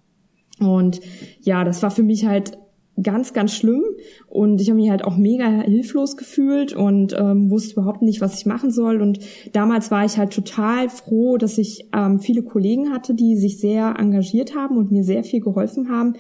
Und 0.60 1.02
ja, 1.42 1.64
das 1.64 1.82
war 1.82 1.92
für 1.92 2.04
mich 2.04 2.26
halt 2.28 2.58
ganz, 3.02 3.34
ganz 3.34 3.54
schlimm 3.54 3.84
und 4.28 4.62
ich 4.62 4.70
habe 4.70 4.80
mich 4.80 4.90
halt 4.90 5.04
auch 5.04 5.18
mega 5.18 5.48
hilflos 5.48 6.16
gefühlt 6.16 6.74
und 6.74 7.14
ähm, 7.18 7.50
wusste 7.50 7.74
überhaupt 7.74 8.02
nicht, 8.02 8.22
was 8.22 8.40
ich 8.40 8.46
machen 8.46 8.72
soll. 8.72 9.02
Und 9.02 9.20
damals 9.52 9.92
war 9.92 10.06
ich 10.06 10.18
halt 10.18 10.34
total 10.34 10.90
froh, 10.90 11.38
dass 11.38 11.58
ich 11.58 11.90
ähm, 11.94 12.20
viele 12.20 12.44
Kollegen 12.44 12.92
hatte, 12.94 13.14
die 13.14 13.36
sich 13.36 13.60
sehr 13.60 13.96
engagiert 14.00 14.56
haben 14.56 14.78
und 14.78 14.92
mir 14.92 15.04
sehr 15.04 15.24
viel 15.24 15.42
geholfen 15.42 15.90
haben. 15.90 16.14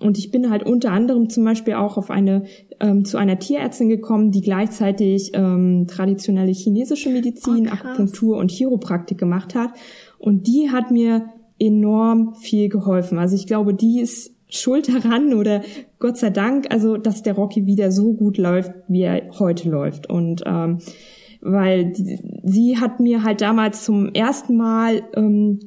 Und 0.00 0.18
ich 0.18 0.30
bin 0.30 0.50
halt 0.50 0.62
unter 0.62 0.92
anderem 0.92 1.28
zum 1.28 1.44
Beispiel 1.44 1.74
auch 1.74 1.96
auf 1.96 2.10
eine 2.10 2.44
ähm, 2.78 3.04
zu 3.04 3.16
einer 3.16 3.38
Tierärztin 3.38 3.88
gekommen, 3.88 4.30
die 4.30 4.42
gleichzeitig 4.42 5.32
ähm, 5.34 5.86
traditionelle 5.88 6.52
chinesische 6.52 7.10
Medizin, 7.10 7.68
oh, 7.68 7.72
Akupunktur 7.72 8.36
und 8.36 8.50
Chiropraktik 8.50 9.18
gemacht 9.18 9.54
hat. 9.54 9.70
Und 10.18 10.46
die 10.46 10.70
hat 10.70 10.90
mir 10.90 11.30
enorm 11.58 12.34
viel 12.34 12.68
geholfen. 12.68 13.18
Also 13.18 13.34
ich 13.34 13.46
glaube, 13.46 13.74
die 13.74 14.00
ist 14.00 14.37
schuld 14.48 14.88
daran 14.88 15.34
oder 15.34 15.62
Gott 15.98 16.16
sei 16.16 16.30
Dank, 16.30 16.66
also 16.70 16.96
dass 16.96 17.22
der 17.22 17.34
Rocky 17.34 17.66
wieder 17.66 17.90
so 17.92 18.12
gut 18.14 18.38
läuft, 18.38 18.72
wie 18.88 19.02
er 19.02 19.30
heute 19.38 19.68
läuft. 19.68 20.08
Und 20.08 20.42
ähm, 20.46 20.78
weil 21.40 21.92
die, 21.92 22.18
sie 22.44 22.78
hat 22.78 23.00
mir 23.00 23.22
halt 23.22 23.40
damals 23.40 23.84
zum 23.84 24.12
ersten 24.14 24.56
Mal 24.56 25.02
ähm, 25.14 25.60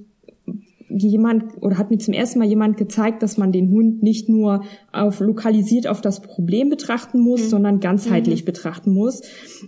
jemand 0.98 1.62
oder 1.62 1.78
hat 1.78 1.90
mir 1.90 1.98
zum 1.98 2.14
ersten 2.14 2.40
Mal 2.40 2.48
jemand 2.48 2.78
gezeigt, 2.78 3.24
dass 3.24 3.38
man 3.38 3.52
den 3.52 3.70
Hund 3.72 4.04
nicht 4.04 4.30
nur 4.30 4.64
auf 4.92 5.20
lokalisiert 5.20 5.88
auf 5.88 6.02
das 6.02 6.22
Problem 6.22 6.70
betrachten 6.70 7.20
muss, 7.20 7.44
mhm. 7.44 7.48
sondern 7.48 7.80
ganzheitlich 7.80 8.42
mhm. 8.42 8.46
betrachten 8.46 8.94
muss. 8.94 9.22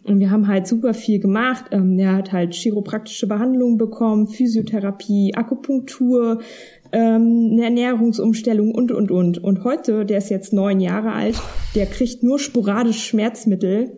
Und 0.04 0.19
wir 0.19 0.32
haben 0.32 0.47
halt 0.47 0.67
super 0.67 0.93
viel 0.93 1.19
gemacht. 1.19 1.65
Ähm, 1.71 1.97
er 1.97 2.15
hat 2.15 2.32
halt 2.32 2.54
chiropraktische 2.54 3.28
Behandlung 3.28 3.78
bekommen, 3.78 4.28
Physiotherapie, 4.28 5.34
Akupunktur, 5.36 6.41
ähm, 6.94 7.50
eine 7.54 7.66
Ernährungsumstellung 7.66 8.72
und, 8.74 8.92
und, 8.92 9.12
und. 9.12 9.44
Und 9.44 9.64
heute, 9.64 10.06
der 10.06 10.20
ist 10.20 10.30
jetzt 10.30 10.54
neun 10.54 10.80
Jahre 10.80 11.12
alt, 11.12 11.36
der 11.76 11.88
kriegt 11.88 12.24
nur 12.24 12.40
sporadisch 12.40 13.04
Schmerzmittel. 13.04 13.98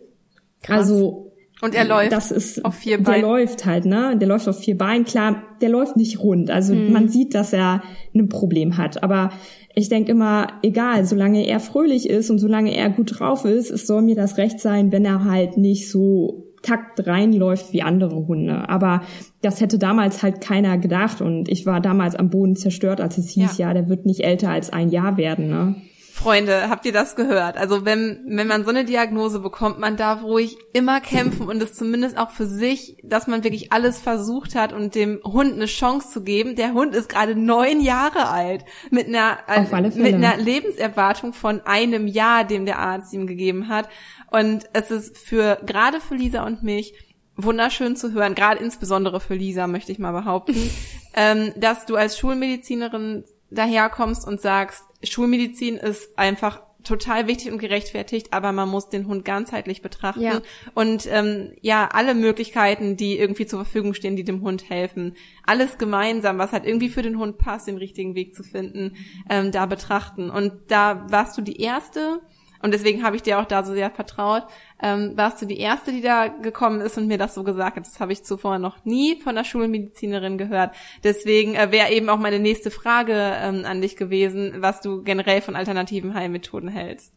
Krass. 0.62 0.78
Also 0.78 1.22
und 1.62 1.74
er 1.74 1.86
läuft 1.86 2.12
das 2.12 2.30
ist, 2.30 2.64
auf 2.64 2.74
vier 2.74 3.02
Beinen. 3.02 3.20
Der 3.20 3.30
läuft 3.30 3.64
halt, 3.64 3.86
ne? 3.86 4.16
Der 4.18 4.28
läuft 4.28 4.48
auf 4.48 4.58
vier 4.58 4.76
Beinen. 4.76 5.04
Klar, 5.04 5.42
der 5.60 5.70
läuft 5.70 5.96
nicht 5.96 6.20
rund. 6.20 6.50
Also 6.50 6.74
hm. 6.74 6.92
man 6.92 7.08
sieht, 7.08 7.34
dass 7.34 7.52
er 7.52 7.82
ein 8.14 8.28
Problem 8.28 8.76
hat. 8.76 9.02
Aber 9.02 9.30
ich 9.74 9.88
denke 9.88 10.12
immer, 10.12 10.48
egal, 10.62 11.04
solange 11.06 11.46
er 11.46 11.60
fröhlich 11.60 12.08
ist 12.08 12.30
und 12.30 12.38
solange 12.38 12.76
er 12.76 12.90
gut 12.90 13.18
drauf 13.18 13.44
ist, 13.44 13.70
es 13.70 13.86
soll 13.86 14.02
mir 14.02 14.16
das 14.16 14.36
recht 14.38 14.60
sein, 14.60 14.92
wenn 14.92 15.04
er 15.04 15.24
halt 15.24 15.56
nicht 15.56 15.90
so 15.90 16.46
Takt 16.66 17.06
reinläuft 17.06 17.72
wie 17.72 17.82
andere 17.82 18.26
Hunde. 18.26 18.68
Aber 18.68 19.02
das 19.40 19.60
hätte 19.60 19.78
damals 19.78 20.22
halt 20.22 20.40
keiner 20.40 20.78
gedacht 20.78 21.20
und 21.20 21.48
ich 21.48 21.64
war 21.64 21.80
damals 21.80 22.16
am 22.16 22.30
Boden 22.30 22.56
zerstört, 22.56 23.00
als 23.00 23.18
es 23.18 23.30
hieß, 23.30 23.58
ja, 23.58 23.68
ja 23.68 23.74
der 23.74 23.88
wird 23.88 24.04
nicht 24.04 24.24
älter 24.24 24.50
als 24.50 24.72
ein 24.72 24.90
Jahr 24.90 25.16
werden. 25.16 25.48
Ne? 25.48 25.76
Freunde, 26.16 26.70
habt 26.70 26.86
ihr 26.86 26.92
das 26.92 27.14
gehört? 27.14 27.58
Also 27.58 27.84
wenn, 27.84 28.24
wenn 28.26 28.46
man 28.46 28.64
so 28.64 28.70
eine 28.70 28.86
Diagnose 28.86 29.38
bekommt, 29.38 29.78
man 29.78 29.98
darf 29.98 30.22
ruhig 30.22 30.56
immer 30.72 31.02
kämpfen 31.02 31.46
und 31.46 31.62
es 31.62 31.74
zumindest 31.74 32.16
auch 32.16 32.30
für 32.30 32.46
sich, 32.46 32.96
dass 33.04 33.26
man 33.26 33.44
wirklich 33.44 33.70
alles 33.70 34.00
versucht 34.00 34.54
hat 34.54 34.72
und 34.72 34.94
dem 34.94 35.20
Hund 35.22 35.52
eine 35.52 35.66
Chance 35.66 36.08
zu 36.10 36.22
geben. 36.22 36.56
Der 36.56 36.72
Hund 36.72 36.94
ist 36.94 37.10
gerade 37.10 37.36
neun 37.36 37.82
Jahre 37.82 38.30
alt 38.30 38.64
mit 38.90 39.08
einer, 39.08 39.36
mit 39.94 40.14
einer 40.14 40.38
Lebenserwartung 40.38 41.34
von 41.34 41.60
einem 41.66 42.06
Jahr, 42.06 42.44
dem 42.44 42.64
der 42.64 42.78
Arzt 42.78 43.12
ihm 43.12 43.26
gegeben 43.26 43.68
hat. 43.68 43.86
Und 44.30 44.64
es 44.72 44.90
ist 44.90 45.16
für, 45.18 45.58
gerade 45.64 46.00
für 46.00 46.14
Lisa 46.14 46.44
und 46.44 46.62
mich, 46.62 46.94
wunderschön 47.36 47.96
zu 47.96 48.12
hören, 48.12 48.34
gerade 48.34 48.62
insbesondere 48.62 49.20
für 49.20 49.34
Lisa, 49.34 49.66
möchte 49.66 49.92
ich 49.92 49.98
mal 49.98 50.12
behaupten, 50.12 50.70
ähm, 51.14 51.52
dass 51.56 51.86
du 51.86 51.96
als 51.96 52.18
Schulmedizinerin 52.18 53.24
daherkommst 53.50 54.26
und 54.26 54.40
sagst, 54.40 54.84
Schulmedizin 55.02 55.76
ist 55.76 56.18
einfach 56.18 56.62
total 56.82 57.26
wichtig 57.26 57.52
und 57.52 57.58
gerechtfertigt, 57.58 58.32
aber 58.32 58.52
man 58.52 58.68
muss 58.68 58.88
den 58.88 59.06
Hund 59.08 59.24
ganzheitlich 59.24 59.82
betrachten 59.82 60.22
Ja. 60.22 60.40
und 60.74 61.06
ähm, 61.10 61.52
ja 61.60 61.88
alle 61.92 62.14
Möglichkeiten, 62.14 62.96
die 62.96 63.18
irgendwie 63.18 63.46
zur 63.46 63.64
Verfügung 63.64 63.92
stehen, 63.92 64.14
die 64.14 64.24
dem 64.24 64.40
Hund 64.42 64.70
helfen, 64.70 65.16
alles 65.44 65.78
gemeinsam, 65.78 66.38
was 66.38 66.52
halt 66.52 66.64
irgendwie 66.64 66.88
für 66.88 67.02
den 67.02 67.18
Hund 67.18 67.38
passt, 67.38 67.66
den 67.66 67.76
richtigen 67.76 68.14
Weg 68.14 68.34
zu 68.36 68.44
finden, 68.44 68.94
ähm, 69.28 69.50
da 69.50 69.66
betrachten. 69.66 70.30
Und 70.30 70.52
da 70.68 71.06
warst 71.10 71.36
du 71.36 71.42
die 71.42 71.60
erste. 71.60 72.20
Und 72.66 72.74
deswegen 72.74 73.04
habe 73.04 73.14
ich 73.14 73.22
dir 73.22 73.38
auch 73.38 73.44
da 73.44 73.62
so 73.62 73.72
sehr 73.74 73.90
vertraut. 73.92 74.42
Ähm, 74.82 75.12
warst 75.14 75.40
du 75.40 75.46
die 75.46 75.60
erste, 75.60 75.92
die 75.92 76.00
da 76.00 76.26
gekommen 76.26 76.80
ist 76.80 76.98
und 76.98 77.06
mir 77.06 77.16
das 77.16 77.32
so 77.36 77.44
gesagt 77.44 77.76
hat? 77.76 77.86
Das 77.86 78.00
habe 78.00 78.12
ich 78.12 78.24
zuvor 78.24 78.58
noch 78.58 78.84
nie 78.84 79.20
von 79.20 79.36
der 79.36 79.44
Schulmedizinerin 79.44 80.36
gehört. 80.36 80.74
Deswegen 81.04 81.54
äh, 81.54 81.70
wäre 81.70 81.92
eben 81.92 82.08
auch 82.08 82.18
meine 82.18 82.40
nächste 82.40 82.72
Frage 82.72 83.12
ähm, 83.14 83.62
an 83.64 83.80
dich 83.80 83.94
gewesen, 83.94 84.54
was 84.58 84.80
du 84.80 85.04
generell 85.04 85.42
von 85.42 85.54
alternativen 85.54 86.12
Heilmethoden 86.14 86.68
hältst. 86.68 87.12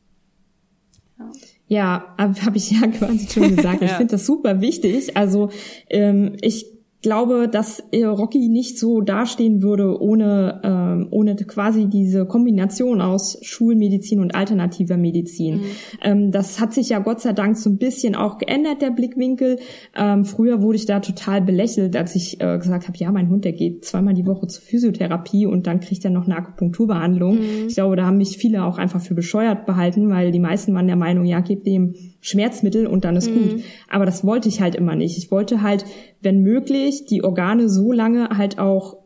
Ja, 1.68 2.16
habe 2.20 2.58
ich 2.58 2.70
ja 2.70 2.86
quasi 3.00 3.28
schon 3.28 3.56
gesagt. 3.56 3.82
Ich 3.82 3.89
Ja. 3.89 3.97
finde 3.97 4.12
das 4.12 4.28
super 4.28 4.62
wichtig. 4.62 5.18
Also 5.18 5.50
ähm, 5.89 6.38
ich 6.41 6.68
glaube, 7.02 7.47
dass 7.47 7.82
äh, 7.91 8.04
Rocky 8.04 8.50
nicht 8.50 8.78
so 8.78 9.02
dastehen 9.02 9.62
würde 9.62 10.02
ohne 10.02 10.60
ähm, 10.64 11.08
ohne 11.12 11.36
quasi 11.36 11.88
diese 11.88 12.26
Kombination 12.26 13.00
aus 13.00 13.38
Schulmedizin 13.41 14.20
und 14.20 14.36
alternativer 14.36 14.97
Medizin. 14.97 15.62
Ähm, 16.04 16.32
das 16.32 16.60
hat 16.60 16.74
sich 16.74 16.89
ja 16.89 17.00
Gott 17.00 17.22
sei 17.22 17.32
Dank 17.32 17.56
so 17.58 17.70
ein 17.70 17.78
bisschen 17.78 18.16
auch 18.16 18.38
geändert 18.38 18.82
der 18.82 18.91
Blickwinkel. 18.91 19.60
Ähm, 19.95 20.26
früher 20.26 20.62
wurde 20.62 20.78
ich 20.78 20.86
da 20.86 21.00
total 21.00 21.41
belächelt, 21.41 21.95
als 21.95 22.16
ich 22.16 22.41
äh, 22.41 22.58
gesagt 22.58 22.88
habe, 22.88 22.97
ja, 22.97 23.12
mein 23.12 23.30
Hund, 23.30 23.45
der 23.45 23.54
geht 23.54 23.86
zweimal 23.86 24.14
die 24.14 24.26
Woche 24.26 24.47
zur 24.47 24.64
Physiotherapie 24.64 25.45
und 25.45 25.68
dann 25.68 25.80
kriegt 25.80 26.04
er 26.04 26.12
noch 26.12 26.26
eine 26.26 26.36
Akupunkturbehandlung. 26.36 27.39
Ich 27.68 27.76
glaube, 27.76 27.95
da 27.95 28.06
haben 28.06 28.18
mich 28.18 28.38
viele 28.38 28.66
auch 28.66 28.78
einfach 28.78 29.02
für 29.02 29.14
bescheuert 29.14 29.66
behalten, 29.66 30.10
weil 30.10 30.32
die 30.32 30.39
meisten 30.39 30.74
waren 30.74 30.88
der 30.88 30.95
Meinung, 30.95 31.26
ja, 31.26 31.39
gib 31.39 31.64
dem 31.64 31.93
Schmerzmittel 32.22 32.88
und 32.88 33.06
dann 33.06 33.16
ist 33.16 33.32
gut. 33.34 33.62
Aber 33.90 34.06
das 34.06 34.26
wollte 34.26 34.50
ich 34.50 34.62
halt 34.62 34.76
immer 34.76 34.96
nicht. 34.96 35.18
Ich 35.18 35.32
wollte 35.32 35.62
halt, 35.62 35.86
wenn 36.22 36.42
möglich, 36.42 37.06
die 37.06 37.24
Organe 37.24 37.70
so 37.70 37.92
lange 37.92 38.30
halt 38.38 38.60
auch 38.60 38.98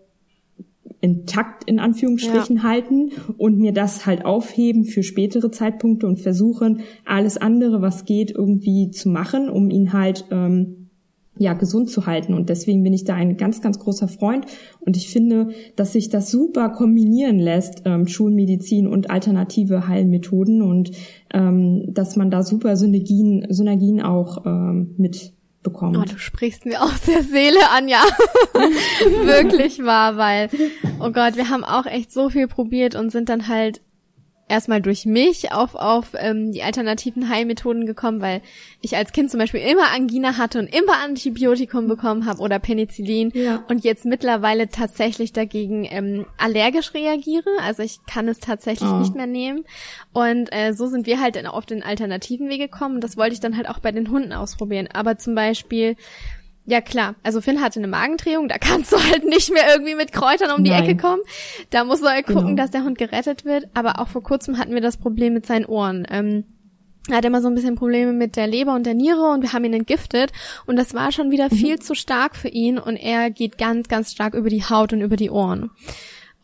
intakt 1.03 1.66
in 1.66 1.80
Anführungsstrichen 1.80 2.64
halten 2.64 3.11
und 3.38 3.57
mir 3.57 3.74
das 3.74 4.05
halt 4.05 4.26
aufheben 4.26 4.86
für 4.86 5.03
spätere 5.03 5.51
Zeitpunkte 5.51 6.07
und 6.07 6.22
versuchen, 6.22 6.80
alles 7.05 7.38
andere, 7.38 7.82
was 7.82 8.05
geht, 8.05 8.32
irgendwie 8.32 8.89
zu 8.89 9.09
machen, 9.09 9.49
um 9.49 9.70
ihn 9.70 9.91
halt 9.91 10.26
ähm, 10.32 10.82
ja, 11.36 11.53
gesund 11.53 11.89
zu 11.89 12.05
halten. 12.05 12.34
Und 12.34 12.49
deswegen 12.49 12.84
bin 12.84 12.93
ich 12.93 13.05
da 13.05 13.15
ein 13.15 13.38
ganz, 13.38 13.61
ganz 13.61 13.79
großer 13.79 14.07
Freund. 14.07 14.45
Und 14.81 14.95
ich 14.97 15.09
finde, 15.09 15.49
dass 15.75 15.93
sich 15.93 16.09
das 16.09 16.29
super 16.29 16.69
kombinieren 16.69 17.39
lässt, 17.39 17.81
ähm, 17.86 18.07
Schulmedizin 18.07 18.88
und 18.88 19.09
alternative 19.09 19.88
Heilmethoden 19.88 20.61
und 20.61 20.91
ähm, 21.34 21.86
dass 21.88 22.15
man 22.15 22.29
da 22.29 22.43
super 22.43 22.77
Synergien, 22.77 23.47
Synergien 23.49 24.01
auch 24.01 24.45
ähm, 24.45 24.93
mitbekommt. 24.97 25.97
Oh, 25.97 26.03
du 26.03 26.19
sprichst 26.19 26.65
mir 26.65 26.81
aus 26.81 27.01
der 27.01 27.23
Seele, 27.23 27.59
Anja. 27.75 28.01
Wirklich 29.25 29.84
wahr, 29.84 30.17
weil, 30.17 30.49
oh 30.99 31.11
Gott, 31.11 31.36
wir 31.36 31.49
haben 31.49 31.63
auch 31.63 31.88
echt 31.88 32.11
so 32.11 32.29
viel 32.29 32.47
probiert 32.47 32.95
und 32.95 33.11
sind 33.11 33.29
dann 33.29 33.47
halt 33.47 33.81
erstmal 34.53 34.81
durch 34.81 35.05
mich 35.05 35.51
auf, 35.51 35.73
auf 35.75 36.09
ähm, 36.15 36.51
die 36.51 36.61
alternativen 36.63 37.27
Heilmethoden 37.27 37.85
gekommen, 37.87 38.21
weil 38.21 38.41
ich 38.81 38.95
als 38.95 39.11
Kind 39.11 39.31
zum 39.31 39.39
Beispiel 39.39 39.61
immer 39.61 39.91
Angina 39.93 40.37
hatte 40.37 40.59
und 40.59 40.67
immer 40.73 41.01
Antibiotikum 41.03 41.87
bekommen 41.87 42.25
habe 42.27 42.39
oder 42.39 42.59
Penicillin 42.59 43.31
Ja. 43.33 43.63
und 43.67 43.83
jetzt 43.83 44.05
mittlerweile 44.05 44.69
tatsächlich 44.69 45.33
dagegen 45.33 45.85
ähm, 45.89 46.25
allergisch 46.37 46.93
reagiere. 46.93 47.49
Also 47.65 47.81
ich 47.83 48.05
kann 48.05 48.27
es 48.27 48.39
tatsächlich 48.39 48.89
Oh. 48.89 48.99
nicht 48.99 49.15
mehr 49.15 49.27
nehmen. 49.27 49.65
Und 50.13 50.49
äh, 50.51 50.73
so 50.73 50.85
sind 50.87 51.07
wir 51.07 51.19
halt 51.19 51.35
dann 51.35 51.47
auf 51.47 51.65
den 51.65 51.81
alternativen 51.83 52.47
Weg 52.49 52.59
gekommen. 52.59 53.01
Das 53.01 53.17
wollte 53.17 53.33
ich 53.33 53.39
dann 53.39 53.57
halt 53.57 53.67
auch 53.67 53.79
bei 53.79 53.91
den 53.91 54.11
Hunden 54.11 54.33
ausprobieren. 54.33 54.87
Aber 54.93 55.17
zum 55.17 55.33
Beispiel 55.35 55.95
ja 56.66 56.82
klar, 56.82 57.16
also 57.24 57.41
Finn 57.41 57.61
hatte 57.61 57.80
eine 57.80 57.88
Magendrehung, 57.88 58.47
da 58.47 58.57
kannst 58.57 58.91
du 58.91 58.97
halt 58.97 59.26
nicht 59.26 59.51
mehr 59.51 59.66
irgendwie 59.74 59.95
mit 59.95 60.11
Kräutern 60.11 60.51
um 60.51 60.64
die 60.64 60.70
Nein. 60.72 60.84
Ecke 60.84 60.97
kommen. 60.97 61.22
Da 61.72 61.84
musst 61.84 62.03
du 62.03 62.07
halt 62.07 62.26
gucken, 62.26 62.47
Genau. 62.49 62.61
dass 62.61 62.72
der 62.72 62.84
Hund 62.84 62.97
gerettet 62.97 63.43
wird. 63.45 63.66
Aber 63.74 63.99
auch 63.99 64.07
vor 64.07 64.24
kurzem 64.24 64.57
hatten 64.57 64.74
wir 64.74 64.82
das 64.82 64.97
Problem 64.97 65.34
mit 65.34 65.45
seinen 65.45 65.66
Ohren. 65.66 66.07
Ähm, 66.09 66.45
er 67.09 67.18
hat 67.18 67.26
immer 67.26 67.41
so 67.41 67.49
ein 67.49 67.55
bisschen 67.55 67.76
Probleme 67.76 68.14
mit 68.14 68.38
der 68.38 68.47
Leber 68.47 68.74
und 68.74 68.86
der 68.86 68.93
Niere 68.93 69.30
und 69.32 69.41
wir 69.41 69.51
haben 69.51 69.66
ihn 69.66 69.74
entgiftet 69.74 70.32
und 70.66 70.78
das 70.78 70.93
war 70.93 71.11
schon 71.11 71.32
wieder 71.32 71.49
viel 71.49 71.80
zu 71.80 71.95
stark 71.95 72.38
für 72.38 72.47
ihn 72.47 72.78
und 72.80 72.95
er 72.95 73.30
geht 73.30 73.57
ganz, 73.57 73.89
ganz 73.89 74.14
stark 74.14 74.34
über 74.34 74.47
die 74.49 74.64
Haut 74.64 74.93
und 74.93 75.01
über 75.01 75.18
die 75.18 75.30
Ohren. 75.30 75.70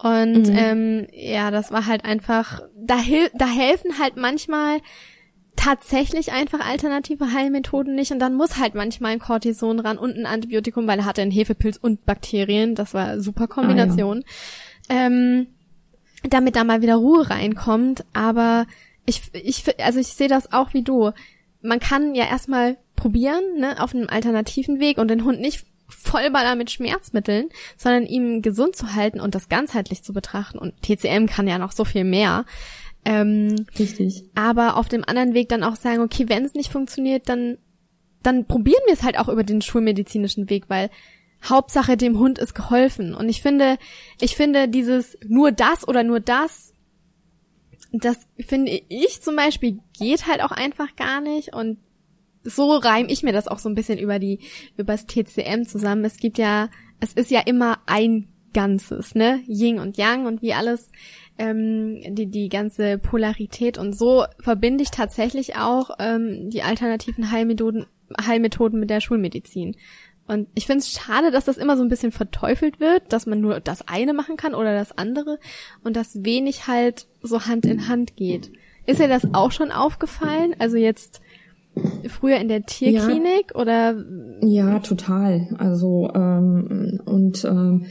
Und 0.01 0.49
ähm, 0.49 1.07
ja, 1.13 1.49
das 1.51 1.71
war 1.71 1.85
halt 1.85 2.03
einfach, 2.05 2.61
da, 2.75 2.97
hil 2.97 3.29
da 3.35 3.47
helfen 3.47 3.99
halt 3.99 4.17
manchmal 4.17 4.79
tatsächlich 5.59 6.31
einfach 6.31 6.65
alternative 6.65 7.33
Heilmethoden 7.33 7.93
nicht 7.93 8.11
und 8.11 8.19
dann 8.19 8.35
muss 8.35 8.57
halt 8.57 8.75
manchmal 8.75 9.11
ein 9.11 9.19
Cortison 9.19 9.81
ran 9.81 9.97
und 9.97 10.15
ein 10.15 10.25
Antibiotikum, 10.25 10.87
weil 10.87 10.99
er 10.99 11.05
hatte 11.05 11.21
einen 11.21 11.31
Hefepilz 11.31 11.75
und 11.75 12.05
Bakterien. 12.05 12.75
Das 12.75 12.93
war 12.93 13.09
eine 13.09 13.21
super 13.21 13.47
Kombination. 13.47 14.23
ähm, 14.89 15.47
damit 16.23 16.55
da 16.55 16.63
mal 16.63 16.81
wieder 16.81 16.95
Ruhe 16.95 17.29
reinkommt. 17.29 18.05
Aber 18.13 18.67
ich, 19.05 19.21
ich, 19.33 19.63
also 19.83 19.99
ich 19.99 20.07
sehe 20.07 20.29
das 20.29 20.53
auch 20.53 20.73
wie 20.73 20.83
du. 20.83 21.11
Man 21.61 21.79
kann 21.81 22.15
ja 22.15 22.25
erstmal 22.25 22.77
probieren, 22.95 23.43
ne, 23.57 23.81
auf 23.81 23.93
einem 23.93 24.07
alternativen 24.09 24.79
Weg 24.79 24.97
und 24.97 25.09
den 25.09 25.25
Hund 25.25 25.41
nicht 25.41 25.65
vollballern 25.89 26.57
mit 26.57 26.71
Schmerzmitteln, 26.71 27.49
sondern 27.75 28.05
ihm 28.05 28.41
gesund 28.41 28.75
zu 28.75 28.93
halten 28.93 29.19
und 29.19 29.35
das 29.35 29.49
ganzheitlich 29.49 30.03
zu 30.03 30.13
betrachten. 30.13 30.57
Und 30.57 30.81
TCM 30.83 31.25
kann 31.25 31.47
ja 31.47 31.57
noch 31.57 31.73
so 31.73 31.83
viel 31.83 32.05
mehr. 32.05 32.45
Ähm, 33.05 33.65
Richtig. 33.77 34.25
aber 34.35 34.77
auf 34.77 34.89
dem 34.89 35.03
anderen 35.05 35.33
Weg 35.33 35.49
dann 35.49 35.63
auch 35.63 35.75
sagen, 35.75 36.01
okay, 36.01 36.25
wenn 36.27 36.45
es 36.45 36.53
nicht 36.53 36.71
funktioniert, 36.71 37.29
dann, 37.29 37.57
dann 38.23 38.45
probieren 38.45 38.81
wir 38.85 38.93
es 38.93 39.03
halt 39.03 39.17
auch 39.17 39.29
über 39.29 39.43
den 39.43 39.61
schulmedizinischen 39.61 40.49
Weg, 40.49 40.65
weil 40.67 40.89
Hauptsache 41.43 41.95
dem 41.95 42.19
Hund 42.19 42.37
ist 42.37 42.53
geholfen. 42.53 43.15
Und 43.15 43.29
ich 43.29 43.41
finde, 43.41 43.77
ich 44.19 44.35
finde 44.35 44.67
dieses 44.67 45.17
nur 45.25 45.51
das 45.51 45.87
oder 45.87 46.03
nur 46.03 46.19
das, 46.19 46.73
das 47.91 48.19
finde 48.37 48.81
ich 48.89 49.21
zum 49.21 49.35
Beispiel 49.35 49.79
geht 49.97 50.27
halt 50.27 50.43
auch 50.43 50.51
einfach 50.51 50.95
gar 50.95 51.21
nicht 51.21 51.53
und 51.55 51.77
so 52.43 52.75
reim 52.75 53.07
ich 53.09 53.23
mir 53.23 53.33
das 53.33 53.47
auch 53.47 53.59
so 53.59 53.69
ein 53.69 53.75
bisschen 53.75 53.99
über 53.99 54.19
die, 54.19 54.39
übers 54.77 55.05
TCM 55.05 55.63
zusammen. 55.63 56.05
Es 56.05 56.17
gibt 56.17 56.37
ja, 56.37 56.69
es 56.99 57.13
ist 57.13 57.31
ja 57.31 57.41
immer 57.41 57.79
ein 57.85 58.27
Ganzes, 58.53 59.13
ne? 59.13 59.41
Yin 59.47 59.79
und 59.79 59.97
Yang 59.97 60.25
und 60.25 60.41
wie 60.41 60.53
alles, 60.53 60.91
ähm, 61.39 62.01
die, 62.09 62.27
die 62.27 62.49
ganze 62.49 62.97
Polarität 62.97 63.77
und 63.77 63.97
so 63.97 64.25
verbinde 64.39 64.83
ich 64.83 64.91
tatsächlich 64.91 65.55
auch 65.55 65.91
ähm, 65.97 66.49
die 66.49 66.61
alternativen 66.61 67.31
Heilmethoden, 67.31 67.85
Heilmethoden 68.21 68.79
mit 68.79 68.89
der 68.89 69.01
Schulmedizin. 69.01 69.75
Und 70.27 70.47
ich 70.53 70.67
finde 70.67 70.79
es 70.79 70.91
schade, 70.91 71.31
dass 71.31 71.45
das 71.45 71.57
immer 71.57 71.75
so 71.75 71.81
ein 71.81 71.89
bisschen 71.89 72.11
verteufelt 72.11 72.79
wird, 72.79 73.11
dass 73.11 73.25
man 73.25 73.41
nur 73.41 73.59
das 73.61 73.87
eine 73.87 74.13
machen 74.13 74.37
kann 74.37 74.53
oder 74.53 74.75
das 74.75 74.95
andere 74.95 75.39
und 75.83 75.95
dass 75.95 76.23
wenig 76.23 76.67
halt 76.67 77.07
so 77.23 77.47
Hand 77.47 77.65
in 77.65 77.87
Hand 77.87 78.15
geht. 78.15 78.51
Ist 78.85 78.99
dir 78.99 79.07
das 79.07 79.33
auch 79.33 79.51
schon 79.51 79.71
aufgefallen? 79.71 80.55
Also 80.59 80.77
jetzt 80.77 81.21
früher 82.09 82.37
in 82.37 82.47
der 82.47 82.63
Tierklinik 82.63 83.55
oder 83.55 83.95
Ja, 84.41 84.79
total. 84.79 85.47
Also 85.57 86.11
ähm, 86.13 86.99
und 87.05 87.43
ähm, 87.45 87.85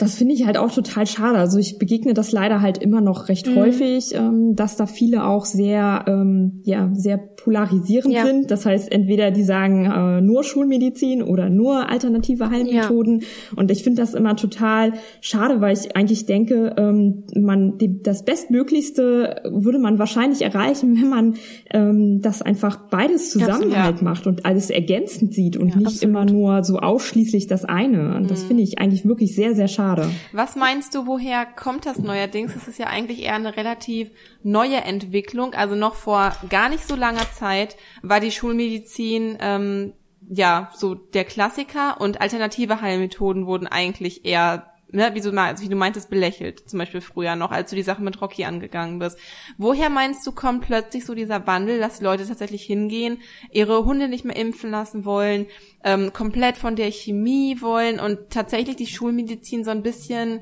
das 0.00 0.14
finde 0.14 0.34
ich 0.34 0.46
halt 0.46 0.56
auch 0.56 0.72
total 0.72 1.06
schade. 1.06 1.36
Also 1.38 1.58
ich 1.58 1.78
begegne 1.78 2.14
das 2.14 2.32
leider 2.32 2.62
halt 2.62 2.78
immer 2.78 3.00
noch 3.02 3.28
recht 3.28 3.46
Mhm. 3.48 3.56
häufig, 3.56 4.14
ähm, 4.14 4.56
dass 4.56 4.76
da 4.76 4.86
viele 4.86 5.24
auch 5.26 5.44
sehr, 5.44 6.04
ähm, 6.08 6.60
ja, 6.64 6.90
sehr 6.94 7.18
polarisierend 7.18 8.12
Ja. 8.14 8.24
sind. 8.26 8.50
Das 8.50 8.64
heißt, 8.66 8.90
entweder 8.90 9.30
die 9.30 9.42
sagen 9.42 9.84
äh, 9.86 10.20
nur 10.22 10.42
Schulmedizin 10.44 11.22
oder 11.22 11.50
nur 11.50 11.88
alternative 11.90 12.50
Heilmethoden. 12.50 13.22
Und 13.56 13.70
ich 13.70 13.82
finde 13.82 14.00
das 14.02 14.14
immer 14.14 14.36
total 14.36 14.92
schade, 15.20 15.60
weil 15.60 15.74
ich 15.76 15.96
eigentlich 15.96 16.24
denke, 16.26 16.74
ähm, 16.78 17.24
man 17.36 17.76
die, 17.78 18.02
das 18.02 18.24
Bestmöglichste 18.24 19.42
würde 19.50 19.78
man 19.78 19.98
wahrscheinlich 19.98 20.42
erreichen, 20.42 20.96
wenn 21.00 21.08
man 21.08 21.34
ähm, 21.72 22.20
das 22.22 22.42
einfach 22.42 22.88
beides 22.90 23.30
zusammen 23.30 23.70
ja. 23.70 23.84
halt 23.84 24.02
macht 24.02 24.26
und 24.26 24.46
alles 24.46 24.70
ergänzend 24.70 25.34
sieht 25.34 25.56
und 25.56 25.70
Ja, 25.70 25.76
nicht 25.76 25.86
absolut. 25.86 26.02
immer 26.02 26.24
nur 26.24 26.64
so 26.64 26.78
ausschließlich 26.78 27.46
das 27.46 27.64
eine. 27.64 28.16
Und 28.16 28.30
das 28.30 28.44
finde 28.44 28.62
ich 28.62 28.78
eigentlich 28.78 29.04
wirklich 29.06 29.34
sehr, 29.34 29.54
sehr 29.54 29.68
schade. 29.68 29.89
Was 30.32 30.56
meinst 30.56 30.94
du, 30.94 31.06
woher 31.06 31.46
kommt 31.46 31.86
das 31.86 31.98
neuerdings? 31.98 32.54
Es 32.56 32.68
ist 32.68 32.78
ja 32.78 32.86
eigentlich 32.86 33.22
eher 33.22 33.34
eine 33.34 33.56
relativ 33.56 34.10
neue 34.42 34.78
Entwicklung. 34.78 35.54
Also 35.54 35.74
noch 35.74 35.94
vor 35.94 36.32
gar 36.48 36.68
nicht 36.68 36.86
so 36.86 36.96
langer 36.96 37.30
Zeit 37.32 37.76
war 38.02 38.20
die 38.20 38.30
Schulmedizin 38.30 39.38
ähm, 39.40 39.92
ja 40.28 40.70
so 40.74 40.94
der 40.94 41.24
Klassiker 41.24 42.00
und 42.00 42.20
alternative 42.20 42.80
Heilmethoden 42.80 43.46
wurden 43.46 43.66
eigentlich 43.66 44.24
eher 44.24 44.72
Ne, 44.92 45.10
wie, 45.14 45.20
du, 45.20 45.30
mal- 45.30 45.60
wie 45.60 45.68
du 45.68 45.76
meintest, 45.76 46.10
belächelt, 46.10 46.68
zum 46.68 46.78
Beispiel 46.78 47.00
früher 47.00 47.36
noch, 47.36 47.52
als 47.52 47.70
du 47.70 47.76
die 47.76 47.82
Sache 47.82 48.02
mit 48.02 48.20
Rocky 48.20 48.44
angegangen 48.44 48.98
bist. 48.98 49.18
Woher 49.56 49.88
meinst 49.88 50.26
du, 50.26 50.32
kommt 50.32 50.62
plötzlich 50.62 51.04
so 51.04 51.14
dieser 51.14 51.46
Wandel, 51.46 51.78
dass 51.78 52.00
Leute 52.00 52.26
tatsächlich 52.26 52.64
hingehen, 52.64 53.18
ihre 53.52 53.84
Hunde 53.84 54.08
nicht 54.08 54.24
mehr 54.24 54.36
impfen 54.36 54.70
lassen 54.70 55.04
wollen, 55.04 55.46
ähm, 55.84 56.12
komplett 56.12 56.56
von 56.56 56.74
der 56.74 56.90
Chemie 56.90 57.60
wollen 57.60 58.00
und 58.00 58.30
tatsächlich 58.30 58.76
die 58.76 58.86
Schulmedizin 58.86 59.64
so 59.64 59.70
ein 59.70 59.82
bisschen 59.82 60.40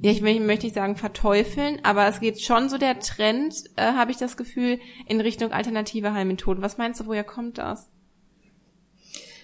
ja, 0.00 0.12
ich 0.12 0.20
möchte 0.20 0.66
nicht 0.66 0.74
sagen 0.74 0.94
verteufeln, 0.94 1.80
aber 1.82 2.06
es 2.06 2.20
geht 2.20 2.40
schon 2.40 2.68
so 2.68 2.78
der 2.78 3.00
Trend, 3.00 3.64
äh, 3.74 3.82
habe 3.82 4.12
ich 4.12 4.16
das 4.16 4.36
Gefühl, 4.36 4.78
in 5.08 5.20
Richtung 5.20 5.50
alternative 5.50 6.12
Heilmethoden. 6.12 6.62
Was 6.62 6.78
meinst 6.78 7.00
du, 7.00 7.06
woher 7.06 7.24
kommt 7.24 7.58
das? 7.58 7.90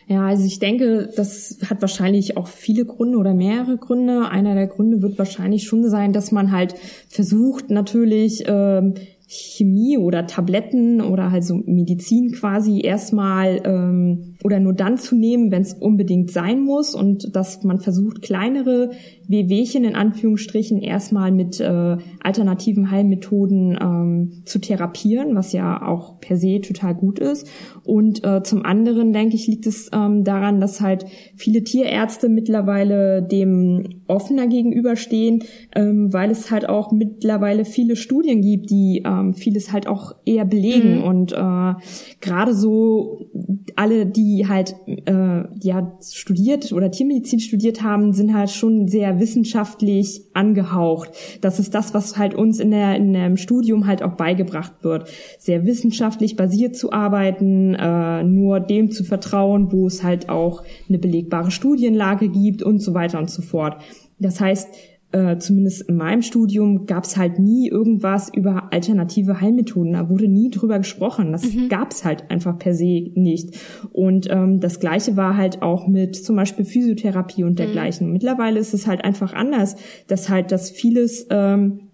Ja, 0.06 0.26
also 0.26 0.44
ich 0.44 0.58
denke, 0.58 1.08
das 1.16 1.58
hat 1.68 1.80
wahrscheinlich 1.80 2.36
auch 2.36 2.46
viele 2.46 2.84
Gründe 2.84 3.16
oder 3.16 3.32
mehrere 3.32 3.78
Gründe. 3.78 4.28
Einer 4.28 4.54
der 4.54 4.66
Gründe 4.66 5.00
wird 5.00 5.18
wahrscheinlich 5.18 5.64
schon 5.64 5.88
sein, 5.88 6.12
dass 6.12 6.30
man 6.30 6.52
halt 6.52 6.74
versucht, 7.08 7.70
natürlich 7.70 8.44
ähm, 8.46 8.94
Chemie 9.26 9.96
oder 9.96 10.26
Tabletten 10.26 11.00
oder 11.00 11.30
halt 11.30 11.44
so 11.44 11.54
Medizin 11.64 12.32
quasi 12.32 12.82
erstmal 12.82 13.62
ähm, 13.64 14.33
oder 14.44 14.60
nur 14.60 14.74
dann 14.74 14.98
zu 14.98 15.16
nehmen, 15.16 15.50
wenn 15.50 15.62
es 15.62 15.72
unbedingt 15.72 16.30
sein 16.30 16.60
muss 16.60 16.94
und 16.94 17.34
dass 17.34 17.64
man 17.64 17.80
versucht, 17.80 18.20
kleinere 18.20 18.90
Wehwehchen 19.26 19.84
in 19.84 19.94
Anführungsstrichen 19.94 20.82
erstmal 20.82 21.32
mit 21.32 21.60
äh, 21.60 21.96
alternativen 22.22 22.90
Heilmethoden 22.90 23.78
ähm, 23.80 24.42
zu 24.44 24.58
therapieren, 24.58 25.34
was 25.34 25.54
ja 25.54 25.80
auch 25.80 26.20
per 26.20 26.36
se 26.36 26.60
total 26.60 26.94
gut 26.94 27.18
ist. 27.18 27.48
Und 27.84 28.22
äh, 28.22 28.42
zum 28.42 28.66
anderen, 28.66 29.14
denke 29.14 29.34
ich, 29.34 29.46
liegt 29.46 29.66
es 29.66 29.88
ähm, 29.94 30.24
daran, 30.24 30.60
dass 30.60 30.82
halt 30.82 31.06
viele 31.36 31.64
Tierärzte 31.64 32.28
mittlerweile 32.28 33.22
dem 33.22 34.02
offener 34.08 34.46
gegenüberstehen, 34.46 35.42
ähm, 35.74 36.12
weil 36.12 36.30
es 36.30 36.50
halt 36.50 36.68
auch 36.68 36.92
mittlerweile 36.92 37.64
viele 37.64 37.96
Studien 37.96 38.42
gibt, 38.42 38.68
die 38.68 39.02
ähm, 39.06 39.32
vieles 39.32 39.72
halt 39.72 39.86
auch 39.86 40.14
eher 40.26 40.44
belegen. 40.44 40.98
Mhm. 40.98 41.04
Und 41.04 41.32
äh, 41.32 41.72
gerade 42.20 42.52
so 42.52 43.30
alle, 43.74 44.04
die 44.04 44.33
die 44.34 44.48
halt 44.48 44.74
äh, 44.86 45.44
ja 45.62 45.98
studiert 46.02 46.72
oder 46.72 46.90
Tiermedizin 46.90 47.40
studiert 47.40 47.82
haben, 47.82 48.12
sind 48.12 48.34
halt 48.34 48.50
schon 48.50 48.88
sehr 48.88 49.20
wissenschaftlich 49.20 50.22
angehaucht. 50.34 51.10
Das 51.40 51.58
ist 51.58 51.74
das, 51.74 51.94
was 51.94 52.18
halt 52.18 52.34
uns 52.34 52.58
in 52.58 52.70
der 52.70 52.96
in 52.96 53.12
dem 53.12 53.36
Studium 53.36 53.86
halt 53.86 54.02
auch 54.02 54.14
beigebracht 54.14 54.72
wird, 54.82 55.08
sehr 55.38 55.64
wissenschaftlich 55.64 56.36
basiert 56.36 56.76
zu 56.76 56.92
arbeiten, 56.92 57.74
äh, 57.74 58.24
nur 58.24 58.60
dem 58.60 58.90
zu 58.90 59.04
vertrauen, 59.04 59.72
wo 59.72 59.86
es 59.86 60.02
halt 60.02 60.28
auch 60.28 60.62
eine 60.88 60.98
belegbare 60.98 61.50
Studienlage 61.50 62.28
gibt 62.28 62.62
und 62.62 62.80
so 62.80 62.94
weiter 62.94 63.18
und 63.18 63.30
so 63.30 63.42
fort. 63.42 63.76
Das 64.18 64.40
heißt, 64.40 64.68
äh, 65.14 65.38
zumindest 65.38 65.88
in 65.88 65.94
meinem 65.94 66.22
Studium 66.22 66.86
gab 66.86 67.04
es 67.04 67.16
halt 67.16 67.38
nie 67.38 67.68
irgendwas 67.68 68.34
über 68.34 68.72
alternative 68.72 69.40
Heilmethoden. 69.40 69.92
Da 69.92 70.08
wurde 70.08 70.26
nie 70.26 70.50
drüber 70.50 70.78
gesprochen. 70.78 71.30
Das 71.30 71.44
mhm. 71.44 71.68
gab 71.68 71.92
es 71.92 72.04
halt 72.04 72.30
einfach 72.32 72.58
per 72.58 72.74
se 72.74 73.12
nicht. 73.14 73.56
Und 73.92 74.28
ähm, 74.28 74.58
das 74.58 74.80
Gleiche 74.80 75.16
war 75.16 75.36
halt 75.36 75.62
auch 75.62 75.86
mit 75.86 76.16
zum 76.16 76.34
Beispiel 76.34 76.64
Physiotherapie 76.64 77.44
und 77.44 77.60
dergleichen. 77.60 78.08
Mhm. 78.08 78.12
Mittlerweile 78.14 78.58
ist 78.58 78.74
es 78.74 78.88
halt 78.88 79.04
einfach 79.04 79.32
anders, 79.34 79.76
dass 80.08 80.28
halt 80.28 80.50
das 80.50 80.70
vieles 80.70 81.28
ähm, 81.30 81.90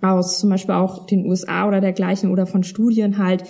aus 0.00 0.38
zum 0.38 0.50
Beispiel 0.50 0.76
auch 0.76 1.06
den 1.06 1.26
USA 1.26 1.66
oder 1.66 1.80
dergleichen 1.80 2.30
oder 2.30 2.46
von 2.46 2.62
Studien 2.62 3.18
halt 3.18 3.42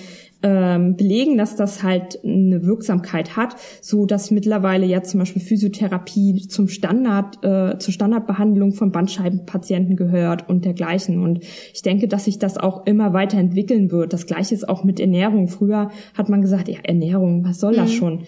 ähm, 0.43 0.97
belegen, 0.97 1.37
dass 1.39 1.57
das 1.57 1.83
halt 1.83 2.19
eine 2.25 2.65
Wirksamkeit 2.65 3.37
hat, 3.37 3.57
so 3.81 4.07
dass 4.07 4.31
mittlerweile 4.31 4.87
ja 4.87 5.03
zum 5.03 5.21
Beispiel 5.21 5.43
Physiotherapie 5.43 6.49
zum 6.49 6.69
Standard, 6.69 7.45
äh, 7.45 7.79
zur 7.79 7.95
Standardbehandlung 7.95 8.73
von 8.73 8.93
Bandscheibenpatienten 8.93 9.97
gehört 9.97 10.49
und 10.49 10.65
dergleichen. 10.65 11.23
Und 11.23 11.41
ich 11.73 11.83
denke, 11.83 12.09
dass 12.09 12.25
sich 12.25 12.39
das 12.39 12.59
auch 12.59 12.87
immer 12.87 13.13
weiterentwickeln 13.13 13.91
wird. 13.91 14.13
Das 14.13 14.27
Gleiche 14.27 14.55
ist 14.55 14.69
auch 14.69 14.85
mit 14.85 15.01
Ernährung. 15.01 15.49
Früher 15.49 15.91
hat 16.15 16.29
man 16.29 16.43
gesagt, 16.43 16.69
ja, 16.69 16.79
Ernährung, 16.83 17.45
was 17.45 17.61
soll 17.61 17.75
das 17.75 17.91
mhm. 17.91 17.95
schon? 17.95 18.23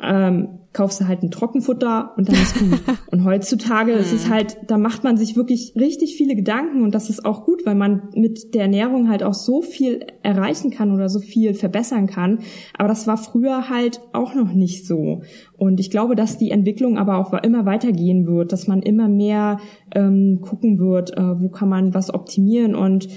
Ähm, 0.00 0.48
kaufst 0.78 1.00
du 1.00 1.08
halt 1.08 1.24
ein 1.24 1.32
Trockenfutter 1.32 2.12
und 2.16 2.28
dann 2.28 2.36
ist 2.36 2.56
gut. 2.56 2.80
und 3.10 3.24
heutzutage 3.24 3.90
ist 3.90 4.12
es 4.12 4.30
halt, 4.30 4.58
da 4.68 4.78
macht 4.78 5.02
man 5.02 5.16
sich 5.16 5.34
wirklich 5.34 5.72
richtig 5.74 6.14
viele 6.16 6.36
Gedanken 6.36 6.84
und 6.84 6.94
das 6.94 7.10
ist 7.10 7.24
auch 7.24 7.44
gut, 7.44 7.66
weil 7.66 7.74
man 7.74 8.10
mit 8.14 8.54
der 8.54 8.62
Ernährung 8.62 9.08
halt 9.08 9.24
auch 9.24 9.34
so 9.34 9.60
viel 9.60 10.06
erreichen 10.22 10.70
kann 10.70 10.92
oder 10.92 11.08
so 11.08 11.18
viel 11.18 11.54
verbessern 11.54 12.06
kann. 12.06 12.38
Aber 12.74 12.86
das 12.86 13.08
war 13.08 13.16
früher 13.16 13.68
halt 13.68 14.00
auch 14.12 14.36
noch 14.36 14.52
nicht 14.52 14.86
so. 14.86 15.22
Und 15.56 15.80
ich 15.80 15.90
glaube, 15.90 16.14
dass 16.14 16.38
die 16.38 16.52
Entwicklung 16.52 16.96
aber 16.96 17.18
auch 17.18 17.32
immer 17.42 17.66
weitergehen 17.66 18.28
wird, 18.28 18.52
dass 18.52 18.68
man 18.68 18.80
immer 18.80 19.08
mehr 19.08 19.58
ähm, 19.96 20.38
gucken 20.42 20.78
wird, 20.78 21.16
äh, 21.16 21.40
wo 21.40 21.48
kann 21.48 21.68
man 21.68 21.92
was 21.92 22.14
optimieren 22.14 22.76
und 22.76 23.08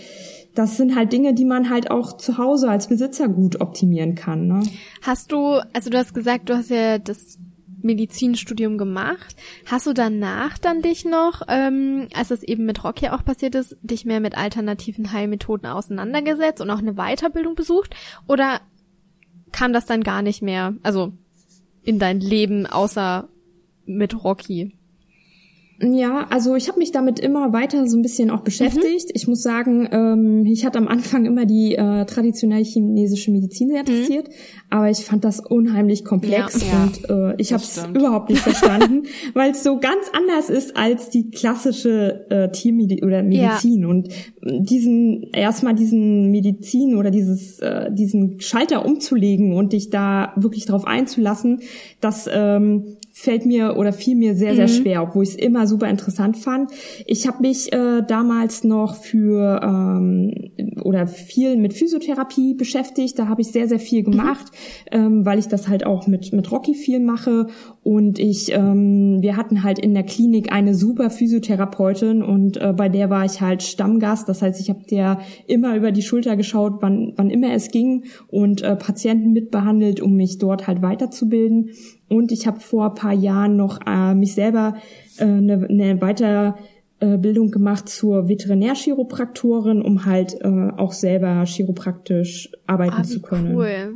das 0.56 0.78
sind 0.78 0.96
halt 0.96 1.14
Dinge, 1.14 1.34
die 1.34 1.46
man 1.46 1.70
halt 1.70 1.92
auch 1.92 2.18
zu 2.18 2.38
Hause 2.38 2.70
als 2.70 2.88
Besitzer 2.88 3.30
gut 3.30 3.62
optimieren 3.62 4.16
kann. 4.16 4.48
Ne? 4.48 4.62
Hast 5.02 5.32
du, 5.32 5.60
also 5.74 5.90
du 5.90 5.98
hast 5.98 6.14
gesagt, 6.14 6.50
du 6.50 6.56
hast 6.58 6.70
ja 6.70 6.98
das 6.98 7.38
Medizinstudium 7.84 8.78
gemacht. 8.78 9.36
Hast 9.66 9.88
du 9.88 9.94
danach 9.94 10.58
dann 10.58 10.82
dich 10.82 11.06
noch, 11.06 11.42
ähm, 11.48 12.08
als 12.14 12.30
das 12.30 12.44
eben 12.44 12.66
mit 12.66 12.84
Rocky 12.84 13.10
auch 13.10 13.24
passiert 13.24 13.56
ist, 13.56 13.78
dich 13.82 14.06
mehr 14.06 14.20
mit 14.20 14.38
alternativen 14.38 15.12
Heilmethoden 15.12 15.68
auseinandergesetzt 15.68 16.62
und 16.62 16.70
auch 16.70 16.80
eine 16.80 16.94
Weiterbildung 16.94 17.56
besucht? 17.56 17.96
Oder 18.28 18.62
kam 19.52 19.74
das 19.74 19.86
dann 19.86 20.04
gar 20.04 20.22
nicht 20.22 20.42
mehr, 20.42 20.76
also 20.84 21.14
in 21.84 22.00
dein 22.00 22.20
Leben 22.20 22.66
außer 22.66 23.30
mit 23.86 24.24
Rocky? 24.24 24.78
Ja, 25.84 26.28
also 26.30 26.56
ich 26.56 26.68
habe 26.68 26.78
mich 26.78 26.92
damit 26.92 27.20
immer 27.20 27.54
weiter 27.54 27.88
so 27.88 27.98
ein 27.98 28.04
bisschen 28.04 28.30
auch 28.30 28.42
beschäftigt. 28.42 29.08
Mhm. 29.08 29.12
Ich 29.14 29.28
muss 29.28 29.42
sagen, 29.42 29.90
ähm, 29.92 30.46
ich 30.46 30.64
hatte 30.66 30.78
am 30.78 30.88
Anfang 30.88 31.26
immer 31.26 31.46
die 31.46 31.76
äh, 31.76 32.06
traditionelle 32.06 32.64
chinesische 32.64 33.32
Medizin 33.32 33.70
sehr 33.70 33.82
mhm. 33.82 33.88
interessiert, 33.88 34.28
mhm. 34.28 34.34
aber 34.70 34.90
ich 34.90 35.00
fand 35.00 35.24
das 35.24 35.40
unheimlich 35.40 36.06
komplex 36.06 36.64
ja, 36.66 36.84
und 36.84 37.10
äh, 37.10 37.36
ich 37.38 37.52
habe 37.52 37.64
es 37.64 37.84
überhaupt 37.94 38.30
nicht 38.30 38.42
verstanden, 38.42 39.04
weil 39.34 39.52
es 39.52 39.64
so 39.64 39.80
ganz 39.80 40.06
anders 40.14 40.50
ist 40.50 40.78
als 40.78 41.10
die 41.10 41.32
klassische 41.32 42.26
äh, 42.30 42.52
Tiermedizin 42.52 43.04
oder 43.04 43.24
Medizin 43.24 43.82
ja. 43.82 43.88
und 43.88 44.10
diesen 44.44 45.24
erstmal 45.34 45.74
diesen 45.74 46.30
Medizin 46.30 46.96
oder 46.96 47.10
dieses 47.10 47.60
äh, 47.60 47.92
diesen 47.92 48.40
Schalter 48.40 48.86
umzulegen 48.86 49.54
und 49.54 49.74
dich 49.74 49.90
da 49.90 50.34
wirklich 50.36 50.66
drauf 50.66 50.86
einzulassen, 50.86 51.62
das 52.02 52.30
ähm, 52.32 52.98
fällt 53.22 53.46
mir 53.46 53.78
oder 53.78 53.94
fiel 53.94 54.16
mir 54.16 54.36
sehr, 54.36 54.56
sehr 54.56 54.68
mhm. 54.68 54.72
schwer, 54.72 55.04
obwohl 55.04 55.24
ich 55.24 55.30
es 55.30 55.36
immer 55.36 55.68
super 55.68 55.88
interessant 55.88 56.38
fand. 56.38 56.72
Ich 57.06 57.28
habe 57.28 57.42
mich 57.42 57.72
äh, 57.72 58.02
damals 58.08 58.64
noch 58.64 58.96
für 58.96 59.62
ähm, 59.64 60.52
oder 60.82 61.06
viel 61.08 61.56
mit 61.58 61.74
Physiotherapie 61.74 62.56
beschäftigt. 62.56 63.20
Da 63.20 63.28
habe 63.28 63.42
ich 63.42 63.52
sehr, 63.52 63.68
sehr 63.68 63.80
viel 63.80 64.02
mhm. 64.02 64.12
gemacht, 64.12 64.52
mhm. 64.92 65.00
ähm, 65.00 65.26
weil 65.26 65.38
ich 65.38 65.48
das 65.48 65.68
halt 65.68 65.86
auch 65.86 66.08
mit, 66.08 66.34
mit 66.34 66.52
Rocky 66.52 66.74
viel 66.74 67.00
mache. 67.00 67.48
Und 67.84 68.18
ich, 68.18 68.52
ähm, 68.52 69.22
wir 69.22 69.38
hatten 69.38 69.64
halt 69.64 69.78
in 69.80 69.94
der 69.94 70.04
Klinik 70.04 70.52
eine 70.52 70.74
super 70.74 71.10
Physiotherapeutin 71.10 72.24
und 72.24 72.58
äh, 72.58 72.74
bei 72.76 72.90
der 72.90 73.10
war 73.10 73.26
ich 73.26 73.42
halt 73.42 73.62
Stammgast. 73.62 74.28
Das 74.30 74.42
heißt, 74.42 74.60
ich 74.60 74.70
habe 74.70 74.84
der 74.90 75.20
immer 75.48 75.76
über 75.76 75.92
die 75.92 76.02
Schulter 76.02 76.36
geschaut, 76.36 76.78
wann, 76.82 77.14
wann 77.18 77.30
immer 77.30 77.54
es 77.54 77.70
ging 77.70 78.06
und 78.28 78.64
äh, 78.64 78.76
Patienten 78.76 79.32
mitbehandelt, 79.32 80.02
um 80.02 80.16
mich 80.16 80.40
dort 80.40 80.68
halt 80.68 80.82
weiterzubilden. 80.82 81.70
Und 82.12 82.34
ich 82.34 82.46
habe 82.46 82.60
vor 82.60 82.94
paar 82.94 83.14
Jahren 83.14 83.56
noch 83.56 83.80
äh, 83.88 84.14
mich 84.14 84.36
selber 84.36 84.76
äh, 85.18 85.24
eine, 85.24 85.66
eine 85.70 85.98
Weiterbildung 85.98 87.52
gemacht 87.52 87.88
zur 87.88 88.28
Veterinärchiropraktorin, 88.28 89.82
um 89.82 90.06
halt 90.06 90.36
äh, 90.42 90.72
auch 90.76 90.92
selber 90.92 91.46
chiropraktisch 91.46 92.52
arbeiten 92.68 92.98
ah, 92.98 93.04
zu 93.04 93.22
können. 93.22 93.56
Cool. 93.56 93.94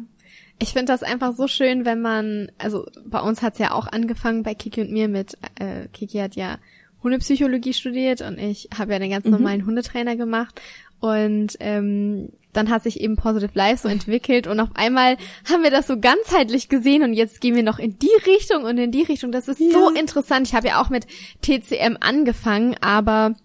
Ich 0.59 0.69
finde 0.69 0.93
das 0.93 1.03
einfach 1.03 1.35
so 1.35 1.47
schön, 1.49 1.83
wenn 1.83 1.99
man, 1.99 2.49
also 2.57 2.85
bei 3.05 3.19
uns 3.19 3.41
hat's 3.41 3.59
ja 3.59 3.73
auch 3.73 3.87
angefangen 3.87 4.43
bei 4.43 4.53
Kiki 4.53 4.79
und 4.79 4.91
mir 4.91 5.09
mit, 5.09 5.37
äh, 5.59 5.89
Kiki 5.91 6.19
hat 6.19 6.37
ja 6.37 6.59
Hundepsychologie 7.03 7.73
studiert 7.73 8.21
und 8.21 8.39
ich 8.39 8.69
habe 8.77 8.93
ja 8.93 8.99
den 8.99 9.11
ganz 9.11 9.25
mhm. 9.25 9.31
normalen 9.31 9.65
Hundetrainer 9.65 10.15
gemacht 10.15 10.61
und 11.01 11.57
ähm, 11.59 12.29
dann 12.55 12.69
hat 12.69 12.83
sich 12.83 12.99
eben 12.99 13.15
Positive 13.15 13.51
Life 13.53 13.83
so 13.83 13.89
entwickelt 13.89 14.47
und 14.47 14.59
auf 14.59 14.69
einmal 14.75 15.17
haben 15.49 15.63
wir 15.63 15.71
das 15.71 15.87
so 15.87 15.99
ganzheitlich 15.99 16.69
gesehen 16.69 17.03
und 17.03 17.13
jetzt 17.13 17.41
gehen 17.41 17.55
wir 17.55 17.63
noch 17.63 17.79
in 17.79 17.97
die 17.99 18.15
Richtung 18.25 18.63
und 18.63 18.77
in 18.77 18.91
die 18.91 19.03
Richtung. 19.03 19.31
Das 19.31 19.47
ist 19.47 19.59
ja. 19.59 19.71
so 19.71 19.89
interessant. 19.89 20.47
Ich 20.47 20.55
habe 20.55 20.67
ja 20.67 20.81
auch 20.81 20.89
mit 20.89 21.05
TCM 21.41 21.97
angefangen, 21.99 22.75
aber 22.81 23.35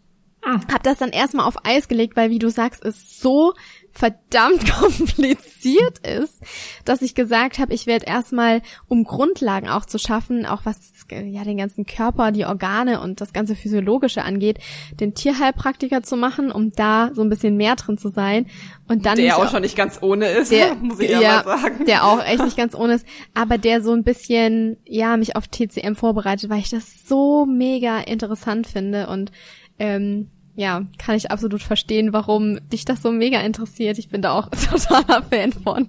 ah. 0.43 0.61
habe 0.73 0.83
das 0.83 0.99
dann 0.99 1.11
erstmal 1.11 1.47
auf 1.47 1.65
Eis 1.65 1.89
gelegt, 1.89 2.17
weil 2.17 2.31
wie 2.31 2.39
du 2.39 2.51
sagst, 2.51 2.85
ist 2.85 3.21
so 3.21 3.55
verdammt 3.93 4.71
kompliziert 4.79 5.99
ist, 6.07 6.41
dass 6.85 7.03
ich 7.03 7.15
gesagt 7.15 7.59
habe, 7.59 7.75
ich 7.75 7.87
werde 7.87 8.07
erstmal, 8.07 8.63
um 8.89 9.05
Grundlagen 9.05 9.69
auch 9.69 9.85
zu 9.85 9.99
schaffen, 9.99 10.47
auch 10.47 10.61
was 10.65 11.00
ja 11.11 11.45
den 11.45 11.57
ganzen 11.57 11.87
Körper, 11.87 12.33
die 12.33 12.45
Organe 12.45 13.01
und 13.01 13.21
das 13.21 13.33
ganze 13.33 13.55
Physiologische 13.55 14.23
angeht, 14.23 14.59
den 14.99 15.15
Tierheilpraktiker 15.15 16.03
zu 16.03 16.17
machen, 16.17 16.51
um 16.53 16.73
da 16.73 17.11
so 17.15 17.23
ein 17.23 17.29
bisschen 17.29 17.57
mehr 17.57 17.77
drin 17.77 17.99
zu 17.99 18.09
sein. 18.09 18.47
Und 18.89 19.07
dann 19.07 19.17
der 19.17 19.37
auch, 19.37 19.47
auch 19.47 19.51
schon 19.51 19.63
nicht 19.63 19.77
ganz 19.77 19.99
ohne 20.01 20.29
ist, 20.29 20.51
der, 20.51 20.75
muss 20.83 21.01
ich 21.01 21.11
ja, 21.11 21.21
ja 21.21 21.43
mal 21.45 21.59
sagen. 21.59 21.85
Der 21.87 22.05
auch 22.05 22.25
echt 22.25 22.45
nicht 22.45 22.57
ganz 22.57 22.75
ohne 22.75 22.95
ist, 22.95 23.07
aber 23.35 23.59
der 23.59 23.83
so 23.83 23.93
ein 23.93 24.05
bisschen, 24.05 24.77
ja, 24.85 25.17
mich 25.17 25.37
auf 25.37 25.49
TCM 25.49 25.95
vorbereitet, 25.95 26.51
weil 26.51 26.61
ich 26.61 26.71
das 26.71 27.07
so 27.07 27.47
mega 27.47 27.99
interessant 27.99 28.67
finde 28.67 29.09
und 29.09 29.33
ähm, 29.79 30.29
ja, 30.57 30.85
kann 30.99 31.17
ich 31.17 31.31
absolut 31.31 31.63
verstehen, 31.63 32.13
warum 32.13 32.59
dich 32.69 32.85
das 32.85 33.03
so 33.03 33.11
mega 33.11 33.41
interessiert. 33.41 33.99
Ich 33.99 34.09
bin 34.09 34.21
da 34.21 34.33
auch 34.33 34.49
totaler 34.71 35.23
Fan 35.23 35.53
von. 35.53 35.89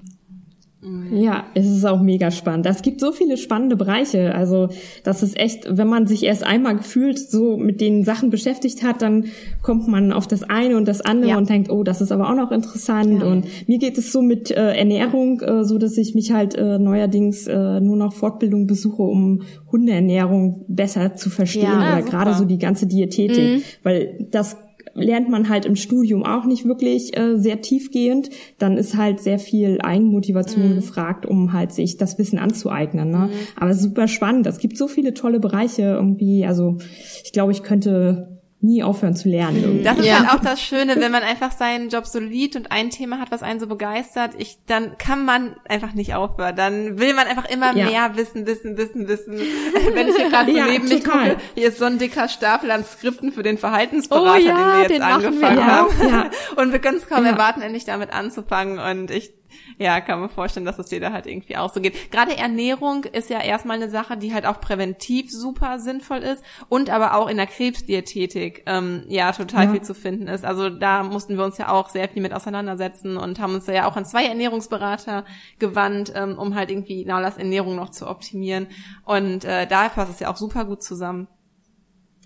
Ja, 1.11 1.45
es 1.53 1.67
ist 1.67 1.85
auch 1.85 2.01
mega 2.01 2.31
spannend. 2.31 2.65
Es 2.65 2.81
gibt 2.81 3.01
so 3.01 3.11
viele 3.11 3.37
spannende 3.37 3.75
Bereiche. 3.75 4.33
Also 4.33 4.69
das 5.03 5.21
ist 5.21 5.37
echt, 5.37 5.65
wenn 5.69 5.87
man 5.87 6.07
sich 6.07 6.23
erst 6.23 6.43
einmal 6.43 6.75
gefühlt 6.75 7.19
so 7.19 7.55
mit 7.55 7.81
den 7.81 8.03
Sachen 8.03 8.31
beschäftigt 8.31 8.81
hat, 8.81 9.03
dann 9.03 9.25
kommt 9.61 9.87
man 9.87 10.11
auf 10.11 10.25
das 10.25 10.41
eine 10.41 10.77
und 10.77 10.87
das 10.87 11.01
andere 11.01 11.31
ja. 11.31 11.37
und 11.37 11.49
denkt, 11.49 11.69
oh, 11.69 11.83
das 11.83 12.01
ist 12.01 12.11
aber 12.11 12.31
auch 12.31 12.35
noch 12.35 12.51
interessant. 12.51 13.21
Ja. 13.21 13.27
Und 13.27 13.45
mir 13.67 13.77
geht 13.77 13.99
es 13.99 14.11
so 14.11 14.23
mit 14.23 14.49
äh, 14.49 14.73
Ernährung, 14.75 15.41
äh, 15.41 15.63
so 15.65 15.77
dass 15.77 15.97
ich 15.99 16.15
mich 16.15 16.31
halt 16.31 16.55
äh, 16.55 16.79
neuerdings 16.79 17.45
äh, 17.45 17.79
nur 17.79 17.97
noch 17.97 18.13
Fortbildung 18.13 18.65
besuche, 18.65 19.03
um 19.03 19.43
Hundeernährung 19.71 20.65
besser 20.67 21.13
zu 21.13 21.29
verstehen 21.29 21.63
ja, 21.63 21.99
oder 21.99 22.01
gerade 22.01 22.33
so 22.33 22.45
die 22.45 22.57
ganze 22.57 22.87
Diätetik, 22.87 23.57
mhm. 23.57 23.61
weil 23.83 24.27
das 24.31 24.57
lernt 24.93 25.29
man 25.29 25.49
halt 25.49 25.65
im 25.65 25.75
Studium 25.75 26.23
auch 26.23 26.45
nicht 26.45 26.65
wirklich 26.65 27.17
äh, 27.17 27.37
sehr 27.37 27.61
tiefgehend, 27.61 28.29
dann 28.57 28.77
ist 28.77 28.97
halt 28.97 29.19
sehr 29.19 29.39
viel 29.39 29.79
Eigenmotivation 29.81 30.71
mhm. 30.71 30.75
gefragt, 30.75 31.25
um 31.25 31.53
halt 31.53 31.71
sich 31.71 31.97
das 31.97 32.17
Wissen 32.17 32.39
anzueignen. 32.39 33.09
Ne? 33.09 33.17
Mhm. 33.17 33.31
Aber 33.55 33.73
super 33.73 34.07
spannend. 34.07 34.47
Es 34.47 34.59
gibt 34.59 34.77
so 34.77 34.87
viele 34.87 35.13
tolle 35.13 35.39
Bereiche 35.39 35.83
irgendwie. 35.83 36.45
Also 36.45 36.77
ich 37.23 37.31
glaube, 37.31 37.51
ich 37.51 37.63
könnte 37.63 38.40
nie 38.63 38.83
aufhören 38.83 39.15
zu 39.15 39.27
lernen. 39.27 39.61
Irgendwie. 39.61 39.83
Das 39.83 39.97
ist 39.97 40.05
ja. 40.05 40.19
halt 40.19 40.29
auch 40.29 40.43
das 40.43 40.61
Schöne, 40.61 40.95
wenn 40.97 41.11
man 41.11 41.23
einfach 41.23 41.51
seinen 41.51 41.89
Job 41.89 42.05
so 42.05 42.19
liebt 42.19 42.55
und 42.55 42.71
ein 42.71 42.89
Thema 42.91 43.19
hat, 43.19 43.31
was 43.31 43.41
einen 43.41 43.59
so 43.59 43.67
begeistert, 43.67 44.33
ich, 44.37 44.57
dann 44.67 44.97
kann 44.97 45.25
man 45.25 45.55
einfach 45.67 45.93
nicht 45.93 46.13
aufhören. 46.13 46.55
Dann 46.55 46.99
will 46.99 47.13
man 47.13 47.27
einfach 47.27 47.49
immer 47.49 47.75
ja. 47.75 47.85
mehr 47.85 48.15
wissen, 48.15 48.45
wissen, 48.45 48.77
wissen, 48.77 49.07
wissen. 49.07 49.33
wenn 49.93 50.07
ich 50.07 50.15
hier 50.15 50.29
gerade 50.29 50.51
so 50.51 50.57
ja, 50.57 50.67
neben 50.67 50.87
mich 50.87 51.03
gucke, 51.03 51.37
hier 51.55 51.67
ist 51.69 51.79
so 51.79 51.85
ein 51.85 51.97
dicker 51.97 52.29
Stapel 52.29 52.69
an 52.71 52.83
Skripten 52.83 53.31
für 53.31 53.43
den 53.43 53.57
Verhaltensberater, 53.57 54.31
oh, 54.31 54.37
den 54.37 54.55
wir 54.55 54.79
jetzt 54.81 54.91
den 54.91 55.01
angefangen 55.01 55.57
wir, 55.57 55.65
haben. 55.65 56.29
und 56.57 56.71
wir 56.71 56.79
können 56.79 56.97
es 56.97 57.07
kaum 57.07 57.25
erwarten, 57.25 57.61
endlich 57.61 57.85
damit 57.85 58.13
anzufangen. 58.13 58.77
Und 58.77 59.09
ich 59.11 59.33
ja, 59.77 60.01
kann 60.01 60.19
man 60.19 60.29
vorstellen, 60.29 60.65
dass 60.65 60.79
es 60.79 60.87
dir 60.87 60.99
da 60.99 61.11
halt 61.11 61.27
irgendwie 61.27 61.57
auch 61.57 61.73
so 61.73 61.81
geht. 61.81 62.11
Gerade 62.11 62.37
Ernährung 62.37 63.03
ist 63.05 63.29
ja 63.29 63.41
erstmal 63.41 63.77
eine 63.77 63.89
Sache, 63.89 64.17
die 64.17 64.33
halt 64.33 64.45
auch 64.45 64.59
präventiv 64.61 65.31
super 65.31 65.79
sinnvoll 65.79 66.19
ist 66.19 66.43
und 66.69 66.89
aber 66.89 67.15
auch 67.15 67.27
in 67.27 67.37
der 67.37 67.47
Krebsdiätetik 67.47 68.63
ähm, 68.65 69.03
ja 69.07 69.31
total 69.31 69.65
ja. 69.65 69.71
viel 69.71 69.81
zu 69.81 69.93
finden 69.93 70.27
ist. 70.27 70.45
Also 70.45 70.69
da 70.69 71.03
mussten 71.03 71.37
wir 71.37 71.43
uns 71.43 71.57
ja 71.57 71.69
auch 71.69 71.89
sehr 71.89 72.09
viel 72.09 72.21
mit 72.21 72.33
auseinandersetzen 72.33 73.17
und 73.17 73.39
haben 73.39 73.55
uns 73.55 73.67
ja 73.67 73.87
auch 73.87 73.95
an 73.95 74.05
zwei 74.05 74.25
Ernährungsberater 74.25 75.25
gewandt, 75.59 76.11
ähm, 76.15 76.37
um 76.37 76.55
halt 76.55 76.71
irgendwie 76.71 77.05
Naulas 77.05 77.37
Ernährung 77.37 77.75
noch 77.75 77.89
zu 77.89 78.07
optimieren. 78.07 78.67
Und 79.05 79.45
äh, 79.45 79.67
daher 79.67 79.89
passt 79.89 80.11
es 80.11 80.19
ja 80.19 80.31
auch 80.31 80.37
super 80.37 80.65
gut 80.65 80.83
zusammen. 80.83 81.27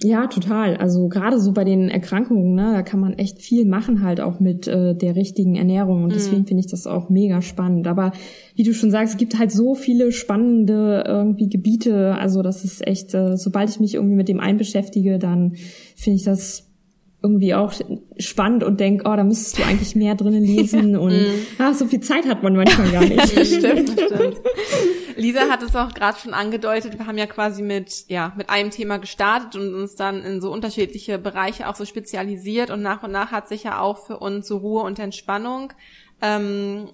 Ja, 0.03 0.27
total. 0.27 0.75
Also 0.75 1.07
gerade 1.07 1.39
so 1.39 1.53
bei 1.53 1.63
den 1.63 1.89
Erkrankungen, 1.89 2.53
ne, 2.53 2.73
da 2.73 2.83
kann 2.83 2.99
man 2.99 3.13
echt 3.13 3.41
viel 3.41 3.65
machen 3.65 4.03
halt 4.03 4.19
auch 4.19 4.41
mit 4.41 4.67
äh, 4.67 4.93
der 4.93 5.15
richtigen 5.15 5.55
Ernährung 5.55 6.03
und 6.03 6.13
deswegen 6.13 6.41
mhm. 6.41 6.47
finde 6.47 6.61
ich 6.61 6.67
das 6.67 6.85
auch 6.85 7.09
mega 7.09 7.41
spannend. 7.41 7.87
Aber 7.87 8.11
wie 8.55 8.63
du 8.63 8.73
schon 8.73 8.91
sagst, 8.91 9.13
es 9.13 9.17
gibt 9.17 9.39
halt 9.39 9.51
so 9.51 9.73
viele 9.73 10.11
spannende 10.11 11.05
irgendwie 11.07 11.47
Gebiete. 11.47 12.15
Also 12.15 12.41
das 12.41 12.65
ist 12.65 12.85
echt, 12.85 13.13
äh, 13.13 13.37
sobald 13.37 13.69
ich 13.69 13.79
mich 13.79 13.95
irgendwie 13.95 14.15
mit 14.15 14.27
dem 14.27 14.41
einbeschäftige, 14.41 15.17
dann 15.17 15.53
finde 15.95 16.17
ich 16.17 16.23
das 16.23 16.64
irgendwie 17.25 17.55
auch 17.55 17.73
spannend 18.19 18.63
und 18.63 18.79
denk, 18.79 19.01
oh, 19.05 19.15
da 19.15 19.23
müsstest 19.23 19.57
du 19.57 19.63
eigentlich 19.63 19.95
mehr 19.95 20.13
drinnen 20.13 20.43
lesen 20.55 20.95
und 20.95 21.13
mhm. 21.13 21.47
ah, 21.57 21.73
so 21.73 21.87
viel 21.87 22.01
Zeit 22.01 22.27
hat 22.27 22.43
man 22.43 22.55
manchmal 22.55 22.91
gar 22.91 23.01
nicht. 23.01 23.29
stimmt, 23.45 23.89
stimmt. 23.99 24.37
Lisa 25.17 25.49
hat 25.49 25.63
es 25.63 25.75
auch 25.75 25.93
gerade 25.93 26.19
schon 26.19 26.33
angedeutet, 26.33 26.99
wir 26.99 27.07
haben 27.07 27.17
ja 27.17 27.25
quasi 27.25 27.63
mit, 27.63 28.05
ja, 28.09 28.33
mit 28.37 28.49
einem 28.49 28.69
Thema 28.69 28.97
gestartet 28.97 29.55
und 29.55 29.73
uns 29.73 29.95
dann 29.95 30.21
in 30.21 30.39
so 30.39 30.51
unterschiedliche 30.51 31.17
Bereiche 31.17 31.67
auch 31.67 31.75
so 31.75 31.85
spezialisiert 31.85 32.69
und 32.69 32.83
nach 32.83 33.01
und 33.01 33.11
nach 33.11 33.31
hat 33.31 33.47
sich 33.47 33.63
ja 33.63 33.79
auch 33.79 34.05
für 34.05 34.17
uns 34.17 34.47
so 34.47 34.57
Ruhe 34.57 34.83
und 34.83 34.99
Entspannung 34.99 35.73
ähm, 36.21 36.89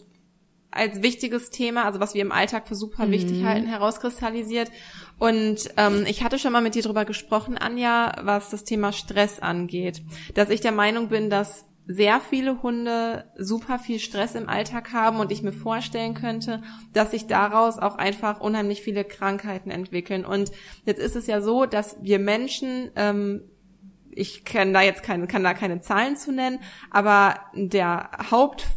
als 0.71 1.01
wichtiges 1.01 1.49
Thema, 1.49 1.85
also 1.85 1.99
was 1.99 2.13
wir 2.13 2.21
im 2.21 2.31
Alltag 2.31 2.67
für 2.67 2.75
super 2.75 3.05
mhm. 3.05 3.11
wichtig 3.11 3.43
halten, 3.43 3.67
herauskristallisiert. 3.67 4.71
Und 5.19 5.69
ähm, 5.77 6.05
ich 6.07 6.23
hatte 6.23 6.39
schon 6.39 6.53
mal 6.53 6.61
mit 6.61 6.75
dir 6.75 6.81
drüber 6.81 7.05
gesprochen, 7.05 7.57
Anja, 7.57 8.13
was 8.23 8.49
das 8.49 8.63
Thema 8.63 8.93
Stress 8.93 9.39
angeht, 9.39 10.01
dass 10.33 10.49
ich 10.49 10.61
der 10.61 10.71
Meinung 10.71 11.09
bin, 11.09 11.29
dass 11.29 11.65
sehr 11.87 12.21
viele 12.21 12.61
Hunde 12.61 13.25
super 13.37 13.79
viel 13.79 13.99
Stress 13.99 14.35
im 14.35 14.47
Alltag 14.47 14.93
haben 14.93 15.19
und 15.19 15.31
ich 15.31 15.43
mir 15.43 15.51
vorstellen 15.51 16.13
könnte, 16.13 16.61
dass 16.93 17.11
sich 17.11 17.27
daraus 17.27 17.77
auch 17.77 17.97
einfach 17.97 18.39
unheimlich 18.39 18.81
viele 18.81 19.03
Krankheiten 19.03 19.71
entwickeln. 19.71 20.25
Und 20.25 20.51
jetzt 20.85 20.99
ist 20.99 21.15
es 21.15 21.27
ja 21.27 21.41
so, 21.41 21.65
dass 21.65 21.97
wir 22.01 22.19
Menschen 22.19 22.91
ähm, 22.95 23.41
ich 24.13 24.43
kann 24.43 24.73
da 24.73 24.81
jetzt 24.81 25.03
keine, 25.03 25.27
kann 25.27 25.43
da 25.43 25.53
keine 25.53 25.81
Zahlen 25.81 26.15
zu 26.15 26.31
nennen, 26.31 26.59
aber 26.89 27.35
der 27.53 28.09
Haupt, 28.29 28.67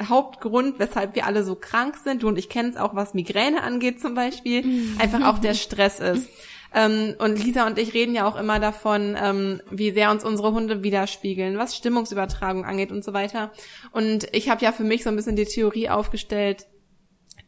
Hauptgrund, 0.00 0.78
weshalb 0.78 1.14
wir 1.14 1.26
alle 1.26 1.44
so 1.44 1.54
krank 1.54 1.96
sind, 1.96 2.22
du 2.22 2.28
und 2.28 2.38
ich 2.38 2.48
kennen 2.48 2.70
es 2.70 2.76
auch, 2.76 2.94
was 2.94 3.14
Migräne 3.14 3.62
angeht 3.62 4.00
zum 4.00 4.14
Beispiel, 4.14 4.64
mhm. 4.64 4.96
einfach 4.98 5.26
auch 5.26 5.38
der 5.38 5.54
Stress 5.54 6.00
ist. 6.00 6.28
Ähm, 6.74 7.14
und 7.18 7.42
Lisa 7.42 7.66
und 7.66 7.78
ich 7.78 7.92
reden 7.92 8.14
ja 8.14 8.26
auch 8.26 8.36
immer 8.36 8.58
davon, 8.58 9.16
ähm, 9.20 9.60
wie 9.70 9.90
sehr 9.90 10.10
uns 10.10 10.24
unsere 10.24 10.52
Hunde 10.52 10.82
widerspiegeln, 10.82 11.58
was 11.58 11.76
Stimmungsübertragung 11.76 12.64
angeht 12.64 12.90
und 12.90 13.04
so 13.04 13.12
weiter. 13.12 13.52
Und 13.92 14.26
ich 14.32 14.48
habe 14.48 14.64
ja 14.64 14.72
für 14.72 14.84
mich 14.84 15.02
so 15.02 15.10
ein 15.10 15.16
bisschen 15.16 15.36
die 15.36 15.44
Theorie 15.44 15.90
aufgestellt, 15.90 16.66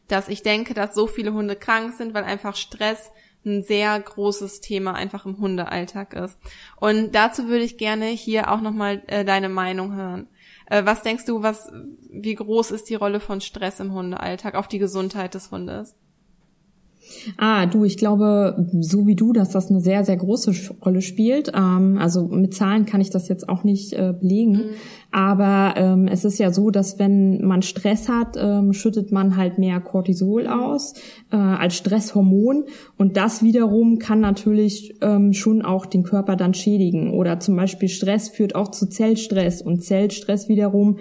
dass 0.07 0.29
ich 0.29 0.43
denke, 0.43 0.75
dass 0.75 0.93
so 0.93 1.07
viele 1.07 1.33
Hunde 1.33 1.55
krank 1.55 1.95
sind, 1.97 2.13
weil 2.13 2.23
einfach 2.23 2.55
Stress 2.55 3.11
ein 3.45 3.63
sehr 3.63 3.99
großes 3.99 4.61
Thema 4.61 4.93
einfach 4.93 5.25
im 5.25 5.37
Hundealltag 5.37 6.13
ist. 6.13 6.37
Und 6.77 7.13
dazu 7.13 7.47
würde 7.47 7.63
ich 7.63 7.77
gerne 7.77 8.07
hier 8.07 8.51
auch 8.51 8.61
nochmal 8.61 9.03
äh, 9.07 9.23
deine 9.23 9.49
Meinung 9.49 9.95
hören. 9.95 10.27
Äh, 10.67 10.85
was 10.85 11.03
denkst 11.03 11.25
du, 11.25 11.43
was, 11.43 11.71
wie 12.09 12.35
groß 12.35 12.71
ist 12.71 12.89
die 12.89 12.95
Rolle 12.95 13.19
von 13.19 13.41
Stress 13.41 13.79
im 13.79 13.93
Hundealltag 13.93 14.55
auf 14.55 14.67
die 14.67 14.79
Gesundheit 14.79 15.33
des 15.33 15.51
Hundes? 15.51 15.95
Ah, 17.37 17.65
du, 17.65 17.83
ich 17.83 17.97
glaube, 17.97 18.67
so 18.79 19.07
wie 19.07 19.15
du, 19.15 19.33
dass 19.33 19.49
das 19.49 19.69
eine 19.69 19.81
sehr, 19.81 20.03
sehr 20.05 20.17
große 20.17 20.53
Rolle 20.83 21.01
spielt. 21.01 21.51
Ähm, 21.55 21.97
also 21.99 22.27
mit 22.27 22.53
Zahlen 22.53 22.85
kann 22.85 23.01
ich 23.01 23.09
das 23.09 23.27
jetzt 23.27 23.49
auch 23.49 23.63
nicht 23.63 23.93
äh, 23.93 24.13
belegen. 24.19 24.51
Mhm. 24.51 24.63
Aber 25.11 25.75
ähm, 25.77 26.07
es 26.07 26.25
ist 26.25 26.39
ja 26.39 26.51
so, 26.51 26.71
dass 26.71 26.99
wenn 26.99 27.45
man 27.45 27.61
Stress 27.61 28.09
hat, 28.09 28.35
ähm, 28.37 28.73
schüttet 28.73 29.11
man 29.11 29.37
halt 29.37 29.57
mehr 29.57 29.79
Cortisol 29.79 30.45
aus 30.47 30.93
äh, 31.31 31.37
als 31.37 31.75
Stresshormon. 31.77 32.65
Und 32.97 33.15
das 33.15 33.41
wiederum 33.41 33.97
kann 33.97 34.19
natürlich 34.19 34.95
ähm, 35.01 35.31
schon 35.33 35.61
auch 35.61 35.85
den 35.85 36.03
Körper 36.03 36.35
dann 36.35 36.53
schädigen. 36.53 37.13
Oder 37.13 37.39
zum 37.39 37.55
Beispiel 37.55 37.87
Stress 37.87 38.29
führt 38.29 38.55
auch 38.55 38.69
zu 38.71 38.87
Zellstress. 38.87 39.61
Und 39.61 39.83
Zellstress 39.83 40.49
wiederum 40.49 40.97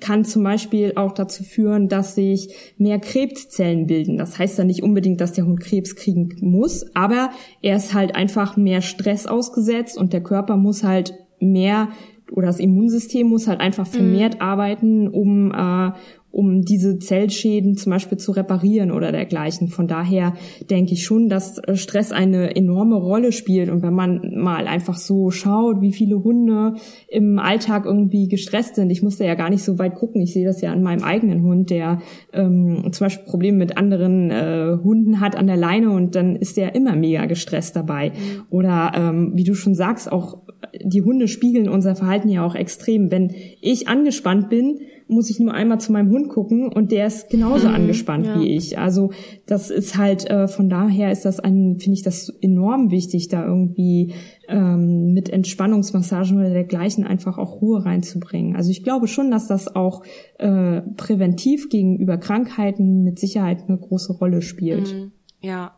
kann 0.00 0.24
zum 0.24 0.42
Beispiel 0.42 0.92
auch 0.96 1.12
dazu 1.12 1.44
führen, 1.44 1.88
dass 1.88 2.14
sich 2.14 2.54
mehr 2.78 2.98
Krebszellen 2.98 3.86
bilden. 3.86 4.16
Das 4.16 4.38
heißt 4.38 4.58
ja 4.58 4.64
nicht 4.64 4.82
unbedingt, 4.82 5.20
dass 5.20 5.32
der 5.32 5.46
Hund 5.46 5.60
Krebs 5.60 5.96
kriegen 5.96 6.36
muss, 6.40 6.86
aber 6.94 7.30
er 7.62 7.76
ist 7.76 7.94
halt 7.94 8.14
einfach 8.14 8.56
mehr 8.56 8.82
Stress 8.82 9.26
ausgesetzt 9.26 9.98
und 9.98 10.12
der 10.12 10.22
Körper 10.22 10.56
muss 10.56 10.82
halt 10.82 11.14
mehr 11.40 11.88
oder 12.32 12.48
das 12.48 12.58
Immunsystem 12.58 13.28
muss 13.28 13.46
halt 13.46 13.60
einfach 13.60 13.86
vermehrt 13.86 14.34
mhm. 14.34 14.40
arbeiten, 14.40 15.08
um, 15.08 15.52
äh, 15.52 15.92
um 16.36 16.60
diese 16.60 16.98
Zellschäden 16.98 17.76
zum 17.76 17.92
Beispiel 17.92 18.18
zu 18.18 18.30
reparieren 18.32 18.92
oder 18.92 19.10
dergleichen. 19.10 19.68
Von 19.68 19.88
daher 19.88 20.34
denke 20.68 20.92
ich 20.92 21.02
schon, 21.02 21.30
dass 21.30 21.56
äh, 21.56 21.76
Stress 21.76 22.12
eine 22.12 22.54
enorme 22.54 22.96
Rolle 22.96 23.32
spielt. 23.32 23.70
Und 23.70 23.82
wenn 23.82 23.94
man 23.94 24.34
mal 24.34 24.66
einfach 24.66 24.98
so 24.98 25.30
schaut, 25.30 25.80
wie 25.80 25.94
viele 25.94 26.22
Hunde 26.22 26.74
im 27.08 27.38
Alltag 27.38 27.86
irgendwie 27.86 28.28
gestresst 28.28 28.74
sind, 28.74 28.90
ich 28.90 29.02
musste 29.02 29.24
ja 29.24 29.34
gar 29.34 29.48
nicht 29.48 29.62
so 29.62 29.78
weit 29.78 29.94
gucken. 29.94 30.20
Ich 30.20 30.34
sehe 30.34 30.44
das 30.44 30.60
ja 30.60 30.72
an 30.72 30.82
meinem 30.82 31.04
eigenen 31.04 31.42
Hund, 31.42 31.70
der 31.70 32.02
ähm, 32.34 32.92
zum 32.92 33.06
Beispiel 33.06 33.24
Probleme 33.24 33.56
mit 33.56 33.78
anderen 33.78 34.30
äh, 34.30 34.76
Hunden 34.84 35.20
hat 35.20 35.36
an 35.36 35.46
der 35.46 35.56
Leine 35.56 35.88
und 35.88 36.16
dann 36.16 36.36
ist 36.36 36.58
der 36.58 36.74
immer 36.74 36.94
mega 36.94 37.24
gestresst 37.24 37.76
dabei. 37.76 38.10
Mhm. 38.10 38.42
Oder 38.50 38.92
ähm, 38.94 39.32
wie 39.34 39.44
du 39.44 39.54
schon 39.54 39.74
sagst, 39.74 40.12
auch 40.12 40.42
die 40.82 41.02
Hunde 41.02 41.28
spiegeln 41.28 41.68
unser 41.68 41.96
Verhalten 41.96 42.28
ja 42.28 42.44
auch 42.44 42.54
extrem. 42.54 43.10
Wenn 43.10 43.32
ich 43.60 43.88
angespannt 43.88 44.48
bin, 44.48 44.80
muss 45.08 45.30
ich 45.30 45.38
nur 45.38 45.54
einmal 45.54 45.80
zu 45.80 45.92
meinem 45.92 46.10
Hund 46.10 46.28
gucken 46.28 46.72
und 46.72 46.90
der 46.90 47.06
ist 47.06 47.30
genauso 47.30 47.68
mhm, 47.68 47.74
angespannt 47.74 48.26
ja. 48.26 48.40
wie 48.40 48.56
ich. 48.56 48.78
Also 48.78 49.10
das 49.46 49.70
ist 49.70 49.96
halt, 49.96 50.28
äh, 50.28 50.48
von 50.48 50.68
daher 50.68 51.12
ist 51.12 51.24
das 51.24 51.38
ein, 51.38 51.78
finde 51.78 51.94
ich 51.94 52.02
das 52.02 52.28
enorm 52.40 52.90
wichtig, 52.90 53.28
da 53.28 53.44
irgendwie 53.44 54.14
ähm, 54.48 55.12
mit 55.12 55.28
Entspannungsmassagen 55.28 56.38
oder 56.38 56.50
dergleichen 56.50 57.04
einfach 57.04 57.38
auch 57.38 57.60
Ruhe 57.60 57.84
reinzubringen. 57.84 58.56
Also 58.56 58.70
ich 58.70 58.82
glaube 58.82 59.06
schon, 59.06 59.30
dass 59.30 59.46
das 59.46 59.74
auch 59.76 60.02
äh, 60.38 60.80
präventiv 60.96 61.68
gegenüber 61.68 62.16
Krankheiten 62.18 63.04
mit 63.04 63.20
Sicherheit 63.20 63.64
eine 63.68 63.78
große 63.78 64.14
Rolle 64.14 64.42
spielt. 64.42 64.92
Mhm, 64.92 65.12
ja. 65.40 65.72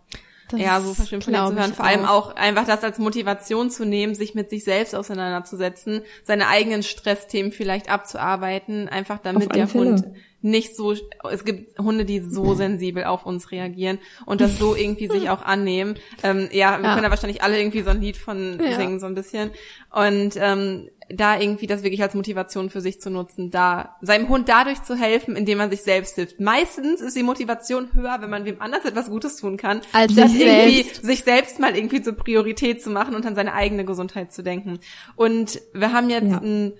Das 0.49 0.61
ja, 0.61 0.81
so 0.81 0.95
verschwimmt 0.95 1.25
von 1.25 1.35
zu 1.35 1.55
hören. 1.55 1.75
Vor 1.75 1.85
allem 1.85 2.05
auch 2.05 2.35
einfach 2.35 2.67
das 2.67 2.83
als 2.83 2.99
Motivation 2.99 3.71
zu 3.71 3.85
nehmen, 3.85 4.15
sich 4.15 4.35
mit 4.35 4.51
sich 4.51 4.65
selbst 4.65 4.95
auseinanderzusetzen, 4.95 6.03
seine 6.25 6.49
eigenen 6.49 6.83
Stressthemen 6.83 7.53
vielleicht 7.53 7.91
abzuarbeiten, 7.91 8.89
einfach 8.89 9.19
damit 9.19 9.55
der 9.55 9.69
Fälle. 9.69 9.93
Hund 9.93 10.05
nicht 10.41 10.77
so, 10.77 10.93
es 10.93 11.45
gibt 11.45 11.79
Hunde, 11.79 12.05
die 12.05 12.21
so 12.21 12.55
sensibel 12.55 13.05
auf 13.05 13.27
uns 13.27 13.51
reagieren 13.51 13.99
und 14.25 14.41
das 14.41 14.59
so 14.59 14.75
irgendwie 14.77 15.09
sich 15.09 15.31
auch 15.31 15.43
annehmen. 15.43 15.97
Ähm, 16.23 16.49
ja, 16.53 16.79
wir 16.79 16.85
ja. 16.85 16.93
können 16.93 17.03
da 17.03 17.11
wahrscheinlich 17.11 17.43
alle 17.43 17.59
irgendwie 17.59 17.83
so 17.83 17.91
ein 17.91 18.01
Lied 18.01 18.17
von 18.17 18.61
ja. 18.63 18.77
singen, 18.77 19.01
so 19.01 19.07
ein 19.07 19.15
bisschen. 19.15 19.51
Und 19.91 20.35
ähm, 20.37 20.89
da 21.11 21.41
irgendwie 21.41 21.67
das 21.67 21.83
wirklich 21.83 22.03
als 22.03 22.15
Motivation 22.15 22.69
für 22.71 22.81
sich 22.81 23.01
zu 23.01 23.11
nutzen, 23.11 23.51
da 23.51 23.97
seinem 24.03 24.29
Hund 24.29 24.49
dadurch 24.49 24.83
zu 24.83 24.95
helfen, 24.95 25.37
indem 25.37 25.59
man 25.59 25.71
sich 25.71 25.83
selbst 25.83 26.17
hilft. 26.17 26.39
Meistens 26.39 27.01
ist 27.01 27.17
die 27.17 27.23
Motivation 27.23 27.91
höher, 27.95 28.19
wenn 28.21 28.31
man 28.31 28.45
wem 28.45 28.61
anders 28.61 28.85
etwas 28.85 29.09
Gutes 29.09 29.37
tun 29.37 29.57
kann, 29.57 29.81
als 29.93 30.15
das 30.15 30.33
sich 30.33 30.43
irgendwie 30.43 30.83
selbst. 30.83 31.05
sich 31.05 31.25
selbst 31.25 31.59
mal 31.61 31.75
irgendwie 31.77 32.03
zur 32.03 32.15
Priorität 32.15 32.83
zu 32.83 32.91
machen 32.91 33.15
und 33.15 33.25
an 33.25 33.35
seine 33.35 33.55
eigene 33.55 33.85
Gesundheit 33.85 34.33
zu 34.33 34.43
denken. 34.43 34.81
Und 35.17 35.61
wir 35.73 35.93
haben 35.93 36.11
jetzt 36.11 36.31
Ja. 36.31 36.39
ein, 36.41 36.73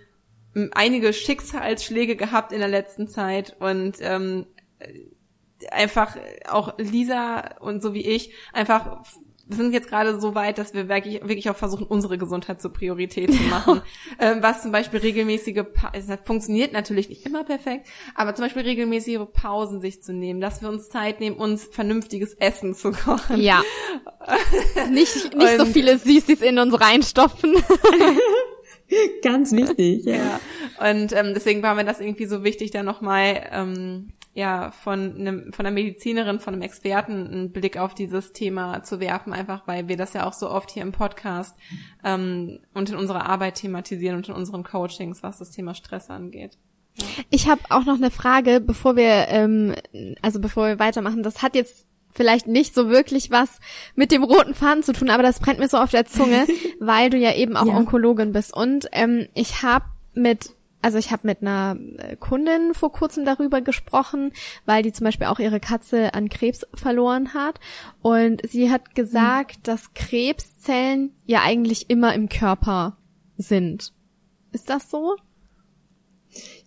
einige 0.73 1.13
Schicksalsschläge 1.13 2.17
gehabt 2.17 2.53
in 2.53 2.59
der 2.59 2.69
letzten 2.69 3.09
Zeit 3.09 3.57
und 3.61 3.97
ähm, 4.01 4.47
einfach 5.71 6.17
auch 6.49 6.79
Lisa 6.79 7.57
und 7.61 7.83
so 7.83 7.95
wie 7.95 8.07
ich 8.07 8.33
einfach 8.53 9.03
wir 9.49 9.57
sind 9.57 9.73
jetzt 9.73 9.89
gerade 9.89 10.21
so 10.21 10.35
weit, 10.35 10.59
dass 10.59 10.75
wir 10.75 10.89
wirklich, 10.89 11.23
wirklich 11.23 11.49
auch 11.49 11.57
versuchen, 11.57 11.87
unsere 11.87 12.19
Gesundheit 12.19 12.61
zur 12.61 12.73
Priorität 12.73 13.33
zu 13.33 13.43
machen. 13.45 13.81
ähm, 14.21 14.39
was 14.43 14.63
zum 14.63 14.73
Beispiel 14.73 15.01
regelmäßige, 15.01 15.63
pa 15.73 15.91
es 15.95 16.07
funktioniert 16.25 16.73
natürlich 16.73 17.09
nicht 17.09 17.25
immer 17.25 17.45
perfekt, 17.45 17.87
aber 18.15 18.35
zum 18.35 18.45
Beispiel 18.45 18.63
regelmäßige 18.63 19.21
Pausen 19.33 19.81
sich 19.81 20.03
zu 20.03 20.13
nehmen, 20.13 20.41
dass 20.41 20.61
wir 20.61 20.69
uns 20.69 20.91
Zeit 20.91 21.21
nehmen, 21.21 21.37
uns 21.37 21.65
vernünftiges 21.65 22.35
Essen 22.35 22.75
zu 22.75 22.93
kochen. 22.93 23.41
Ja. 23.41 23.63
nicht 24.91 25.35
nicht 25.35 25.59
so 25.59 25.65
viele 25.65 25.99
Süßis 25.99 26.43
in 26.43 26.59
uns 26.59 26.79
reinstopfen. 26.79 27.55
Ganz 29.23 29.53
wichtig, 29.53 30.05
ja. 30.05 30.17
Ja. 30.17 30.41
Und 30.91 31.13
ähm, 31.13 31.33
deswegen 31.35 31.63
war 31.63 31.75
mir 31.75 31.85
das 31.85 32.01
irgendwie 32.01 32.27
so 32.27 32.45
wichtig, 32.45 32.71
da 32.71 32.83
nochmal 32.83 33.49
ähm, 33.53 34.13
ja 34.35 34.71
von 34.71 35.17
einem 35.17 35.53
von 35.53 35.67
einer 35.67 35.75
Medizinerin, 35.75 36.39
von 36.39 36.55
einem 36.55 36.63
Experten 36.63 37.27
einen 37.27 37.53
Blick 37.53 37.77
auf 37.77 37.95
dieses 37.95 38.33
Thema 38.33 38.83
zu 38.83 39.01
werfen, 39.01 39.33
einfach 39.33 39.67
weil 39.67 39.89
wir 39.89 39.97
das 39.97 40.13
ja 40.13 40.27
auch 40.27 40.33
so 40.33 40.51
oft 40.51 40.71
hier 40.71 40.83
im 40.83 40.93
Podcast 40.93 41.57
ähm, 42.05 42.61
und 42.75 42.91
in 42.91 42.97
unserer 42.97 43.27
Arbeit 43.27 43.57
thematisieren 43.57 44.17
und 44.17 44.29
in 44.29 44.35
unseren 44.35 44.65
Coachings, 44.65 45.23
was 45.23 45.39
das 45.39 45.51
Thema 45.51 45.75
Stress 45.75 46.11
angeht. 46.11 46.57
Ich 47.31 47.49
habe 47.49 47.61
auch 47.71 47.85
noch 47.85 47.97
eine 47.97 48.11
Frage, 48.11 48.61
bevor 48.61 48.97
wir, 48.97 49.29
ähm, 49.29 49.75
also 50.23 50.41
bevor 50.41 50.67
wir 50.67 50.79
weitermachen. 50.79 51.23
Das 51.23 51.43
hat 51.43 51.55
jetzt 51.55 51.87
vielleicht 52.11 52.47
nicht 52.47 52.75
so 52.75 52.89
wirklich 52.89 53.31
was 53.31 53.61
mit 53.95 54.11
dem 54.11 54.25
roten 54.25 54.55
Faden 54.55 54.83
zu 54.83 54.93
tun, 54.93 55.11
aber 55.11 55.23
das 55.23 55.41
brennt 55.41 55.61
mir 55.61 55.69
so 55.69 55.79
auf 55.79 55.91
der 55.91 56.07
Zunge, 56.07 56.47
weil 56.81 57.11
du 57.11 57.17
ja 57.17 57.35
eben 57.35 57.57
auch 57.57 57.67
Ja. 57.67 57.77
Onkologin 57.77 58.33
bist. 58.33 58.55
Und 58.55 58.89
ähm, 58.93 59.29
ich 59.35 59.63
habe 59.63 59.85
mit 60.15 60.51
also 60.81 60.99
ich 60.99 61.11
habe 61.11 61.27
mit 61.27 61.43
einer 61.43 61.77
äh, 61.99 62.17
Kundin 62.17 62.75
vor 62.75 62.93
kurzem 62.93 63.25
darüber 63.25 63.61
gesprochen, 63.61 64.33
weil 64.65 64.83
die 64.83 64.93
zum 64.93 65.05
Beispiel 65.05 65.27
auch 65.27 65.39
ihre 65.39 65.61
Katze 65.61 66.15
an 66.15 66.29
Krebs 66.29 66.67
verloren 66.75 67.35
hat. 67.35 67.59
Und 68.01 68.43
sie 68.49 68.71
hat 68.71 68.95
gesagt, 68.95 69.67
dass 69.67 69.93
Krebszellen 69.95 71.13
ja 71.27 71.43
eigentlich 71.43 71.91
immer 71.91 72.15
im 72.15 72.29
Körper 72.29 72.97
sind. 73.37 73.93
Ist 74.53 74.71
das 74.71 74.91
so? 74.91 75.17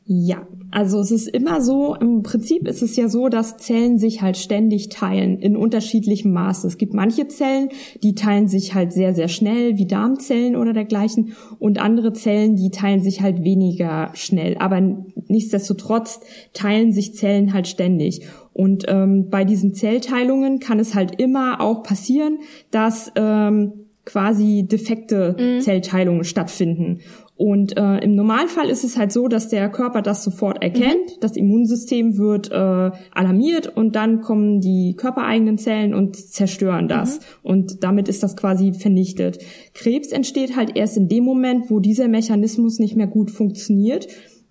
Ja, 0.05 0.47
also 0.71 0.99
es 0.99 1.11
ist 1.11 1.27
immer 1.27 1.61
so, 1.61 1.95
im 1.95 2.23
Prinzip 2.23 2.67
ist 2.67 2.81
es 2.81 2.95
ja 2.95 3.07
so, 3.07 3.29
dass 3.29 3.57
Zellen 3.57 3.99
sich 3.99 4.21
halt 4.21 4.35
ständig 4.35 4.89
teilen 4.89 5.37
in 5.39 5.55
unterschiedlichem 5.55 6.33
Maße. 6.33 6.67
Es 6.67 6.77
gibt 6.77 6.93
manche 6.93 7.27
Zellen, 7.27 7.69
die 8.01 8.15
teilen 8.15 8.47
sich 8.47 8.73
halt 8.73 8.93
sehr, 8.93 9.13
sehr 9.13 9.27
schnell, 9.27 9.77
wie 9.77 9.85
Darmzellen 9.85 10.55
oder 10.55 10.73
dergleichen, 10.73 11.33
und 11.59 11.79
andere 11.79 12.13
Zellen, 12.13 12.55
die 12.55 12.71
teilen 12.71 13.01
sich 13.01 13.21
halt 13.21 13.43
weniger 13.43 14.09
schnell. 14.13 14.57
Aber 14.57 14.81
nichtsdestotrotz 15.27 16.19
teilen 16.53 16.91
sich 16.91 17.13
Zellen 17.13 17.53
halt 17.53 17.67
ständig. 17.67 18.25
Und 18.53 18.85
ähm, 18.87 19.29
bei 19.29 19.45
diesen 19.45 19.73
Zellteilungen 19.75 20.59
kann 20.59 20.79
es 20.79 20.95
halt 20.95 21.21
immer 21.21 21.61
auch 21.61 21.83
passieren, 21.83 22.39
dass 22.71 23.11
ähm, 23.15 23.73
quasi 24.03 24.65
defekte 24.69 25.59
Zellteilungen 25.61 26.23
stattfinden. 26.23 27.01
Und 27.41 27.75
äh, 27.75 27.97
im 28.03 28.13
Normalfall 28.13 28.69
ist 28.69 28.83
es 28.83 28.99
halt 28.99 29.11
so, 29.11 29.27
dass 29.27 29.49
der 29.49 29.67
Körper 29.71 30.03
das 30.03 30.23
sofort 30.23 30.61
erkennt, 30.61 31.17
das 31.21 31.35
Immunsystem 31.35 32.19
wird 32.19 32.51
äh, 32.51 32.55
alarmiert 32.55 33.75
und 33.75 33.95
dann 33.95 34.21
kommen 34.21 34.61
die 34.61 34.93
körpereigenen 34.95 35.57
Zellen 35.57 35.95
und 35.95 36.15
zerstören 36.15 36.87
das. 36.87 37.19
Und 37.41 37.83
damit 37.83 38.07
ist 38.09 38.21
das 38.21 38.37
quasi 38.37 38.73
vernichtet. 38.73 39.39
Krebs 39.73 40.11
entsteht 40.11 40.55
halt 40.55 40.77
erst 40.77 40.97
in 40.97 41.07
dem 41.07 41.23
Moment, 41.23 41.71
wo 41.71 41.79
dieser 41.79 42.07
Mechanismus 42.07 42.77
nicht 42.77 42.95
mehr 42.95 43.07
gut 43.07 43.31
funktioniert 43.31 44.07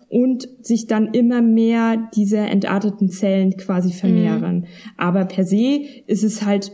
und 0.08 0.48
sich 0.60 0.88
dann 0.88 1.14
immer 1.14 1.42
mehr 1.42 2.10
diese 2.16 2.38
entarteten 2.38 3.08
Zellen 3.08 3.56
quasi 3.56 3.92
vermehren. 3.92 4.66
Aber 4.96 5.26
per 5.26 5.44
se 5.44 5.82
ist 6.08 6.24
es 6.24 6.44
halt 6.44 6.72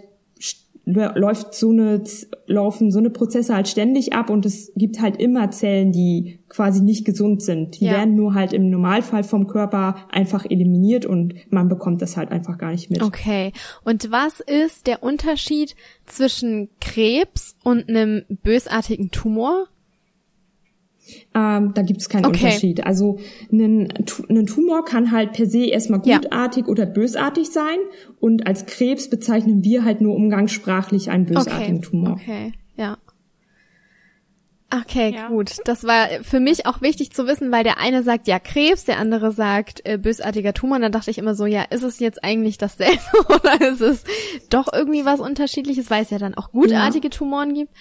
läuft 0.86 1.52
so 1.54 1.70
eine 1.70 2.02
laufen 2.46 2.92
so 2.92 3.00
eine 3.00 3.10
Prozesse 3.10 3.54
halt 3.54 3.66
ständig 3.66 4.12
ab 4.12 4.30
und 4.30 4.46
es 4.46 4.72
gibt 4.76 5.00
halt 5.00 5.16
immer 5.20 5.50
Zellen, 5.50 5.90
die 5.90 6.38
quasi 6.48 6.80
nicht 6.80 7.04
gesund 7.04 7.42
sind. 7.42 7.80
Die 7.80 7.86
Ja. 7.86 7.94
werden 7.94 8.14
nur 8.14 8.34
halt 8.34 8.52
im 8.52 8.70
Normalfall 8.70 9.24
vom 9.24 9.48
Körper 9.48 9.96
einfach 10.12 10.44
eliminiert 10.48 11.04
und 11.04 11.34
man 11.50 11.68
bekommt 11.68 12.02
das 12.02 12.16
halt 12.16 12.30
einfach 12.30 12.56
gar 12.56 12.70
nicht 12.70 12.88
mit. 12.88 13.02
Okay. 13.02 13.52
Und 13.84 14.12
was 14.12 14.38
ist 14.38 14.86
der 14.86 15.02
Unterschied 15.02 15.74
zwischen 16.06 16.68
Krebs 16.80 17.56
und 17.64 17.88
einem 17.88 18.22
bösartigen 18.28 19.10
Tumor? 19.10 19.66
Ähm, 21.38 21.72
da 21.74 21.82
gibt 21.82 22.00
es 22.00 22.08
keinen 22.08 22.24
Okay. 22.24 22.44
Unterschied. 22.46 22.86
Also 22.86 23.18
ein, 23.52 23.92
ein 24.30 24.46
Tumor 24.46 24.86
kann 24.86 25.10
halt 25.12 25.32
per 25.34 25.44
se 25.44 25.66
erstmal 25.66 26.00
Ja. 26.04 26.16
gutartig 26.18 26.66
oder 26.66 26.86
bösartig 26.86 27.50
sein 27.50 27.76
und 28.20 28.46
als 28.46 28.64
Krebs 28.64 29.10
bezeichnen 29.10 29.62
wir 29.62 29.84
halt 29.84 30.00
nur 30.00 30.14
umgangssprachlich 30.16 31.10
einen 31.10 31.26
bösartigen 31.26 31.76
okay. 31.78 31.86
Tumor. 31.86 32.12
Okay, 32.12 32.52
ja. 32.76 32.96
Okay, 34.74 35.14
Ja. 35.14 35.28
gut. 35.28 35.58
Das 35.64 35.84
war 35.84 36.08
für 36.22 36.40
mich 36.40 36.66
auch 36.66 36.80
wichtig 36.82 37.12
zu 37.12 37.26
wissen, 37.28 37.52
weil 37.52 37.62
der 37.62 37.78
eine 37.78 38.02
sagt 38.02 38.26
ja 38.26 38.38
Krebs, 38.40 38.84
der 38.84 38.98
andere 38.98 39.30
sagt 39.30 39.80
äh, 39.84 39.96
bösartiger 39.96 40.54
Tumor. 40.54 40.76
Und 40.76 40.82
dann 40.82 40.90
dachte 40.92 41.10
ich 41.10 41.18
immer 41.18 41.34
so, 41.36 41.46
ja, 41.46 41.62
ist 41.70 41.84
es 41.84 42.00
jetzt 42.00 42.24
eigentlich 42.24 42.58
dasselbe 42.58 42.98
oder 43.28 43.60
ist 43.70 43.80
es 43.80 44.02
doch 44.50 44.72
irgendwie 44.72 45.04
was 45.04 45.20
Unterschiedliches, 45.20 45.88
weil 45.90 46.02
es 46.02 46.10
ja 46.10 46.18
dann 46.18 46.34
auch 46.34 46.50
gutartige 46.50 47.10
Tumoren 47.10 47.54
gibt. 47.54 47.72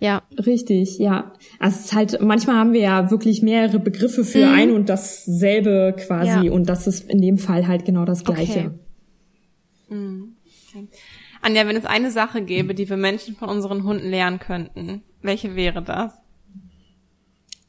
Ja, 0.00 0.22
Richtig, 0.46 0.98
ja. 0.98 1.32
Also 1.58 1.76
es 1.78 1.84
ist 1.86 1.94
halt, 1.94 2.20
manchmal 2.22 2.56
haben 2.56 2.72
wir 2.72 2.80
ja 2.80 3.10
wirklich 3.10 3.42
mehrere 3.42 3.78
Begriffe 3.78 4.24
für 4.24 4.46
ein 4.48 4.72
und 4.72 4.88
dasselbe 4.88 5.94
quasi 5.98 6.38
Mhm. 6.38 6.44
Ja. 6.44 6.52
und 6.52 6.68
das 6.68 6.86
ist 6.86 7.08
in 7.10 7.20
dem 7.20 7.36
Fall 7.38 7.68
halt 7.68 7.84
genau 7.84 8.04
das 8.06 8.24
Gleiche. 8.24 8.72
Okay. 9.90 10.88
Anja, 11.42 11.66
wenn 11.66 11.76
es 11.76 11.84
eine 11.84 12.10
Sache 12.10 12.42
gäbe, 12.42 12.74
die 12.74 12.88
wir 12.88 12.96
Menschen 12.96 13.34
von 13.34 13.48
unseren 13.48 13.84
Hunden 13.84 14.08
lernen 14.08 14.38
könnten, 14.38 15.02
welche 15.22 15.54
wäre 15.56 15.82
das? 15.82 16.12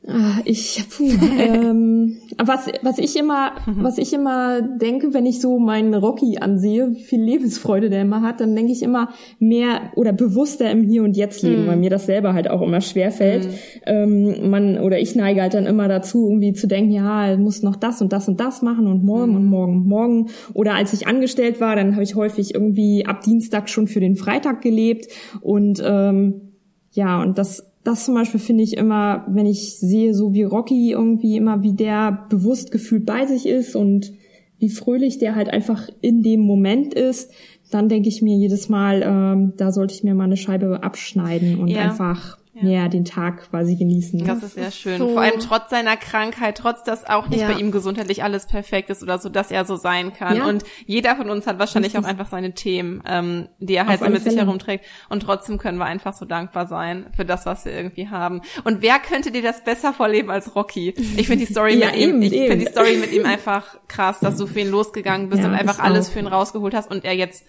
Ah, 0.08 0.40
Ich, 0.46 0.84
puh, 0.90 1.12
ähm, 1.38 2.18
was, 2.44 2.66
was 2.82 2.98
ich 2.98 3.16
immer, 3.16 3.52
was 3.68 4.00
ich 4.00 4.14
immer 4.14 4.60
denke, 4.62 5.14
wenn 5.14 5.28
ich 5.28 5.40
so 5.40 5.60
meinen 5.60 5.94
Rocky 5.94 6.40
ansehe, 6.40 6.90
wie 6.96 7.04
viel 7.04 7.22
Lebensfreude 7.22 7.92
der 7.92 8.02
immer 8.02 8.24
hat, 8.24 8.42
dann 8.42 8.56
denke 8.56 8.72
ich 8.72 8.82
immer 8.82 9.10
mehr 9.38 9.92
oder 9.96 10.12
bewusster 10.12 10.72
im 10.72 10.82
Hier 10.82 11.04
und 11.04 11.16
Jetzt 11.16 11.44
leben, 11.44 11.68
weil 11.68 11.78
mir 11.78 11.92
das 11.92 12.08
selber 12.08 12.34
halt 12.34 12.50
auch 12.50 12.64
immer 12.64 12.82
schwer 12.82 13.12
fällt. 13.12 13.48
Ähm, 13.86 14.50
man 14.50 14.80
oder 14.80 14.98
ich 15.00 15.16
neige 15.16 15.42
halt 15.44 15.54
dann 15.54 15.68
immer 15.68 15.88
dazu, 15.88 16.28
irgendwie 16.30 16.54
zu 16.54 16.68
denken, 16.68 16.92
ja, 16.92 17.38
muss 17.38 17.62
noch 17.62 17.76
das 17.76 18.02
und 18.02 18.12
das 18.12 18.28
und 18.28 18.40
das 18.40 18.64
machen 18.64 18.88
und 18.88 19.04
morgen 19.04 19.36
und 19.36 19.46
morgen 19.46 19.78
und 19.78 19.88
morgen. 19.88 20.30
Oder 20.56 20.74
als 20.74 20.94
ich 20.94 21.06
angestellt 21.06 21.62
war, 21.62 21.76
dann 21.76 21.94
habe 21.94 22.04
ich 22.04 22.16
häufig 22.16 22.56
irgendwie 22.56 23.06
ab 23.06 23.22
Dienstag 23.22 23.70
schon 23.70 23.86
für 23.86 24.00
den 24.00 24.16
Freitag 24.16 24.62
gelebt. 24.62 25.08
Und 25.42 25.80
ähm, 25.86 26.54
ja, 26.92 27.22
und 27.22 27.38
das, 27.38 27.71
das 27.84 28.06
zum 28.06 28.14
Beispiel 28.16 28.40
finde 28.40 28.64
ich 28.64 28.78
immer, 28.78 29.26
wenn 29.28 29.46
ich 29.46 29.78
sehe, 29.80 30.14
so 30.14 30.34
wie 30.34 30.44
Rocky 30.44 30.92
irgendwie 30.92 31.38
immer, 31.38 31.64
wie 31.64 31.74
der 31.74 32.28
bewusst 32.30 32.72
gefühlt 32.72 33.06
bei 33.06 33.26
sich 33.26 33.48
ist 33.48 33.76
und 33.76 34.14
wie 34.60 34.70
fröhlich 34.70 35.18
der 35.18 35.36
halt 35.36 35.50
einfach 35.50 35.90
in 36.02 36.22
dem 36.22 36.42
Moment 36.42 36.94
ist, 36.94 37.32
dann 37.72 37.90
denke 37.90 38.10
ich 38.10 38.22
mir 38.22 38.38
jedes 38.38 38.70
Mal, 38.70 39.02
ähm, 39.04 39.54
da 39.58 39.72
sollte 39.72 39.94
ich 39.96 40.04
mir 40.04 40.14
mal 40.14 40.26
eine 40.26 40.38
Scheibe 40.38 40.84
abschneiden 40.84 41.58
und 41.58 41.70
Ja. 41.70 41.82
einfach 41.90 42.38
ja. 42.54 42.88
den 42.90 43.06
Tag 43.06 43.50
quasi 43.50 43.76
genießen. 43.76 44.26
Das 44.26 44.44
ist 44.44 44.56
sehr 44.56 44.72
schön. 44.72 44.98
so- 44.98 45.10
Vor 45.14 45.22
allem 45.22 45.40
trotz 45.40 45.70
seiner 45.70 45.96
Krankheit, 45.98 46.58
trotz 46.58 46.84
dass 46.84 47.06
auch 47.10 47.28
nicht 47.30 47.42
Ja. 47.42 47.48
bei 47.52 47.60
ihm 47.60 47.72
gesundheitlich 47.72 48.24
alles 48.24 48.46
perfekt 48.46 48.90
ist 48.90 49.02
oder 49.04 49.20
so, 49.20 49.30
dass 49.30 49.52
er 49.52 49.64
so 49.66 49.78
sein 49.78 50.14
kann. 50.14 50.36
Ja. 50.38 50.46
Und 50.46 50.64
jeder 50.86 51.16
von 51.16 51.30
uns 51.30 51.48
hat 51.48 51.60
wahrscheinlich 51.60 51.98
auch 51.98 52.04
einfach 52.04 52.28
seine 52.28 52.54
Themen, 52.54 53.02
ähm, 53.08 53.48
die 53.60 53.76
er 53.76 53.88
halt 53.88 54.02
so 54.02 54.10
mit 54.10 54.24
sich 54.24 54.36
herumträgt. 54.36 54.84
Und 55.10 55.22
trotzdem 55.24 55.58
können 55.58 55.78
wir 55.78 55.86
einfach 55.86 56.14
so 56.14 56.26
dankbar 56.26 56.68
sein 56.68 57.06
für 57.16 57.24
das, 57.26 57.46
was 57.46 57.64
wir 57.66 57.72
irgendwie 57.74 58.10
haben. 58.10 58.42
Und 58.66 58.82
wer 58.82 59.00
könnte 59.00 59.32
dir 59.32 59.42
das 59.44 59.64
besser 59.64 59.94
vorleben 59.94 60.30
als 60.30 60.56
Rocky? 60.56 60.94
Ich 61.18 61.28
finde 61.28 61.46
die 61.46 61.52
Story 61.52 61.76
Ja, 61.80 61.88
mit 61.88 61.96
ihm, 61.96 62.10
eben, 62.10 62.22
ich 62.22 62.34
eben. 62.34 62.48
finde 62.52 62.66
die 62.66 62.72
Story 62.72 62.98
mit 62.98 63.14
ihm 63.14 63.26
einfach 63.26 63.78
krass, 63.88 64.20
dass 64.20 64.36
du 64.38 64.46
für 64.46 64.60
ihn 64.60 64.70
losgegangen 64.70 65.30
bist 65.30 65.42
Ja, 65.42 65.48
und 65.48 65.56
einfach 65.56 65.76
ich 65.78 65.84
alles 65.84 66.10
auch. 66.10 66.14
für 66.14 66.20
ihn 66.20 66.28
rausgeholt 66.28 66.74
hast 66.74 66.92
und 66.92 67.06
er 67.06 67.14
jetzt 67.16 67.46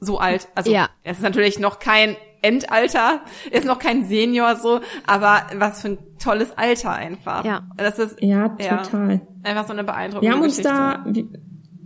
so 0.00 0.18
alt, 0.18 0.48
also 0.54 0.70
Ja. 0.72 0.88
er 1.02 1.12
ist 1.12 1.22
natürlich 1.22 1.58
noch 1.58 1.80
kein 1.80 2.16
Endalter, 2.42 3.20
ist 3.50 3.66
noch 3.66 3.78
kein 3.78 4.04
Senior 4.04 4.56
so, 4.56 4.80
aber 5.06 5.42
was 5.56 5.82
für 5.82 5.88
ein 5.88 5.98
tolles 6.22 6.56
Alter 6.56 6.92
einfach. 6.92 7.44
Ja. 7.44 7.62
Das 7.76 7.98
ist 7.98 8.20
Ja, 8.22 8.56
Ja. 8.60 8.78
total. 8.78 9.20
einfach 9.42 9.66
so 9.66 9.72
eine 9.72 9.84
beeindruckende 9.84 10.26
Wir 10.28 10.32
haben 10.36 10.42
uns 10.42 10.56
Geschichte. 10.56 10.72
da, 10.72 11.04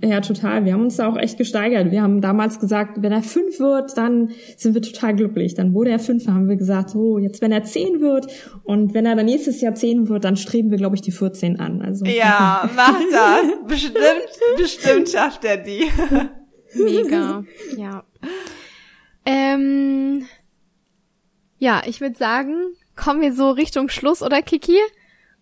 Ja, 0.04 0.20
total. 0.20 0.64
Wir 0.64 0.72
haben 0.72 0.82
uns 0.82 0.96
da 0.96 1.06
auch 1.06 1.16
echt 1.16 1.38
gesteigert. 1.38 1.92
Wir 1.92 2.02
haben 2.02 2.20
damals 2.20 2.58
gesagt, 2.58 3.00
wenn 3.02 3.12
er 3.12 3.22
fünf 3.22 3.60
wird, 3.60 3.96
dann 3.96 4.30
sind 4.56 4.74
wir 4.74 4.82
total 4.82 5.14
glücklich. 5.14 5.54
Dann 5.54 5.74
wurde 5.74 5.90
er 5.90 6.00
fünf, 6.00 6.24
dann 6.24 6.34
haben 6.34 6.48
wir 6.48 6.56
gesagt, 6.56 6.90
so, 6.90 7.18
jetzt 7.18 7.40
wenn 7.40 7.52
er 7.52 7.62
zehn 7.62 8.00
wird 8.00 8.26
und 8.64 8.94
wenn 8.94 9.06
er 9.06 9.14
dann 9.14 9.26
nächstes 9.26 9.60
Jahr 9.60 9.76
zehn 9.76 10.08
wird, 10.08 10.24
dann 10.24 10.36
streben 10.36 10.72
wir, 10.72 10.78
glaube 10.78 10.96
ich, 10.96 11.02
die 11.02 11.12
14 11.12 11.60
an. 11.60 11.82
Also 11.82 12.04
Ja, 12.04 12.68
mach 12.76 12.98
das. 13.12 13.42
Bestimmt, 13.68 13.96
bestimmt 14.56 15.08
schafft 15.08 15.44
er 15.44 15.58
die. 15.58 15.84
Mega, 16.74 17.44
ja. 17.76 18.02
Ähm, 19.24 20.24
ja, 21.62 21.80
ich 21.86 22.00
würde 22.00 22.18
sagen, 22.18 22.56
kommen 22.96 23.20
wir 23.20 23.32
so 23.32 23.52
Richtung 23.52 23.88
Schluss, 23.88 24.20
oder 24.20 24.42
Kiki? 24.42 24.80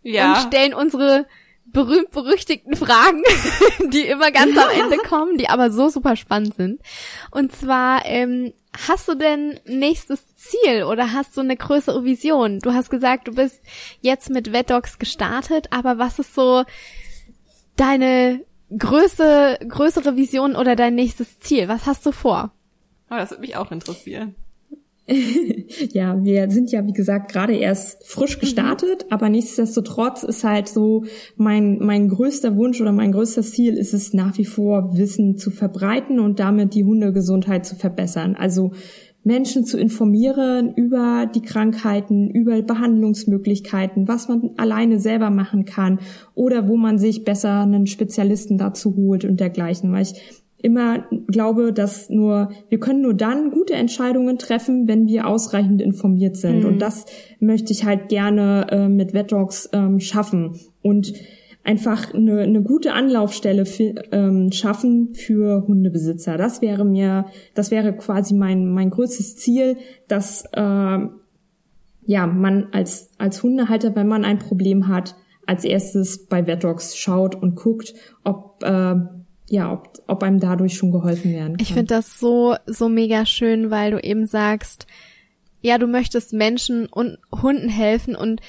Ja. 0.02 0.34
Und 0.34 0.48
stellen 0.48 0.74
unsere 0.74 1.24
berühmt-berüchtigten 1.64 2.76
Fragen, 2.76 3.22
die 3.90 4.02
immer 4.02 4.30
ganz 4.30 4.54
am 4.58 4.68
Ende 4.68 4.98
kommen, 5.08 5.38
die 5.38 5.48
aber 5.48 5.70
so 5.70 5.88
super 5.88 6.16
spannend 6.16 6.56
sind. 6.56 6.82
Und 7.30 7.56
zwar, 7.56 8.04
ähm, 8.04 8.52
hast 8.86 9.08
du 9.08 9.14
denn 9.14 9.60
nächstes 9.64 10.22
Ziel 10.34 10.82
oder 10.82 11.14
hast 11.14 11.38
du 11.38 11.40
eine 11.40 11.56
größere 11.56 12.04
Vision? 12.04 12.58
Du 12.58 12.74
hast 12.74 12.90
gesagt, 12.90 13.28
du 13.28 13.34
bist 13.34 13.62
jetzt 14.02 14.28
mit 14.28 14.52
Vetdogs 14.52 14.98
gestartet, 14.98 15.68
aber 15.70 15.96
was 15.96 16.18
ist 16.18 16.34
so 16.34 16.64
deine 17.76 18.44
größte, 18.76 19.58
größere 19.66 20.16
Vision 20.16 20.54
oder 20.54 20.76
dein 20.76 20.96
nächstes 20.96 21.40
Ziel? 21.40 21.68
Was 21.68 21.86
hast 21.86 22.04
du 22.04 22.12
vor? 22.12 22.52
Oh, 23.10 23.16
das 23.16 23.30
würde 23.30 23.40
mich 23.40 23.56
auch 23.56 23.72
interessieren. 23.72 24.34
ja, 25.92 26.22
wir 26.22 26.50
sind 26.50 26.70
ja, 26.70 26.86
wie 26.86 26.92
gesagt, 26.92 27.32
gerade 27.32 27.54
erst 27.54 28.06
frisch 28.06 28.36
mhm. 28.36 28.40
gestartet, 28.40 29.04
mhm. 29.04 29.12
aber 29.12 29.28
nichtsdestotrotz 29.28 30.22
ist 30.22 30.44
halt 30.44 30.68
so 30.68 31.04
mein, 31.36 31.78
mein 31.78 32.08
größter 32.08 32.56
Wunsch 32.56 32.80
oder 32.80 32.92
mein 32.92 33.12
größter 33.12 33.42
Ziel 33.42 33.76
ist 33.76 33.94
es 33.94 34.12
nach 34.12 34.38
wie 34.38 34.44
vor, 34.44 34.96
Wissen 34.96 35.36
zu 35.36 35.50
verbreiten 35.50 36.20
und 36.20 36.38
damit 36.38 36.74
die 36.74 36.84
Hundegesundheit 36.84 37.66
zu 37.66 37.74
verbessern. 37.74 38.36
Also 38.38 38.72
Menschen 39.22 39.64
zu 39.64 39.78
informieren 39.78 40.72
über 40.74 41.30
die 41.34 41.42
Krankheiten, 41.42 42.30
über 42.30 42.62
Behandlungsmöglichkeiten, 42.62 44.08
was 44.08 44.28
man 44.28 44.52
alleine 44.56 44.98
selber 44.98 45.28
machen 45.28 45.66
kann 45.66 45.98
oder 46.34 46.68
wo 46.68 46.76
man 46.76 46.98
sich 46.98 47.24
besser 47.24 47.60
einen 47.60 47.86
Spezialisten 47.86 48.56
dazu 48.56 48.96
holt 48.96 49.26
und 49.26 49.38
dergleichen. 49.38 49.92
Weil 49.92 50.02
ich 50.02 50.39
immer 50.62 51.04
glaube, 51.26 51.72
dass 51.72 52.10
nur, 52.10 52.50
wir 52.68 52.80
können 52.80 53.02
nur 53.02 53.14
dann 53.14 53.50
gute 53.50 53.74
Entscheidungen 53.74 54.38
treffen, 54.38 54.88
wenn 54.88 55.06
wir 55.06 55.26
ausreichend 55.26 55.80
informiert 55.80 56.36
sind. 56.36 56.60
Mhm. 56.60 56.66
Und 56.66 56.78
das 56.80 57.06
möchte 57.38 57.72
ich 57.72 57.84
halt 57.84 58.08
gerne 58.08 58.66
äh, 58.70 58.88
mit 58.88 59.12
Vetdogs 59.12 59.68
ähm, 59.72 60.00
schaffen. 60.00 60.58
Und 60.82 61.12
einfach 61.62 62.14
eine, 62.14 62.40
eine 62.40 62.62
gute 62.62 62.92
Anlaufstelle 62.92 63.66
für, 63.66 63.94
ähm, 64.12 64.50
schaffen 64.52 65.14
für 65.14 65.66
Hundebesitzer. 65.66 66.36
Das 66.36 66.62
wäre 66.62 66.84
mir, 66.84 67.26
das 67.54 67.70
wäre 67.70 67.94
quasi 67.94 68.34
mein, 68.34 68.72
mein 68.72 68.90
größtes 68.90 69.36
Ziel, 69.36 69.76
dass 70.08 70.44
äh, 70.52 70.98
ja, 72.06 72.26
man 72.26 72.68
als, 72.72 73.10
als 73.18 73.42
Hundehalter, 73.42 73.94
wenn 73.94 74.08
man 74.08 74.24
ein 74.24 74.38
Problem 74.38 74.88
hat, 74.88 75.16
als 75.46 75.64
erstes 75.64 76.26
bei 76.26 76.46
Vetdogs 76.46 76.96
schaut 76.96 77.34
und 77.34 77.56
guckt, 77.56 77.94
ob 78.24 78.62
äh, 78.62 78.94
ja, 79.50 79.72
ob, 79.72 79.98
ob 80.06 80.22
einem 80.22 80.38
dadurch 80.38 80.76
schon 80.76 80.92
geholfen 80.92 81.32
werden 81.32 81.56
kann. 81.56 81.60
Ich 81.60 81.74
finde 81.74 81.94
das 81.94 82.20
so, 82.20 82.54
so 82.66 82.88
mega 82.88 83.26
schön, 83.26 83.70
weil 83.70 83.90
du 83.90 83.98
eben 83.98 84.26
sagst, 84.26 84.86
ja, 85.60 85.76
du 85.76 85.88
möchtest 85.88 86.32
Menschen 86.32 86.86
und 86.86 87.18
Hunden 87.42 87.68
helfen 87.68 88.14
und 88.14 88.40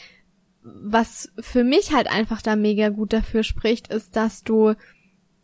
was 0.63 1.31
für 1.39 1.63
mich 1.63 1.91
halt 1.91 2.07
einfach 2.07 2.43
da 2.43 2.55
mega 2.55 2.89
gut 2.89 3.13
dafür 3.13 3.41
spricht, 3.41 3.87
ist, 3.87 4.15
dass 4.15 4.43
du 4.43 4.75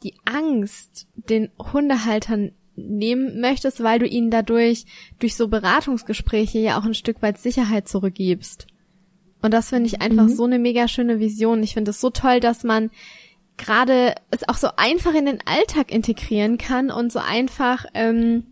die 0.03 0.13
Angst 0.25 1.07
den 1.15 1.49
Hundehaltern 1.57 2.51
nehmen 2.75 3.41
möchtest, 3.41 3.81
weil 3.81 3.97
du 3.97 4.05
ihnen 4.05 4.29
dadurch 4.29 4.85
durch 5.17 5.35
so 5.35 5.47
Beratungsgespräche 5.47 6.59
ja 6.59 6.79
auch 6.79 6.85
ein 6.85 6.93
Stück 6.93 7.23
weit 7.23 7.39
Sicherheit 7.39 7.87
zurückgibst. 7.87 8.67
Und 9.41 9.55
das 9.55 9.69
finde 9.69 9.87
ich 9.87 10.01
einfach 10.01 10.25
mhm. 10.25 10.35
so 10.35 10.43
eine 10.43 10.59
mega 10.59 10.87
schöne 10.87 11.19
Vision. 11.19 11.63
Ich 11.63 11.73
finde 11.73 11.89
es 11.89 11.99
so 11.99 12.11
toll, 12.11 12.39
dass 12.39 12.63
man 12.63 12.91
gerade 13.57 14.15
es 14.31 14.47
auch 14.47 14.57
so 14.57 14.69
einfach 14.77 15.13
in 15.13 15.25
den 15.25 15.39
Alltag 15.45 15.91
integrieren 15.91 16.57
kann 16.57 16.91
und 16.91 17.11
so 17.11 17.19
einfach, 17.19 17.85
ähm, 17.93 18.43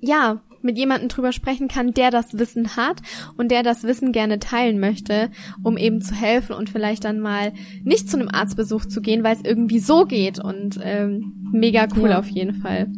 ja, 0.00 0.40
mit 0.62 0.78
jemandem 0.78 1.08
drüber 1.08 1.32
sprechen 1.32 1.68
kann, 1.68 1.92
der 1.92 2.10
das 2.10 2.38
Wissen 2.38 2.76
hat 2.76 3.02
und 3.36 3.50
der 3.50 3.62
das 3.62 3.82
Wissen 3.82 4.12
gerne 4.12 4.38
teilen 4.38 4.78
möchte, 4.78 5.30
um 5.62 5.76
eben 5.76 6.00
zu 6.00 6.14
helfen 6.14 6.54
und 6.54 6.70
vielleicht 6.70 7.04
dann 7.04 7.20
mal 7.20 7.52
nicht 7.82 8.08
zu 8.08 8.16
einem 8.16 8.28
Arztbesuch 8.28 8.86
zu 8.86 9.00
gehen, 9.00 9.24
weil 9.24 9.36
es 9.36 9.42
irgendwie 9.42 9.80
so 9.80 10.04
geht 10.04 10.38
und 10.38 10.78
ähm, 10.82 11.50
mega 11.52 11.86
cool 11.96 12.10
ja. 12.10 12.18
auf 12.18 12.28
jeden 12.28 12.54
Fall. 12.54 12.88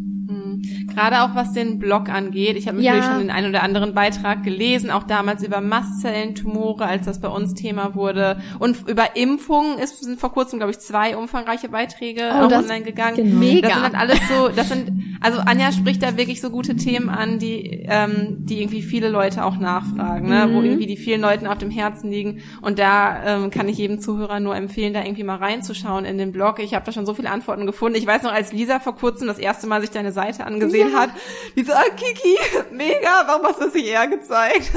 Gerade 0.89 1.23
auch 1.23 1.35
was 1.35 1.53
den 1.53 1.79
Blog 1.79 2.09
angeht. 2.09 2.57
Ich 2.57 2.69
habe 2.69 2.79
natürlich 2.79 3.05
ja. 3.05 3.11
schon 3.11 3.21
den 3.21 3.31
einen 3.31 3.49
oder 3.49 3.63
anderen 3.63 3.95
Beitrag 3.95 4.43
gelesen, 4.43 4.91
auch 4.91 5.05
damals 5.05 5.43
über 5.43 5.61
Mastzellentumore, 5.61 6.87
als 6.87 7.07
das 7.07 7.21
bei 7.21 7.29
uns 7.29 7.55
Thema 7.55 7.95
wurde. 7.95 8.39
Und 8.59 8.89
über 8.89 9.17
Impfungen 9.17 9.79
ist, 9.79 10.03
sind 10.03 10.19
vor 10.19 10.33
kurzem, 10.33 10.59
glaube 10.59 10.73
ich, 10.73 10.79
zwei 10.79 11.17
umfangreiche 11.17 11.69
Beiträge 11.69 12.23
oh, 12.33 12.45
auch 12.45 12.53
online 12.53 12.83
gegangen. 12.83 13.17
Genau. 13.17 13.37
Mega. 13.37 13.69
Das 13.69 13.75
sind 13.75 13.83
halt 13.83 13.95
alles 13.95 14.21
so, 14.29 14.49
das 14.49 14.69
sind, 14.69 15.17
also 15.21 15.41
Anja 15.41 15.73
spricht 15.73 16.03
da 16.03 16.17
wirklich 16.17 16.41
so 16.41 16.51
gute 16.51 16.77
Themen 16.77 17.09
an, 17.09 17.39
die, 17.39 17.85
ähm, 17.89 18.39
die 18.41 18.63
irgendwie 18.63 18.83
viele 18.83 19.09
Leute 19.09 19.45
auch 19.45 19.59
nachfragen, 19.59 20.29
ne? 20.29 20.47
Mhm. 20.47 20.55
wo 20.55 20.63
irgendwie 20.63 20.87
die 20.87 20.97
vielen 20.97 21.21
Leuten 21.21 21.47
auf 21.47 21.59
dem 21.59 21.71
Herzen 21.71 22.11
liegen. 22.11 22.41
Und 22.63 22.79
da 22.79 23.23
ähm, 23.25 23.51
kann 23.51 23.69
ich 23.69 23.79
jedem 23.79 24.01
Zuhörer 24.01 24.41
nur 24.41 24.57
empfehlen, 24.57 24.95
da 24.95 25.03
irgendwie 25.03 25.25
mal 25.25 25.37
reinzuschauen 25.37 26.05
in 26.05 26.19
den 26.19 26.33
Blog. 26.33 26.59
Ich 26.61 26.75
habe 26.75 26.85
da 26.85 26.93
schon 26.93 27.07
so 27.07 27.15
viele 27.15 27.31
Antworten 27.31 27.67
gefunden. 27.67 27.99
Ich 27.99 28.07
weiß 28.07 28.23
noch, 28.23 28.33
als 28.33 28.53
Lisa 28.53 28.81
vor 28.81 28.97
kurzem 28.97 29.27
das 29.27 29.39
erste 29.39 29.67
Mal 29.67 29.81
sich 29.81 29.91
deine 29.91 30.13
Seite 30.15 30.47
angesehen 30.47 30.93
ja. 30.93 31.01
hat, 31.01 31.11
die 31.57 31.65
so, 31.65 31.73
ah, 31.73 31.85
Kiki, 31.95 32.39
mega, 32.73 33.25
warum 33.27 33.47
hast 33.47 33.61
du 33.61 33.65
das 33.65 33.75
nicht 33.75 33.87
eher 33.87 34.07
gezeigt? 34.07 34.73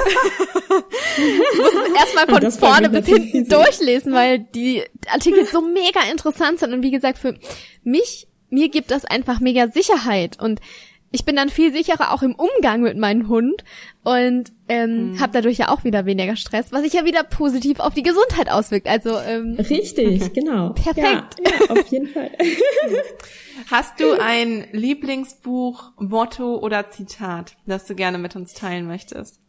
du 0.67 1.61
musst 1.61 1.95
erstmal 1.95 2.27
von 2.41 2.51
vorne 2.51 2.89
bis 2.89 3.05
hinten 3.05 3.47
durchlesen, 3.47 4.13
weil 4.13 4.39
die 4.39 4.83
Artikel 5.09 5.45
so 5.45 5.61
mega 5.61 6.01
interessant 6.11 6.59
sind 6.59 6.73
und 6.73 6.83
wie 6.83 6.91
gesagt, 6.91 7.17
für 7.17 7.35
mich, 7.83 8.27
mir 8.49 8.69
gibt 8.69 8.91
das 8.91 9.05
einfach 9.05 9.39
mega 9.39 9.69
Sicherheit 9.69 10.41
und 10.41 10.59
ich 11.11 11.23
bin 11.23 11.35
dann 11.35 11.49
viel 11.49 11.71
sicherer 11.71 12.13
auch 12.13 12.21
im 12.21 12.35
Umgang 12.35 12.81
mit 12.81 12.97
meinem 12.97 13.29
Hund 13.29 13.63
und 14.07 14.53
ähm, 14.69 15.11
mhm. 15.11 15.19
habe 15.19 15.33
dadurch 15.33 15.57
ja 15.57 15.67
auch 15.67 15.83
wieder 15.83 16.05
weniger 16.05 16.37
Stress, 16.37 16.71
was 16.71 16.83
sich 16.83 16.93
ja 16.93 17.03
wieder 17.03 17.23
positiv 17.23 17.81
auf 17.81 17.93
die 17.93 18.03
Gesundheit 18.03 18.49
auswirkt. 18.49 18.87
Also 18.87 19.17
ähm, 19.19 19.57
richtig, 19.59 20.31
genau. 20.31 20.69
Perfekt. 20.69 21.35
Ja, 21.43 21.51
ja, 21.59 21.69
auf 21.71 21.87
jeden 21.87 22.07
Fall. 22.07 22.31
Hast 23.69 23.99
du 23.99 24.13
ein 24.13 24.65
Lieblingsbuch, 24.71 25.91
Motto 25.99 26.55
oder 26.55 26.89
Zitat, 26.89 27.57
das 27.65 27.83
du 27.83 27.95
gerne 27.95 28.17
mit 28.17 28.37
uns 28.37 28.53
teilen 28.53 28.87
möchtest? 28.87 29.41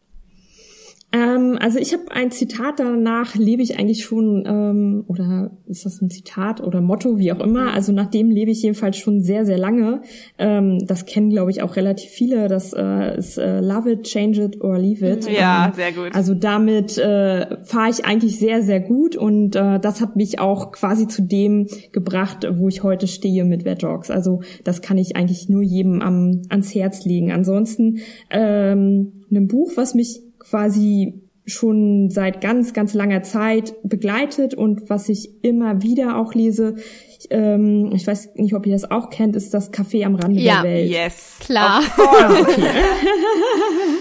Ähm, 1.11 1.57
also 1.59 1.79
ich 1.79 1.95
habe 1.95 2.11
ein 2.11 2.31
Zitat, 2.31 2.81
danach 2.81 3.35
lebe 3.35 3.63
ich 3.63 3.79
eigentlich 3.79 4.05
schon, 4.05 4.45
ähm, 4.47 5.05
oder 5.07 5.53
ist 5.67 5.87
das 5.87 6.03
ein 6.03 6.11
Zitat 6.11 6.63
oder 6.63 6.83
Motto, 6.83 7.19
wie 7.19 7.33
auch 7.33 7.41
immer. 7.41 7.73
Also 7.73 7.93
nach 7.93 8.11
dem 8.11 8.31
lebe 8.31 8.51
ich 8.51 8.63
jedenfalls 8.63 8.99
schon 8.99 9.23
sehr, 9.23 9.47
sehr 9.47 9.57
lange. 9.57 10.03
Ähm, 10.39 10.87
das 10.87 11.07
kennen, 11.07 11.31
glaube 11.31 11.51
ich, 11.51 11.63
auch 11.63 11.77
relativ 11.77 12.11
viele. 12.11 12.49
Das 12.49 12.75
äh, 12.75 13.17
ist 13.17 13.39
äh, 13.39 13.61
Love 13.61 13.93
it, 13.93 14.03
change 14.03 14.43
it 14.43 14.61
or 14.61 14.79
leave 14.79 15.07
it. 15.07 15.31
Ja, 15.31 15.69
ähm, 15.69 15.73
sehr 15.75 15.93
gut. 15.93 16.15
Also 16.15 16.35
damit 16.35 16.99
äh, 16.99 17.65
fahre 17.65 17.89
ich 17.89 18.05
eigentlich 18.05 18.39
sehr, 18.39 18.63
sehr 18.63 18.81
gut 18.81 19.17
und 19.17 19.57
äh, 19.57 19.81
das 19.81 20.03
hat 20.03 20.15
mich 20.15 20.41
auch 20.41 20.73
quasi 20.73 21.09
zu 21.09 21.23
dem 21.23 21.69
gebracht, 21.93 22.47
wo 22.53 22.69
ich 22.69 22.83
heute 22.83 23.07
stehe 23.07 23.47
mit 23.47 23.65
Vet 23.65 23.83
Dogs. 23.83 24.11
Also 24.11 24.43
das 24.65 24.83
kann 24.83 24.99
ich 24.99 25.17
eigentlich 25.17 25.49
nur 25.49 25.63
jedem 25.63 26.03
am, 26.03 26.43
ans 26.51 26.75
Herz 26.75 27.07
legen. 27.07 27.33
Ansonsten 27.33 28.01
ähm, 28.29 29.25
ein 29.31 29.49
Buch, 29.49 29.73
was 29.77 29.95
mich 29.95 30.28
quasi 30.39 31.29
schon 31.49 32.11
seit 32.11 32.41
ganz, 32.41 32.73
ganz 32.73 32.95
langer 32.95 33.23
Zeit 33.23 33.75
begleitet 33.83 34.55
und 34.55 34.91
was 34.91 35.09
ich 35.09 35.43
immer 35.43 35.83
wieder 35.83 36.19
auch 36.19 36.35
lese, 36.35 36.77
ich, 37.19 37.29
ähm, 37.31 37.91
ich 37.95 38.07
weiß 38.07 38.35
nicht, 38.37 38.55
ob 38.55 38.67
ihr 38.67 38.73
das 38.73 38.91
auch 38.91 39.11
kennt, 39.11 39.35
ist 39.35 39.53
das 39.55 39.73
Café 39.73 40.05
am 40.05 40.15
Rande 40.15 40.41
ja, 40.41 40.63
der 40.63 40.71
Welt. 40.71 40.91
Yes, 40.91 41.37
klar. 41.41 41.83
okay. 41.97 42.63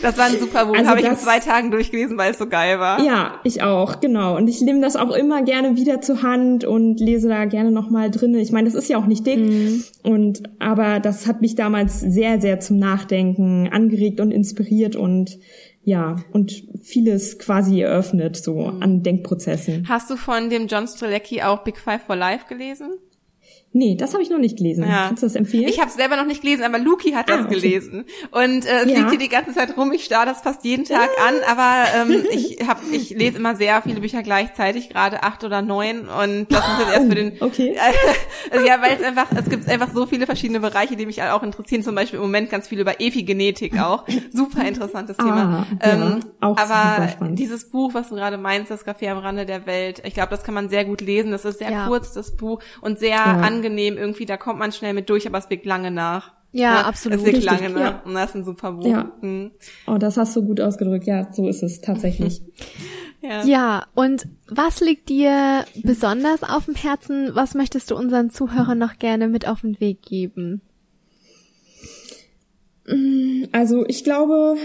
das 0.02 0.18
war 0.18 0.26
ein 0.26 0.40
super 0.40 0.66
Buch, 0.66 0.76
also 0.76 0.90
habe 0.90 1.00
ich 1.00 1.08
in 1.08 1.16
zwei 1.16 1.40
Tagen 1.40 1.72
durchgelesen, 1.72 2.18
weil 2.18 2.32
es 2.32 2.38
so 2.38 2.48
geil 2.48 2.80
war. 2.80 3.04
Ja, 3.04 3.40
ich 3.44 3.64
auch, 3.64 4.02
genau. 4.02 4.36
Und 4.36 4.48
ich 4.48 4.62
nehme 4.62 4.82
das 4.82 4.96
auch 4.96 5.16
immer 5.16 5.42
gerne 5.42 5.78
wieder 5.78 6.02
zur 6.02 6.22
Hand 6.22 6.66
und 6.66 7.00
lese 7.00 7.30
da 7.30 7.46
gerne 7.46 7.72
nochmal 7.72 8.12
drin. 8.12 8.36
Ich 8.36 8.52
meine, 8.52 8.70
das 8.70 8.76
ist 8.76 8.90
ja 8.90 8.98
auch 8.98 9.08
nicht 9.08 9.26
dick. 9.26 9.40
Mhm. 9.40 9.84
Und 10.04 10.44
aber 10.60 11.00
das 11.00 11.28
hat 11.28 11.42
mich 11.42 11.56
damals 11.56 12.02
sehr, 12.02 12.42
sehr 12.42 12.60
zum 12.60 12.78
Nachdenken 12.78 13.70
angeregt 13.72 14.20
und 14.20 14.32
inspiriert 14.32 14.96
und 14.96 15.40
ja, 15.88 16.18
und 16.34 16.66
vieles 16.84 17.40
quasi 17.40 17.80
eröffnet, 17.80 18.36
so 18.36 18.72
mhm. 18.72 18.84
an 18.84 19.04
Denkprozessen. 19.04 19.88
Hast 19.88 20.10
du 20.10 20.18
von 20.18 20.50
dem 20.50 20.68
John 20.68 20.86
Strzelecki 20.86 21.44
auch 21.44 21.64
Big 21.64 21.78
Five 21.78 22.02
for 22.02 22.18
Life 22.18 22.48
gelesen? 22.50 22.98
Nee, 23.74 23.96
das 23.96 24.14
habe 24.14 24.24
ich 24.24 24.30
noch 24.30 24.40
nicht 24.40 24.58
gelesen. 24.58 24.86
Ja. 24.86 25.08
Kannst 25.08 25.22
du 25.22 25.28
das 25.28 25.36
empfehlen? 25.36 25.68
Ich 25.68 25.80
habe 25.80 25.90
es 25.90 25.96
selber 25.96 26.16
noch 26.16 26.26
nicht 26.26 26.42
gelesen, 26.42 26.64
aber 26.64 26.80
Luki 26.80 27.12
hat 27.12 27.30
das 27.30 27.42
ah, 27.42 27.46
okay. 27.46 27.56
gelesen. 27.56 28.06
Und 28.32 28.66
äh, 28.66 28.84
es 28.84 28.90
ja. 28.90 28.98
liegt 28.98 29.10
hier 29.10 29.20
die 29.20 29.30
ganze 29.30 29.54
Zeit 29.54 29.78
rum. 29.78 29.92
Ich 29.92 30.06
starre 30.06 30.26
das 30.26 30.42
fast 30.42 30.64
jeden 30.64 30.86
Tag 30.86 31.10
an, 31.28 31.36
aber 31.48 31.86
ähm, 31.96 32.26
ich 32.32 32.66
hab, 32.66 32.82
ich 32.92 33.12
lese 33.12 33.38
immer 33.38 33.56
sehr 33.56 33.82
viele 33.82 34.00
Bücher 34.00 34.24
gleichzeitig, 34.24 34.90
gerade 34.90 35.22
acht 35.22 35.44
oder 35.44 35.62
neun. 35.62 36.08
Und 36.08 36.48
das 36.52 36.60
ist 36.60 36.80
jetzt 36.80 36.94
erst 36.94 37.08
für 37.08 37.16
den. 37.16 37.34
Okay. 37.40 37.78
also, 38.52 38.66
ja, 38.66 38.82
weil 38.82 38.98
es 39.00 39.04
einfach, 39.04 39.28
es 39.36 39.50
gibt 39.50 39.70
einfach 39.70 39.90
so 39.94 40.08
viele 40.08 40.26
verschiedene 40.26 40.60
Bereiche, 40.60 40.96
die 40.96 41.06
mich 41.06 41.22
auch 41.22 41.44
interessieren. 41.44 41.84
Zum 41.84 41.94
Beispiel 41.94 42.18
im 42.18 42.24
Moment 42.26 42.50
ganz 42.50 42.70
viel 42.70 42.80
über 42.80 43.00
Epigenetik 43.00 43.80
auch. 43.80 44.06
Super 44.34 44.66
interessantes 44.66 45.18
Thema. 45.18 45.68
Ah, 45.80 45.88
ähm, 45.88 46.00
ja, 46.00 46.20
auch 46.40 46.58
aber 46.58 47.16
dieses 47.30 47.70
Buch, 47.70 47.94
was 47.94 48.10
du 48.10 48.16
gerade 48.16 48.38
meinst, 48.38 48.72
das 48.72 48.88
Café 48.88 49.12
am 49.12 49.20
Rande 49.20 49.46
der 49.46 49.68
Welt, 49.68 50.02
ich 50.04 50.14
glaube, 50.14 50.30
das 50.30 50.44
kann 50.44 50.56
man 50.56 50.70
sehr 50.70 50.86
gut 50.86 51.02
lesen. 51.02 51.32
Das 51.32 51.46
ist 51.46 51.60
sehr 51.60 51.72
ja. 51.72 51.88
kurz, 51.88 52.14
das 52.14 52.36
Buch, 52.36 52.60
und 52.82 52.98
sehr 52.98 53.24
angenehm 53.24 53.57
angenehm 53.58 53.98
irgendwie, 53.98 54.26
da 54.26 54.38
kommt 54.38 54.60
man 54.60 54.72
schnell 54.72 54.94
mit 54.94 55.10
durch, 55.10 55.28
aber 55.28 55.38
es 55.38 55.50
wirkt 55.50 55.66
lange 55.66 55.92
nach. 55.92 56.34
Ja, 56.52 56.76
ja 56.76 56.82
absolut. 56.82 57.20
Es 57.20 57.26
wirkt 57.26 57.38
Richtig, 57.38 57.52
lange 57.52 57.74
nach. 57.74 57.80
Ja. 57.80 58.02
Und 58.06 58.14
das 58.14 58.30
ist 58.30 58.36
ein 58.36 58.46
super 58.46 58.72
Buch. 58.72 58.88
Ja. 58.88 59.12
Mhm. 59.22 59.52
Oh, 59.86 59.98
das 59.98 60.18
hast 60.18 60.36
du 60.36 60.44
gut 60.44 60.62
ausgedrückt. 60.62 61.06
Ja, 61.06 61.32
so 61.32 61.48
ist 61.48 61.64
es 61.64 61.82
tatsächlich. 61.82 62.42
ja. 63.22 63.44
ja, 63.44 63.86
und 63.94 64.28
was 64.48 64.80
liegt 64.80 65.10
dir 65.10 65.66
besonders 65.84 66.44
auf 66.44 66.66
dem 66.66 66.76
Herzen? 66.76 67.32
Was 67.34 67.54
möchtest 67.54 67.92
du 67.92 67.96
unseren 67.96 68.30
Zuhörern 68.30 68.78
noch 68.78 68.98
gerne 68.98 69.28
mit 69.28 69.48
auf 69.48 69.62
den 69.62 69.80
Weg 69.80 70.02
geben? 70.02 70.62
Mm, 72.88 73.44
also 73.52 73.86
ich 73.86 74.04
glaube, 74.04 74.56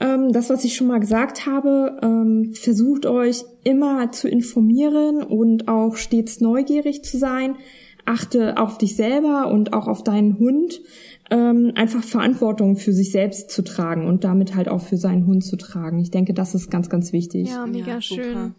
ähm, 0.00 0.32
das, 0.32 0.50
was 0.50 0.64
ich 0.64 0.74
schon 0.74 0.88
mal 0.88 1.00
gesagt 1.00 1.46
habe, 1.46 1.98
ähm, 2.02 2.52
versucht 2.54 3.06
euch 3.06 3.44
immer 3.64 4.12
zu 4.12 4.28
informieren 4.28 5.22
und 5.22 5.68
auch 5.68 5.96
stets 5.96 6.40
neugierig 6.40 7.04
zu 7.04 7.16
sein 7.16 7.56
achte 8.08 8.56
auf 8.56 8.78
dich 8.78 8.96
selber 8.96 9.48
und 9.48 9.72
auch 9.72 9.86
auf 9.86 10.02
deinen 10.02 10.38
Hund, 10.38 10.80
ähm, 11.30 11.72
einfach 11.74 12.02
Verantwortung 12.02 12.76
für 12.76 12.92
sich 12.92 13.12
selbst 13.12 13.50
zu 13.50 13.62
tragen 13.62 14.06
und 14.06 14.24
damit 14.24 14.54
halt 14.54 14.68
auch 14.68 14.80
für 14.80 14.96
seinen 14.96 15.26
Hund 15.26 15.44
zu 15.44 15.56
tragen. 15.56 15.98
Ich 15.98 16.10
denke, 16.10 16.32
das 16.32 16.54
ist 16.54 16.70
ganz, 16.70 16.88
ganz 16.88 17.12
wichtig. 17.12 17.48
Ja, 17.48 17.66
mega 17.66 17.94
ja, 17.94 18.00
schön. 18.00 18.54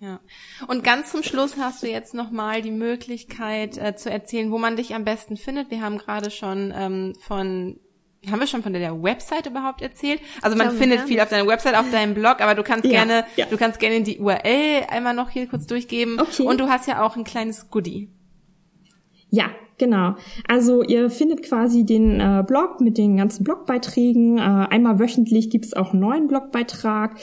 Ja. 0.00 0.20
Und 0.68 0.84
ganz 0.84 1.10
zum 1.10 1.24
Schluss 1.24 1.56
hast 1.56 1.82
du 1.82 1.88
jetzt 1.88 2.14
nochmal 2.14 2.62
die 2.62 2.70
Möglichkeit 2.70 3.76
äh, 3.78 3.96
zu 3.96 4.10
erzählen, 4.10 4.52
wo 4.52 4.58
man 4.58 4.76
dich 4.76 4.94
am 4.94 5.04
besten 5.04 5.36
findet. 5.36 5.72
Wir 5.72 5.82
haben 5.82 5.98
gerade 5.98 6.30
schon 6.30 6.72
ähm, 6.74 7.14
von 7.20 7.80
haben 8.28 8.40
wir 8.40 8.46
schon 8.48 8.62
von 8.62 8.72
der 8.72 9.02
Website 9.02 9.46
überhaupt 9.46 9.80
erzählt? 9.80 10.20
Also 10.42 10.56
man 10.56 10.68
glaube, 10.68 10.78
findet 10.80 11.00
ja. 11.00 11.06
viel 11.06 11.20
auf 11.20 11.28
deiner 11.28 11.46
Website, 11.46 11.76
auf 11.76 11.90
deinem 11.90 12.14
Blog, 12.14 12.40
aber 12.40 12.56
du 12.56 12.64
kannst 12.64 12.84
ja, 12.84 12.90
gerne, 12.90 13.24
ja. 13.36 13.46
du 13.46 13.56
kannst 13.56 13.78
gerne 13.78 14.02
die 14.02 14.18
URL 14.18 14.86
einmal 14.88 15.14
noch 15.14 15.30
hier 15.30 15.46
kurz 15.46 15.66
durchgeben. 15.66 16.20
Okay. 16.20 16.42
Und 16.42 16.60
du 16.60 16.68
hast 16.68 16.88
ja 16.88 17.02
auch 17.02 17.16
ein 17.16 17.24
kleines 17.24 17.70
Goodie. 17.70 18.08
Ja, 19.30 19.50
genau. 19.76 20.14
Also 20.46 20.82
ihr 20.82 21.10
findet 21.10 21.42
quasi 21.42 21.84
den 21.84 22.18
äh, 22.20 22.42
Blog 22.46 22.80
mit 22.80 22.96
den 22.98 23.16
ganzen 23.16 23.42
Blogbeiträgen. 23.44 24.38
Äh, 24.38 24.40
einmal 24.40 24.98
wöchentlich 24.98 25.50
gibt's 25.50 25.74
auch 25.74 25.92
einen 25.92 26.00
neuen 26.00 26.26
Blogbeitrag 26.28 27.16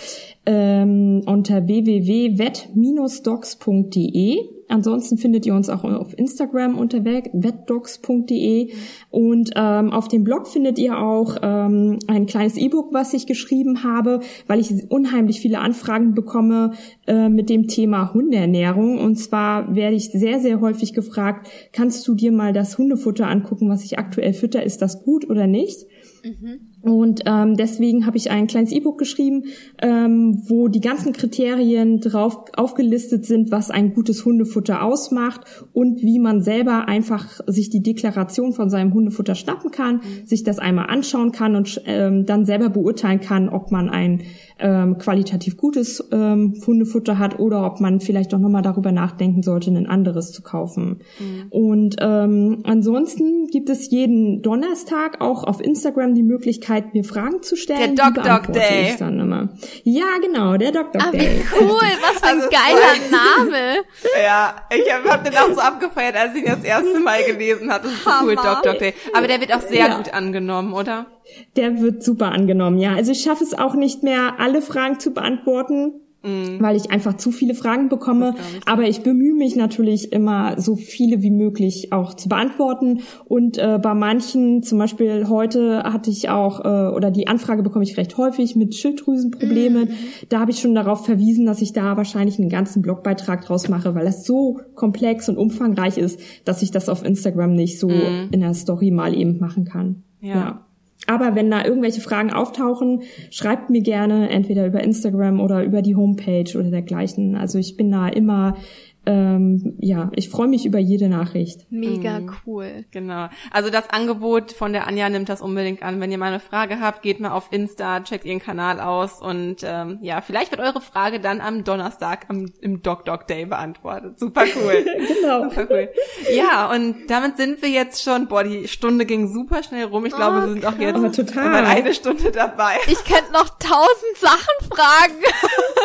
ähm, 0.45 1.23
unter 1.25 1.67
www.vet-docs.de. 1.67 4.54
Ansonsten 4.67 5.17
findet 5.17 5.45
ihr 5.45 5.53
uns 5.53 5.69
auch 5.69 5.83
auf 5.83 6.17
Instagram 6.17 6.77
unter 6.77 7.05
vetdocs.de 7.05 8.71
und 9.11 9.51
ähm, 9.55 9.91
auf 9.91 10.07
dem 10.07 10.23
Blog 10.23 10.47
findet 10.47 10.79
ihr 10.79 10.97
auch 10.97 11.37
ähm, 11.43 11.99
ein 12.07 12.25
kleines 12.25 12.57
E-Book, 12.57 12.91
was 12.91 13.13
ich 13.13 13.27
geschrieben 13.27 13.83
habe, 13.83 14.21
weil 14.47 14.59
ich 14.59 14.71
unheimlich 14.89 15.39
viele 15.39 15.59
Anfragen 15.59 16.15
bekomme 16.15 16.71
äh, 17.05 17.29
mit 17.29 17.49
dem 17.49 17.67
Thema 17.67 18.13
Hundeernährung. 18.13 18.97
Und 18.97 19.17
zwar 19.17 19.75
werde 19.75 19.95
ich 19.95 20.09
sehr, 20.09 20.39
sehr 20.39 20.61
häufig 20.61 20.93
gefragt, 20.93 21.47
kannst 21.71 22.07
du 22.07 22.15
dir 22.15 22.31
mal 22.31 22.51
das 22.51 22.79
Hundefutter 22.79 23.27
angucken, 23.27 23.69
was 23.69 23.83
ich 23.83 23.99
aktuell 23.99 24.33
fütter, 24.33 24.63
ist 24.63 24.81
das 24.81 25.03
gut 25.03 25.29
oder 25.29 25.45
nicht? 25.45 25.85
Mhm. 26.23 26.71
Und 26.85 27.21
ähm, 27.25 27.55
deswegen 27.55 28.05
habe 28.05 28.17
ich 28.17 28.29
ein 28.29 28.45
kleines 28.45 28.71
E-Book 28.71 28.99
geschrieben, 28.99 29.45
ähm, 29.81 30.43
wo 30.47 30.67
die 30.67 30.81
ganzen 30.81 31.13
Kriterien 31.13 31.99
drauf 31.99 32.45
aufgelistet 32.55 33.25
sind, 33.25 33.51
was 33.51 33.71
ein 33.71 33.95
gutes 33.95 34.23
Hundefutter 34.23 34.83
ausmacht 34.83 35.41
und 35.73 36.03
wie 36.03 36.19
man 36.19 36.43
selber 36.43 36.87
einfach 36.87 37.39
sich 37.47 37.71
die 37.71 37.81
Deklaration 37.81 38.53
von 38.53 38.69
seinem 38.69 38.93
Hundefutter 38.93 39.33
schnappen 39.33 39.71
kann, 39.71 40.01
sich 40.25 40.43
das 40.43 40.59
einmal 40.59 40.85
anschauen 40.91 41.31
kann 41.31 41.55
und 41.55 41.81
ähm, 41.87 42.27
dann 42.27 42.45
selber 42.45 42.69
beurteilen 42.69 43.19
kann, 43.19 43.49
ob 43.49 43.71
man 43.71 43.89
ein 43.89 44.21
ähm, 44.59 44.99
qualitativ 44.99 45.57
gutes 45.57 46.07
ähm, 46.11 46.53
Hundefutter 46.65 47.17
hat 47.17 47.39
oder 47.39 47.65
ob 47.65 47.81
man 47.81 47.99
vielleicht 47.99 48.31
doch 48.31 48.39
nochmal 48.39 48.61
darüber 48.61 48.91
nachdenken 48.91 49.41
sollte, 49.41 49.71
ein 49.71 49.87
anderes 49.87 50.31
zu 50.31 50.43
kaufen. 50.43 50.99
Mhm. 51.19 51.47
Und 51.49 51.95
ähm, 51.99 52.59
ansonsten 52.63 53.47
gibt 53.47 53.69
es 53.69 53.89
jeden 53.89 54.43
Donnerstag 54.43 55.19
auch 55.19 55.43
auf 55.43 55.61
Instagram 55.61 56.13
die 56.13 56.23
Möglichkeit, 56.23 56.74
mir 56.93 57.03
Fragen 57.03 57.41
zu 57.41 57.55
stellen. 57.55 57.95
Der 57.95 58.11
Doc 58.11 58.23
Doc 58.23 58.53
Day. 58.53 58.95
dann 58.99 59.19
immer. 59.19 59.49
Ja, 59.83 60.17
genau, 60.21 60.57
der 60.57 60.71
Doc 60.71 60.91
Doc 60.91 61.03
ah, 61.03 61.11
Day. 61.11 61.43
Cool, 61.59 61.69
was 61.69 62.19
für 62.19 62.27
ein 62.27 62.35
also 62.41 62.49
geiler 62.49 63.09
Name. 63.11 63.83
ja, 64.21 64.55
ich 64.69 64.93
habe 64.93 65.09
hab 65.09 65.23
den 65.23 65.35
auch 65.37 65.53
so 65.53 65.59
abgefeiert, 65.59 66.15
als 66.15 66.35
ich 66.35 66.43
ihn 66.43 66.51
das 66.51 66.63
erste 66.63 66.99
Mal 66.99 67.23
gelesen 67.23 67.71
hatte. 67.71 67.87
Das 67.87 67.93
ist 67.93 68.03
so 68.03 68.11
cool, 68.23 68.35
Doc 68.35 68.63
Doc 68.63 68.79
Day. 68.79 68.93
Aber 69.13 69.27
der 69.27 69.39
wird 69.39 69.53
auch 69.53 69.61
sehr 69.61 69.87
ja. 69.87 69.97
gut 69.97 70.13
angenommen, 70.13 70.73
oder? 70.73 71.07
Der 71.55 71.81
wird 71.81 72.03
super 72.03 72.31
angenommen, 72.31 72.77
ja. 72.77 72.93
Also 72.93 73.11
ich 73.11 73.21
schaffe 73.21 73.43
es 73.43 73.53
auch 73.53 73.73
nicht 73.73 74.03
mehr, 74.03 74.35
alle 74.39 74.61
Fragen 74.61 74.99
zu 74.99 75.13
beantworten, 75.13 76.04
mm. 76.25 76.61
weil 76.61 76.75
ich 76.75 76.91
einfach 76.91 77.17
zu 77.17 77.31
viele 77.31 77.53
Fragen 77.53 77.89
bekomme. 77.89 78.35
Aber 78.65 78.83
ich 78.83 79.01
bemühe 79.01 79.33
mich 79.33 79.55
natürlich 79.55 80.11
immer, 80.11 80.59
so 80.59 80.75
viele 80.75 81.21
wie 81.21 81.31
möglich 81.31 81.91
auch 81.91 82.13
zu 82.13 82.29
beantworten. 82.29 83.01
Und 83.25 83.57
äh, 83.57 83.79
bei 83.81 83.93
manchen, 83.93 84.63
zum 84.63 84.79
Beispiel 84.79 85.27
heute 85.29 85.83
hatte 85.83 86.09
ich 86.09 86.29
auch, 86.29 86.63
äh, 86.63 86.95
oder 86.95 87.11
die 87.11 87.27
Anfrage 87.27 87.63
bekomme 87.63 87.83
ich 87.83 87.97
recht 87.97 88.17
häufig 88.17 88.55
mit 88.55 88.75
Schilddrüsenproblemen. 88.75 89.85
Mm. 89.85 89.93
Da 90.29 90.39
habe 90.39 90.51
ich 90.51 90.59
schon 90.59 90.75
darauf 90.75 91.05
verwiesen, 91.05 91.45
dass 91.45 91.61
ich 91.61 91.73
da 91.73 91.97
wahrscheinlich 91.97 92.39
einen 92.39 92.49
ganzen 92.49 92.81
Blogbeitrag 92.81 93.45
draus 93.45 93.69
mache, 93.69 93.95
weil 93.95 94.05
das 94.05 94.25
so 94.25 94.59
komplex 94.75 95.29
und 95.29 95.37
umfangreich 95.37 95.97
ist, 95.97 96.19
dass 96.45 96.61
ich 96.61 96.71
das 96.71 96.89
auf 96.89 97.05
Instagram 97.05 97.53
nicht 97.53 97.79
so 97.79 97.89
mm. 97.89 98.29
in 98.31 98.39
der 98.39 98.53
Story 98.53 98.91
mal 98.91 99.15
eben 99.15 99.39
machen 99.39 99.65
kann. 99.65 100.03
ja. 100.21 100.35
ja. 100.35 100.64
Aber 101.07 101.35
wenn 101.35 101.51
da 101.51 101.63
irgendwelche 101.63 102.01
Fragen 102.01 102.31
auftauchen, 102.31 103.03
schreibt 103.29 103.69
mir 103.69 103.81
gerne 103.81 104.29
entweder 104.29 104.65
über 104.65 104.83
Instagram 104.83 105.39
oder 105.39 105.63
über 105.63 105.81
die 105.81 105.95
Homepage 105.95 106.57
oder 106.57 106.69
dergleichen. 106.69 107.35
Also 107.35 107.59
ich 107.59 107.77
bin 107.77 107.91
da 107.91 108.07
immer 108.07 108.57
ähm, 109.05 109.75
ja, 109.79 110.11
ich 110.15 110.29
freue 110.29 110.47
mich 110.47 110.65
über 110.65 110.79
jede 110.79 111.09
Nachricht. 111.09 111.67
Mega 111.69 112.19
mhm. 112.19 112.31
cool. 112.45 112.85
Genau. 112.91 113.27
Also 113.51 113.69
das 113.69 113.89
Angebot 113.89 114.51
von 114.51 114.73
der 114.73 114.87
Anja 114.87 115.09
nimmt 115.09 115.29
das 115.29 115.41
unbedingt 115.41 115.83
an. 115.83 116.01
Wenn 116.01 116.11
ihr 116.11 116.17
mal 116.17 116.27
eine 116.27 116.39
Frage 116.39 116.79
habt, 116.79 117.01
geht 117.01 117.19
mal 117.19 117.31
auf 117.31 117.47
Insta, 117.51 118.01
checkt 118.01 118.25
ihren 118.25 118.39
Kanal 118.39 118.79
aus 118.79 119.21
und 119.21 119.57
ähm, 119.63 119.99
ja, 120.01 120.21
vielleicht 120.21 120.51
wird 120.51 120.61
eure 120.61 120.81
Frage 120.81 121.19
dann 121.19 121.41
am 121.41 121.63
Donnerstag 121.63 122.25
am, 122.29 122.51
im 122.61 122.81
Doc 122.81 123.05
Doc 123.05 123.27
Day 123.27 123.45
beantwortet. 123.45 124.19
Super 124.19 124.45
cool. 124.55 124.85
genau. 125.21 125.49
Super 125.49 125.67
cool. 125.69 125.89
Ja, 126.33 126.71
und 126.71 127.07
damit 127.07 127.37
sind 127.37 127.61
wir 127.61 127.69
jetzt 127.69 128.03
schon, 128.03 128.27
boah, 128.27 128.43
die 128.43 128.67
Stunde 128.67 129.05
ging 129.05 129.31
super 129.31 129.61
schnell 129.61 129.85
rum. 129.85 130.05
Ich 130.05 130.13
oh, 130.13 130.17
glaube, 130.17 130.41
wir 130.41 130.53
sind 130.53 130.65
auch 130.65 130.77
jetzt 130.77 131.15
total. 131.15 131.65
eine 131.65 131.93
Stunde 131.93 132.31
dabei. 132.31 132.77
Ich 132.87 133.03
könnte 133.03 133.31
noch 133.31 133.49
tausend 133.59 134.17
Sachen 134.17 134.69
fragen. 134.71 135.13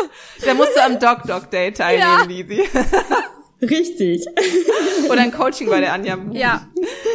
da 0.47 0.55
musst 0.55 0.75
du 0.75 0.83
am 0.83 0.99
Doc 0.99 1.25
Doc 1.25 1.51
Day 1.51 1.73
teilnehmen, 1.73 2.09
ja. 2.09 2.25
Lisi. 2.27 2.69
Richtig. 3.63 4.27
Oder 5.11 5.21
ein 5.21 5.33
Coaching 5.33 5.69
bei 5.69 5.81
der 5.81 5.93
Anja. 5.93 6.19
Ja. 6.33 6.67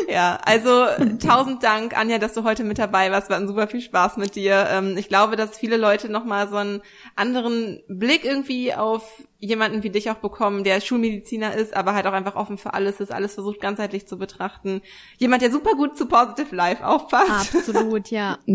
Ja, 0.07 0.37
also 0.45 0.85
tausend 1.17 1.63
Dank, 1.63 1.97
Anja, 1.97 2.19
dass 2.19 2.33
du 2.33 2.43
heute 2.43 2.63
mit 2.63 2.77
dabei 2.77 3.11
warst. 3.11 3.29
Wir 3.29 3.35
hatten 3.35 3.47
super 3.47 3.67
viel 3.67 3.81
Spaß 3.81 4.17
mit 4.17 4.35
dir. 4.35 4.67
Ähm, 4.71 4.95
ich 4.97 5.07
glaube, 5.07 5.35
dass 5.35 5.57
viele 5.57 5.77
Leute 5.77 6.09
nochmal 6.09 6.47
so 6.47 6.57
einen 6.57 6.81
anderen 7.15 7.81
Blick 7.87 8.23
irgendwie 8.23 8.75
auf 8.75 9.23
jemanden 9.39 9.83
wie 9.83 9.89
dich 9.89 10.09
auch 10.11 10.15
bekommen, 10.15 10.63
der 10.63 10.81
Schulmediziner 10.81 11.55
ist, 11.55 11.75
aber 11.75 11.93
halt 11.93 12.05
auch 12.07 12.13
einfach 12.13 12.35
offen 12.35 12.57
für 12.57 12.73
alles 12.73 12.99
ist, 12.99 13.11
alles 13.11 13.33
versucht 13.33 13.59
ganzheitlich 13.59 14.07
zu 14.07 14.17
betrachten. 14.17 14.81
Jemand, 15.17 15.41
der 15.41 15.51
super 15.51 15.71
gut 15.71 15.97
zu 15.97 16.05
Positive 16.07 16.55
Life 16.55 16.85
aufpasst. 16.85 17.55
Absolut, 17.55 18.09
ja. 18.09 18.37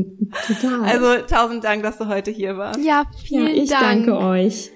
Total. 0.47 0.85
Also 0.85 1.27
tausend 1.27 1.65
Dank, 1.65 1.83
dass 1.83 1.99
du 1.99 2.07
heute 2.07 2.31
hier 2.31 2.57
warst. 2.57 2.81
Ja, 2.81 3.05
vielen 3.25 3.49
ja, 3.49 3.63
ich 3.63 3.71
Dank. 3.71 4.01
Ich 4.01 4.07
danke 4.07 4.19
euch. 4.19 4.71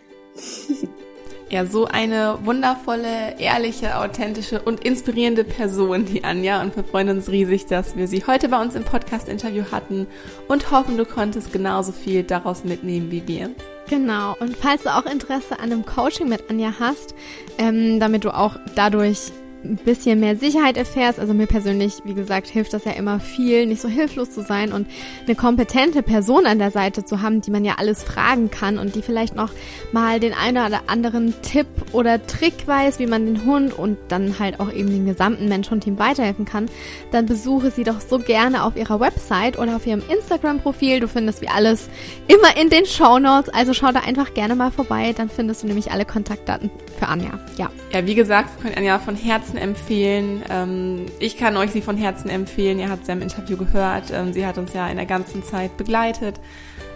Ja, 1.50 1.66
so 1.66 1.84
eine 1.86 2.38
wundervolle, 2.42 3.38
ehrliche, 3.38 3.98
authentische 3.98 4.62
und 4.62 4.84
inspirierende 4.84 5.44
Person, 5.44 6.06
die 6.06 6.24
Anja. 6.24 6.62
Und 6.62 6.74
wir 6.74 6.84
freuen 6.84 7.10
uns 7.10 7.28
riesig, 7.28 7.66
dass 7.66 7.96
wir 7.96 8.08
sie 8.08 8.24
heute 8.26 8.48
bei 8.48 8.60
uns 8.60 8.74
im 8.74 8.82
Podcast-Interview 8.82 9.64
hatten 9.70 10.06
und 10.48 10.70
hoffen, 10.70 10.96
du 10.96 11.04
konntest 11.04 11.52
genauso 11.52 11.92
viel 11.92 12.22
daraus 12.22 12.64
mitnehmen 12.64 13.10
wie 13.10 13.28
wir. 13.28 13.50
Genau. 13.88 14.34
Und 14.40 14.56
falls 14.56 14.84
du 14.84 14.94
auch 14.94 15.04
Interesse 15.04 15.58
an 15.58 15.70
einem 15.70 15.84
Coaching 15.84 16.28
mit 16.28 16.48
Anja 16.48 16.74
hast, 16.80 17.14
ähm, 17.58 18.00
damit 18.00 18.24
du 18.24 18.34
auch 18.34 18.56
dadurch 18.74 19.30
ein 19.64 19.76
bisschen 19.76 20.20
mehr 20.20 20.36
Sicherheit 20.36 20.76
erfährst. 20.76 21.18
Also 21.18 21.34
mir 21.34 21.46
persönlich, 21.46 21.94
wie 22.04 22.14
gesagt, 22.14 22.48
hilft 22.48 22.72
das 22.72 22.84
ja 22.84 22.92
immer 22.92 23.20
viel, 23.20 23.66
nicht 23.66 23.80
so 23.80 23.88
hilflos 23.88 24.30
zu 24.30 24.42
sein 24.42 24.72
und 24.72 24.86
eine 25.26 25.34
kompetente 25.34 26.02
Person 26.02 26.46
an 26.46 26.58
der 26.58 26.70
Seite 26.70 27.04
zu 27.04 27.22
haben, 27.22 27.40
die 27.40 27.50
man 27.50 27.64
ja 27.64 27.74
alles 27.78 28.02
fragen 28.02 28.50
kann 28.50 28.78
und 28.78 28.94
die 28.94 29.02
vielleicht 29.02 29.34
noch 29.34 29.50
mal 29.92 30.20
den 30.20 30.34
einen 30.34 30.64
oder 30.64 30.82
anderen 30.86 31.34
Tipp 31.42 31.66
oder 31.92 32.24
Trick 32.26 32.66
weiß, 32.66 32.98
wie 32.98 33.06
man 33.06 33.26
den 33.26 33.44
Hund 33.44 33.76
und 33.76 33.98
dann 34.08 34.38
halt 34.38 34.60
auch 34.60 34.72
eben 34.72 34.90
den 34.90 35.06
gesamten 35.06 35.48
Mensch-Hund-Team 35.48 35.98
weiterhelfen 35.98 36.44
kann, 36.44 36.68
dann 37.10 37.26
besuche 37.26 37.70
sie 37.70 37.84
doch 37.84 38.00
so 38.00 38.18
gerne 38.18 38.64
auf 38.64 38.76
ihrer 38.76 39.00
Website 39.00 39.58
oder 39.58 39.76
auf 39.76 39.86
ihrem 39.86 40.02
Instagram-Profil. 40.08 41.00
Du 41.00 41.08
findest 41.08 41.40
wie 41.40 41.48
alles 41.48 41.88
immer 42.28 42.56
in 42.60 42.70
den 42.70 42.86
Show 42.86 43.18
Notes, 43.18 43.52
also 43.52 43.74
schau 43.74 43.92
da 43.92 44.00
einfach 44.00 44.34
gerne 44.34 44.54
mal 44.54 44.70
vorbei, 44.70 45.14
dann 45.16 45.28
findest 45.28 45.62
du 45.62 45.66
nämlich 45.66 45.90
alle 45.90 46.04
Kontaktdaten 46.04 46.70
für 46.98 47.08
Anja. 47.08 47.38
Ja. 47.56 47.70
Ja, 47.92 48.06
wie 48.06 48.14
gesagt, 48.14 48.50
wir 48.56 48.62
können 48.62 48.76
Anja 48.76 48.98
von 48.98 49.16
Herzen 49.16 49.53
empfehlen. 49.56 50.42
Ähm, 50.50 51.06
ich 51.18 51.36
kann 51.36 51.56
euch 51.56 51.70
sie 51.70 51.82
von 51.82 51.96
Herzen 51.96 52.28
empfehlen. 52.28 52.78
Ihr 52.78 52.90
habt 52.90 53.06
sie 53.06 53.12
im 53.12 53.22
Interview 53.22 53.56
gehört. 53.56 54.10
Ähm, 54.12 54.32
sie 54.32 54.46
hat 54.46 54.58
uns 54.58 54.72
ja 54.72 54.88
in 54.88 54.96
der 54.96 55.06
ganzen 55.06 55.42
Zeit 55.42 55.76
begleitet 55.76 56.40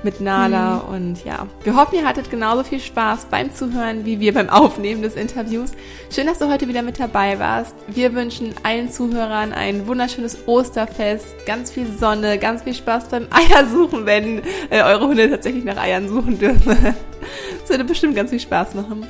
mit 0.03 0.21
Nala. 0.21 0.85
Mhm. 0.87 0.95
Und 0.95 1.25
ja, 1.25 1.47
wir 1.65 1.77
hoffen, 1.77 1.97
ihr 1.97 2.07
hattet 2.07 2.31
genauso 2.31 2.65
viel 2.65 2.81
Spaß 2.81 3.27
beim 3.27 3.53
Zuhören 3.53 4.05
wie 4.05 4.21
wir 4.21 4.33
beim 4.33 4.49
Aufnehmen 4.49 5.03
des 5.03 5.17
Interviews. 5.17 5.73
Schön, 6.11 6.27
dass 6.27 6.39
du 6.39 6.51
heute 6.51 6.69
wieder 6.69 6.83
mit 6.83 7.01
dabei 7.01 7.39
warst. 7.39 7.75
Wir 7.89 8.15
wünschen 8.15 8.55
allen 8.63 8.91
Zuhörern 8.91 9.53
ein 9.53 9.87
wunderschönes 9.87 10.47
Osterfest, 10.47 11.47
ganz 11.47 11.71
viel 11.71 11.87
Sonne, 11.99 12.39
ganz 12.39 12.63
viel 12.63 12.75
Spaß 12.75 13.09
beim 13.09 13.27
Eiersuchen, 13.31 14.07
wenn 14.07 14.43
äh, 14.71 14.83
eure 14.83 15.09
Hunde 15.09 15.31
tatsächlich 15.31 15.65
nach 15.65 15.77
Eiern 15.77 16.09
suchen 16.09 16.39
dürfen. 16.39 16.77
das 17.61 17.71
würde 17.71 17.85
bestimmt 17.85 18.15
ganz 18.15 18.31
viel 18.31 18.41
Spaß 18.41 18.75
machen. 18.75 19.07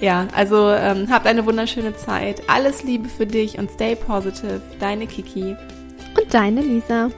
Ja, 0.00 0.28
also 0.34 0.70
ähm, 0.70 1.08
habt 1.10 1.26
eine 1.26 1.46
wunderschöne 1.46 1.96
Zeit. 1.96 2.42
Alles 2.48 2.82
Liebe 2.82 3.08
für 3.08 3.26
dich 3.26 3.58
und 3.58 3.70
stay 3.70 3.96
positive. 3.96 4.60
Deine 4.78 5.06
Kiki. 5.06 5.56
Und 6.18 6.34
deine 6.34 6.60
Lisa. 6.60 7.10